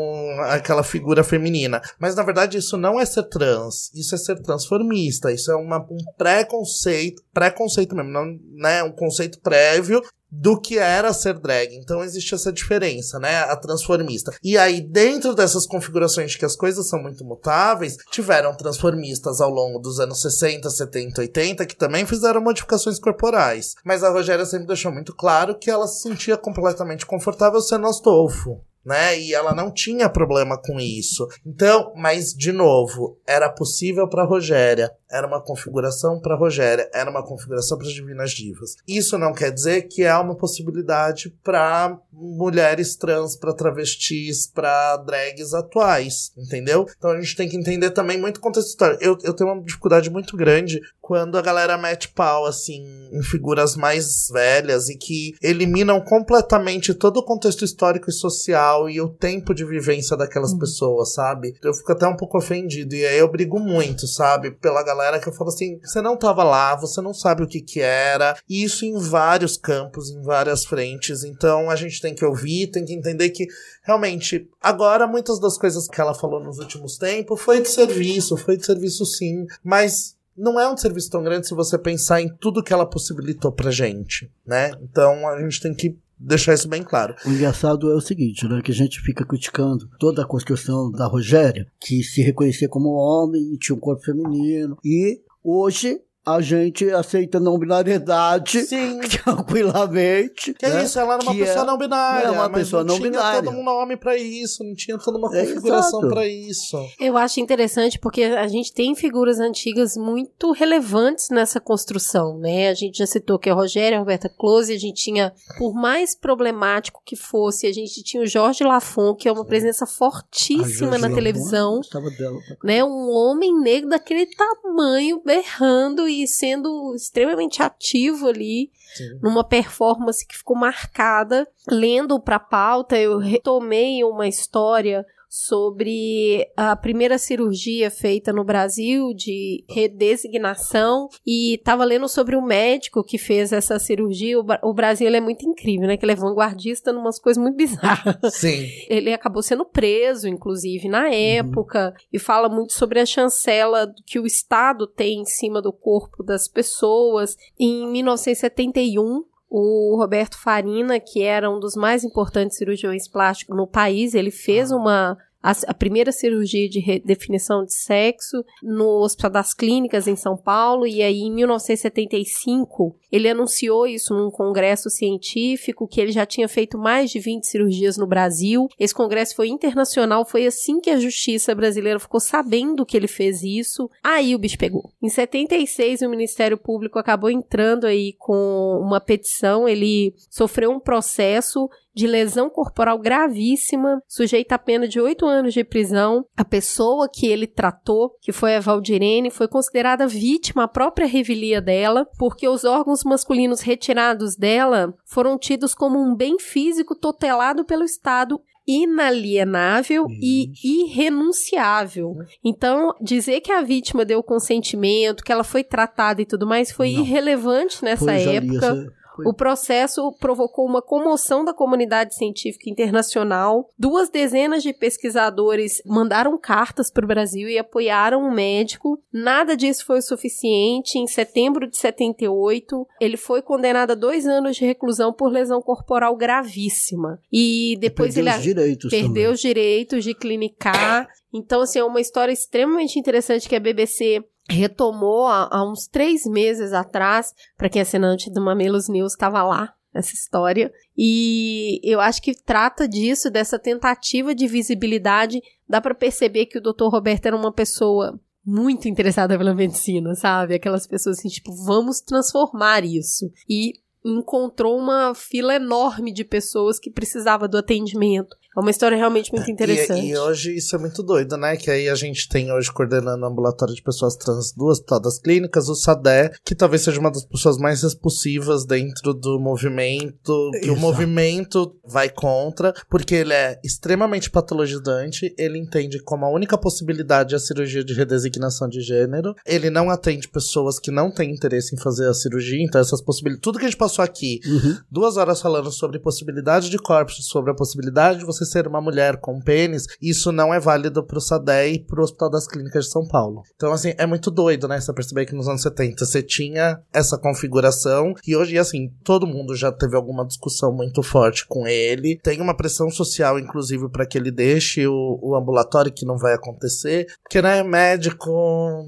[0.45, 1.81] aquela figura feminina.
[1.99, 3.93] Mas, na verdade, isso não é ser trans.
[3.93, 5.31] Isso é ser transformista.
[5.31, 8.25] Isso é uma, um preconceito, preconceito mesmo, não,
[8.55, 10.01] né, um conceito prévio
[10.31, 11.75] do que era ser drag.
[11.75, 13.39] Então existe essa diferença, né?
[13.39, 14.31] A transformista.
[14.43, 19.49] E aí, dentro dessas configurações de que as coisas são muito mutáveis, tiveram transformistas ao
[19.49, 23.73] longo dos anos 60, 70, 80 que também fizeram modificações corporais.
[23.83, 28.61] Mas a Rogéria sempre deixou muito claro que ela se sentia completamente confortável sendo Astolfo.
[28.85, 29.19] Né?
[29.19, 31.27] E ela não tinha problema com isso.
[31.45, 37.25] Então, mas de novo, era possível para Rogéria, era uma configuração para Rogéria, era uma
[37.25, 38.75] configuração para divinas divas.
[38.87, 45.53] Isso não quer dizer que há uma possibilidade para mulheres trans, para travestis, para drags
[45.53, 46.85] atuais, entendeu?
[46.97, 49.03] Então a gente tem que entender também muito contexto histórico.
[49.03, 53.75] Eu, eu tenho uma dificuldade muito grande quando a galera mete pau assim em figuras
[53.75, 59.53] mais velhas e que eliminam completamente todo o contexto histórico e social e o tempo
[59.53, 61.55] de vivência daquelas pessoas, sabe?
[61.63, 64.51] Eu fico até um pouco ofendido e aí eu brigo muito, sabe?
[64.51, 67.61] Pela galera que eu falo assim, você não tava lá, você não sabe o que
[67.61, 71.23] que era, e isso em vários campos, em várias frentes.
[71.23, 73.47] Então a gente tem que ouvir, tem que entender que
[73.83, 78.57] realmente agora muitas das coisas que ela falou nos últimos tempos foi de serviço, foi
[78.57, 82.63] de serviço sim, mas não é um serviço tão grande se você pensar em tudo
[82.63, 84.71] que ela possibilitou pra gente, né?
[84.81, 87.15] Então a gente tem que deixar isso bem claro.
[87.25, 88.61] O engraçado é o seguinte, né?
[88.61, 93.53] Que a gente fica criticando toda a construção da Rogéria, que se reconhecia como homem
[93.53, 94.77] e tinha um corpo feminino.
[94.83, 96.01] E hoje
[96.35, 98.99] a gente aceita não binariedade Sim.
[99.23, 100.53] tranquilamente.
[100.53, 100.83] Que é né?
[100.83, 102.27] isso, ela era uma Que pessoa é- não binária.
[102.27, 103.43] é uma mas pessoa não tinha binária.
[103.43, 106.13] todo um nome pra isso, não tinha toda uma É, configuração exato.
[106.13, 106.77] pra isso.
[106.99, 112.69] Eu acho interessante porque a gente tem figuras antigas muito relevantes nessa construção, né?
[112.69, 116.15] A gente já citou que a Rogéria, a Roberta Close, a gente tinha, por mais
[116.15, 120.85] problemático que fosse, a gente tinha o Jorge Lafon, que é uma presença fortíssima Jorge
[121.01, 121.79] na Lafon, televisão,
[122.17, 122.37] dela.
[122.63, 122.83] né?
[122.83, 129.19] Um homem negro daquele tamanho, berrando e sendo extremamente ativo ali Sim.
[129.21, 131.47] numa performance que ficou marcada.
[131.69, 139.63] Lendo para pauta, eu retomei uma história sobre a primeira cirurgia feita no Brasil de
[139.69, 144.39] redesignação e estava lendo sobre o médico que fez essa cirurgia.
[144.39, 145.97] O, Bra- o Brasil é muito incrível, né?
[145.97, 148.17] Que ele é vanguardista em umas coisas muito bizarras.
[148.33, 148.65] Sim.
[148.89, 154.25] Ele acabou sendo preso, inclusive, na época, e fala muito sobre a chancela que o
[154.25, 157.37] Estado tem em cima do corpo das pessoas.
[157.59, 164.13] Em 1971, o Roberto Farina, que era um dos mais importantes cirurgiões plásticos no país,
[164.13, 170.07] ele fez uma a, a primeira cirurgia de redefinição de sexo no Hospital das Clínicas
[170.07, 176.11] em São Paulo e aí em 1975 ele anunciou isso num congresso científico que ele
[176.11, 178.67] já tinha feito mais de 20 cirurgias no Brasil.
[178.77, 183.41] Esse congresso foi internacional, foi assim que a justiça brasileira ficou sabendo que ele fez
[183.41, 183.89] isso.
[184.03, 184.91] Aí o bicho pegou.
[185.01, 191.69] Em 76 o Ministério Público acabou entrando aí com uma petição, ele sofreu um processo
[191.99, 196.25] de lesão corporal gravíssima, sujeita a pena de oito anos de prisão.
[196.37, 201.61] A pessoa que ele tratou, que foi a Valdirene, foi considerada vítima, a própria revelia
[201.61, 207.83] dela, porque os órgãos masculinos retirados dela foram tidos como um bem físico tutelado pelo
[207.83, 212.15] Estado inalienável e irrenunciável.
[212.43, 216.93] Então, dizer que a vítima deu consentimento, que ela foi tratada e tudo mais, foi
[216.93, 217.01] Não.
[217.01, 218.93] irrelevante nessa Pois época.
[219.23, 219.31] Foi.
[219.31, 223.69] O processo provocou uma comoção da comunidade científica internacional.
[223.77, 229.01] Duas dezenas de pesquisadores mandaram cartas para o Brasil e apoiaram o médico.
[229.11, 230.97] Nada disso foi o suficiente.
[230.97, 236.15] Em setembro de 78, ele foi condenado a dois anos de reclusão por lesão corporal
[236.15, 237.19] gravíssima.
[237.31, 239.27] E depois perdeu ele os direitos perdeu também.
[239.27, 241.07] os direitos de clinicar.
[241.33, 246.25] Então, assim, é uma história extremamente interessante que a BBC retomou há, há uns três
[246.25, 247.33] meses atrás.
[247.57, 250.71] Para quem é assinante do Mamilos News, estava lá essa história.
[250.97, 255.41] E eu acho que trata disso, dessa tentativa de visibilidade.
[255.67, 256.87] Dá para perceber que o Dr.
[256.89, 260.55] Roberto era uma pessoa muito interessada pela medicina, sabe?
[260.55, 263.31] Aquelas pessoas assim, tipo, vamos transformar isso.
[263.47, 263.73] E
[264.03, 268.35] encontrou uma fila enorme de pessoas que precisava do atendimento.
[268.55, 270.05] É uma história realmente muito interessante.
[270.05, 271.55] E, e hoje isso é muito doido, né?
[271.55, 275.19] Que aí a gente tem hoje coordenando o ambulatório de pessoas trans do Hospital das
[275.19, 280.69] Clínicas, o SADé, que talvez seja uma das pessoas mais expulsivas dentro do movimento, que
[280.69, 280.79] o Exato.
[280.79, 287.39] movimento vai contra, porque ele é extremamente patologizante, ele entende como a única possibilidade a
[287.39, 292.07] cirurgia de redesignação de gênero, ele não atende pessoas que não têm interesse em fazer
[292.07, 294.77] a cirurgia, então essas possibilidades, tudo que a gente passou aqui, Uhum.
[294.91, 299.17] duas horas falando sobre possibilidade de corpos, sobre a possibilidade de você ser uma mulher
[299.17, 303.07] com pênis, isso não é válido pro SADE e pro Hospital das Clínicas de São
[303.07, 303.41] Paulo.
[303.55, 304.79] Então, assim, é muito doido, né?
[304.79, 309.55] Você perceber que nos anos 70 você tinha essa configuração e hoje, assim, todo mundo
[309.55, 312.19] já teve alguma discussão muito forte com ele.
[312.23, 316.33] Tem uma pressão social, inclusive, para que ele deixe o, o ambulatório, que não vai
[316.33, 318.31] acontecer, porque, né, médico,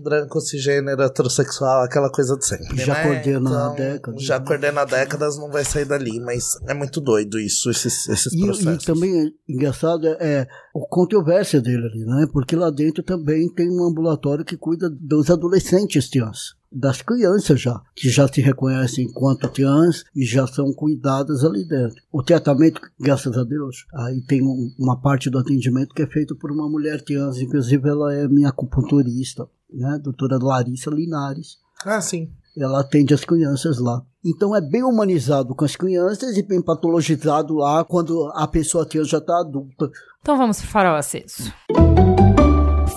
[0.03, 2.77] branco, cisgênero, heterossexual, aquela coisa de sempre.
[2.77, 3.03] Já né?
[3.03, 4.23] coordena há décadas.
[4.23, 8.33] Já coordena há décadas, não vai sair dali, mas é muito doido isso, esses, esses
[8.33, 8.83] E, processos.
[8.83, 12.27] e também engraçado é, é a controvérsia dele ali, né?
[12.31, 17.81] Porque lá dentro também tem um ambulatório que cuida dos adolescentes trans, das crianças já,
[17.95, 22.01] que já se reconhecem enquanto trans e já são cuidadas ali dentro.
[22.11, 26.35] O tratamento, graças a Deus, aí tem um- uma parte do atendimento que é feito
[26.35, 29.99] por uma mulher trans, inclusive ela é minha acupunturista, né?
[30.01, 32.31] Doutora Larissa Linares Ah, sim.
[32.57, 34.01] ela atende as crianças lá.
[34.23, 39.09] Então é bem humanizado com as crianças e bem patologizado lá quando a pessoa trans
[39.09, 39.89] já está adulta.
[40.21, 41.51] Então vamos pro farol aceso.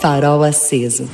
[0.01, 1.09] Farol aceso.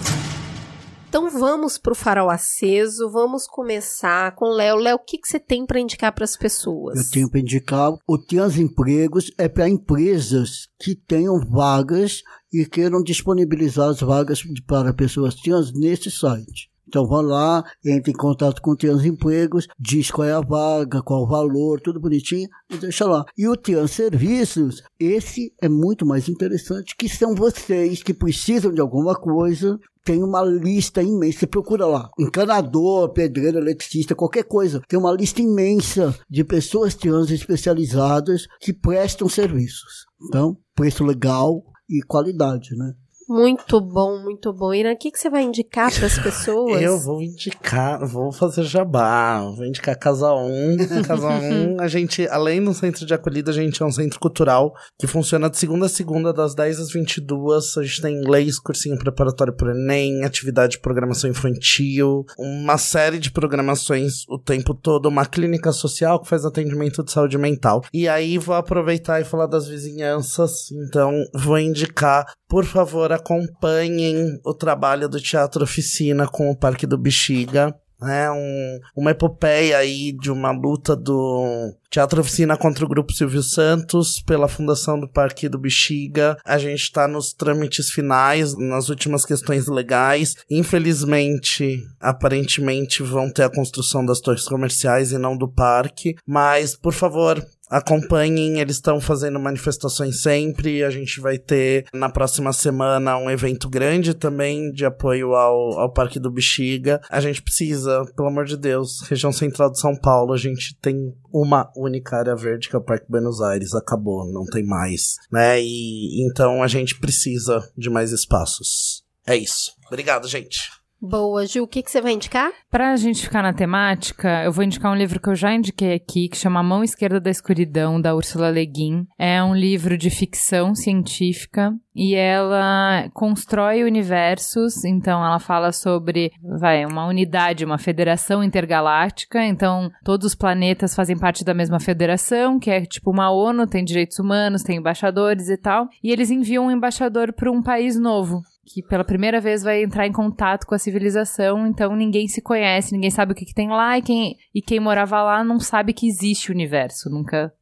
[1.08, 4.76] Então vamos pro farol aceso, vamos começar com o Léo.
[4.76, 6.98] Léo, o que, que você tem para indicar para as pessoas?
[6.98, 12.22] Eu tenho para indicar o Transempregos é para empresas que tenham vagas
[12.52, 16.69] e queiram disponibilizar as vagas para pessoas trans nesse site.
[16.90, 21.22] Então vão lá, entre em contato com o Transempregos, diz qual é a vaga, qual
[21.22, 23.24] o valor, tudo bonitinho e deixa lá.
[23.38, 28.80] E o Trans Serviços, esse é muito mais interessante, que são vocês que precisam de
[28.80, 31.38] alguma coisa, tem uma lista imensa.
[31.38, 34.80] Você procura lá, encanador, pedreiro, eletricista, qualquer coisa.
[34.88, 40.06] Tem uma lista imensa de pessoas trans especializadas que prestam serviços.
[40.26, 42.94] Então, preço legal e qualidade, né?
[43.30, 44.74] Muito bom, muito bom.
[44.74, 46.82] Ira, o que, que você vai indicar para as pessoas?
[46.82, 50.76] Eu vou indicar, vou fazer jabá, vou indicar Casa 1.
[51.06, 54.74] Casa 1, a gente, além do centro de acolhida, a gente é um centro cultural
[54.98, 57.76] que funciona de segunda a segunda, das 10 às 22.
[57.76, 63.30] A gente tem inglês, cursinho preparatório para Enem, atividade de programação infantil, uma série de
[63.30, 67.84] programações o tempo todo, uma clínica social que faz atendimento de saúde mental.
[67.94, 74.54] E aí vou aproveitar e falar das vizinhanças, então vou indicar, por favor, acompanhem o
[74.54, 77.74] trabalho do Teatro Oficina com o Parque do Bexiga.
[78.02, 83.42] É um, uma epopeia aí de uma luta do Teatro Oficina contra o Grupo Silvio
[83.42, 86.38] Santos pela fundação do Parque do Bexiga.
[86.44, 90.34] A gente está nos trâmites finais, nas últimas questões legais.
[90.50, 96.14] Infelizmente, aparentemente vão ter a construção das torres comerciais e não do parque.
[96.26, 100.82] Mas, por favor, Acompanhem, eles estão fazendo manifestações sempre.
[100.82, 105.92] A gente vai ter na próxima semana um evento grande também de apoio ao, ao
[105.92, 107.00] Parque do Bexiga.
[107.08, 111.14] A gente precisa, pelo amor de Deus, região central de São Paulo, a gente tem
[111.32, 113.72] uma única área verde que é o Parque Buenos Aires.
[113.74, 115.62] Acabou, não tem mais, né?
[115.62, 119.04] E então a gente precisa de mais espaços.
[119.26, 119.72] É isso.
[119.86, 120.79] Obrigado, gente.
[121.02, 122.52] Boa, Gil, o que, que você vai indicar?
[122.70, 126.28] Pra gente ficar na temática, eu vou indicar um livro que eu já indiquei aqui,
[126.28, 129.06] que chama A Mão Esquerda da Escuridão, da Ursula Le Guin.
[129.18, 136.84] É um livro de ficção científica e ela constrói universos, então ela fala sobre, vai,
[136.84, 142.70] uma unidade, uma federação intergaláctica, então todos os planetas fazem parte da mesma federação, que
[142.70, 146.70] é tipo uma ONU, tem direitos humanos, tem embaixadores e tal, e eles enviam um
[146.70, 148.42] embaixador para um país novo.
[148.64, 152.92] Que pela primeira vez vai entrar em contato com a civilização, então ninguém se conhece,
[152.92, 155.92] ninguém sabe o que, que tem lá e quem, e quem morava lá não sabe
[155.92, 157.52] que existe o universo, nunca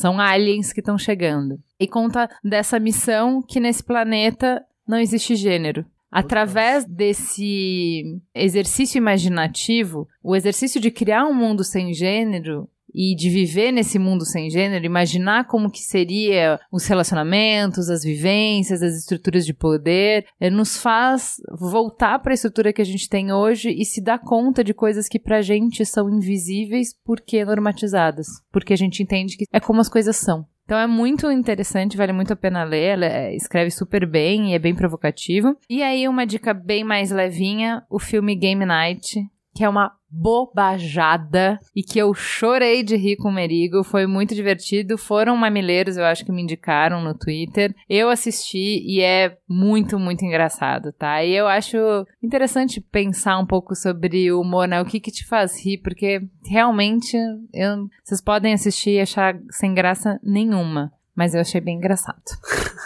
[0.00, 1.58] são aliens que estão chegando.
[1.78, 5.84] E conta dessa missão que nesse planeta não existe gênero.
[6.10, 8.02] Através desse
[8.34, 14.24] exercício imaginativo, o exercício de criar um mundo sem gênero e de viver nesse mundo
[14.24, 20.50] sem gênero, imaginar como que seria os relacionamentos, as vivências, as estruturas de poder, eh,
[20.50, 24.62] nos faz voltar para a estrutura que a gente tem hoje e se dar conta
[24.64, 29.60] de coisas que pra gente são invisíveis porque normatizadas, porque a gente entende que é
[29.60, 30.46] como as coisas são.
[30.68, 32.92] Então é muito interessante, vale muito a pena ler.
[32.92, 35.56] Ela é, escreve super bem e é bem provocativo.
[35.66, 39.18] E aí, uma dica bem mais levinha: o filme Game Night,
[39.58, 43.82] que é uma bobajada e que eu chorei de rir com o Merigo.
[43.82, 44.96] Foi muito divertido.
[44.96, 47.74] Foram mamileiros, eu acho que me indicaram no Twitter.
[47.88, 51.24] Eu assisti e é muito, muito engraçado, tá?
[51.24, 51.76] E eu acho
[52.22, 54.80] interessante pensar um pouco sobre o humor, né?
[54.80, 57.16] O que que te faz rir, porque realmente
[57.52, 60.92] eu, vocês podem assistir e achar sem graça nenhuma.
[61.16, 62.22] Mas eu achei bem engraçado.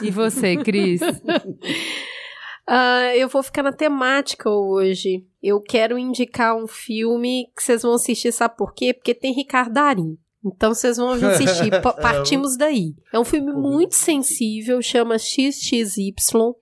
[0.00, 1.02] E você, Cris?
[1.02, 1.12] Uh,
[3.14, 5.26] eu vou ficar na temática hoje.
[5.43, 8.94] Eu quero indicar um filme que vocês vão assistir, sabe por quê?
[8.94, 10.16] Porque tem Ricardo Darim.
[10.44, 12.94] Então vocês vão assistir, partimos daí.
[13.12, 16.14] É um filme muito sensível, chama XXY,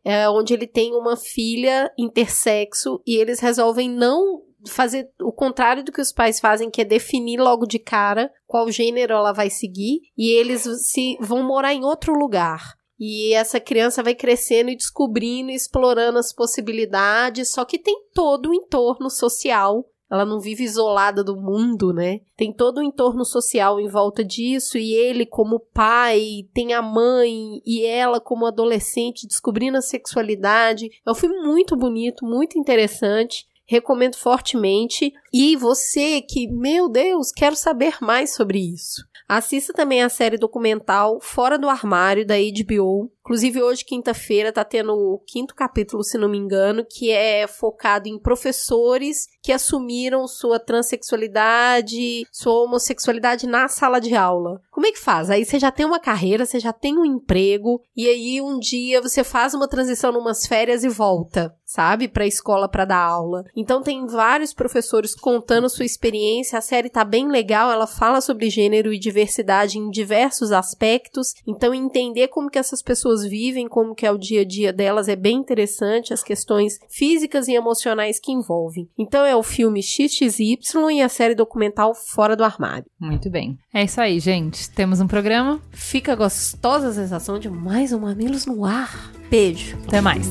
[0.04, 5.92] é onde ele tem uma filha intersexo e eles resolvem não fazer o contrário do
[5.92, 10.00] que os pais fazem, que é definir logo de cara qual gênero ela vai seguir,
[10.16, 12.74] e eles se vão morar em outro lugar.
[13.00, 18.54] E essa criança vai crescendo e descobrindo explorando as possibilidades, só que tem todo o
[18.54, 19.88] entorno social.
[20.10, 22.20] Ela não vive isolada do mundo, né?
[22.36, 27.62] Tem todo o entorno social em volta disso, e ele, como pai, tem a mãe,
[27.64, 30.90] e ela, como adolescente, descobrindo a sexualidade.
[31.06, 35.12] É um filme muito bonito, muito interessante recomendo fortemente.
[35.32, 39.08] E você que, meu Deus, quero saber mais sobre isso.
[39.32, 43.12] Assista também a série documental Fora do Armário da HBO.
[43.30, 48.08] Inclusive, hoje, quinta-feira, tá tendo o quinto capítulo, se não me engano, que é focado
[48.08, 54.60] em professores que assumiram sua transexualidade, sua homossexualidade na sala de aula.
[54.68, 55.30] Como é que faz?
[55.30, 59.00] Aí você já tem uma carreira, você já tem um emprego, e aí um dia
[59.00, 63.44] você faz uma transição numas férias e volta sabe, para a escola para dar aula.
[63.54, 66.58] Então tem vários professores contando sua experiência.
[66.58, 71.32] A série tá bem legal, ela fala sobre gênero e diversidade em diversos aspectos.
[71.46, 72.82] Então entender como que essas
[73.20, 76.78] pessoas vivem, como que é o dia a dia delas é bem interessante, as questões
[76.88, 78.88] físicas e emocionais que envolvem.
[78.98, 80.58] Então é o filme XXY
[80.92, 82.86] e a série documental Fora do Armário.
[82.98, 83.58] Muito bem.
[83.72, 84.70] É isso aí, gente.
[84.70, 85.60] Temos um programa.
[85.70, 89.12] Fica gostosa a sensação de mais um Mamilos no ar.
[89.30, 89.76] Beijo.
[89.86, 90.30] Até mais.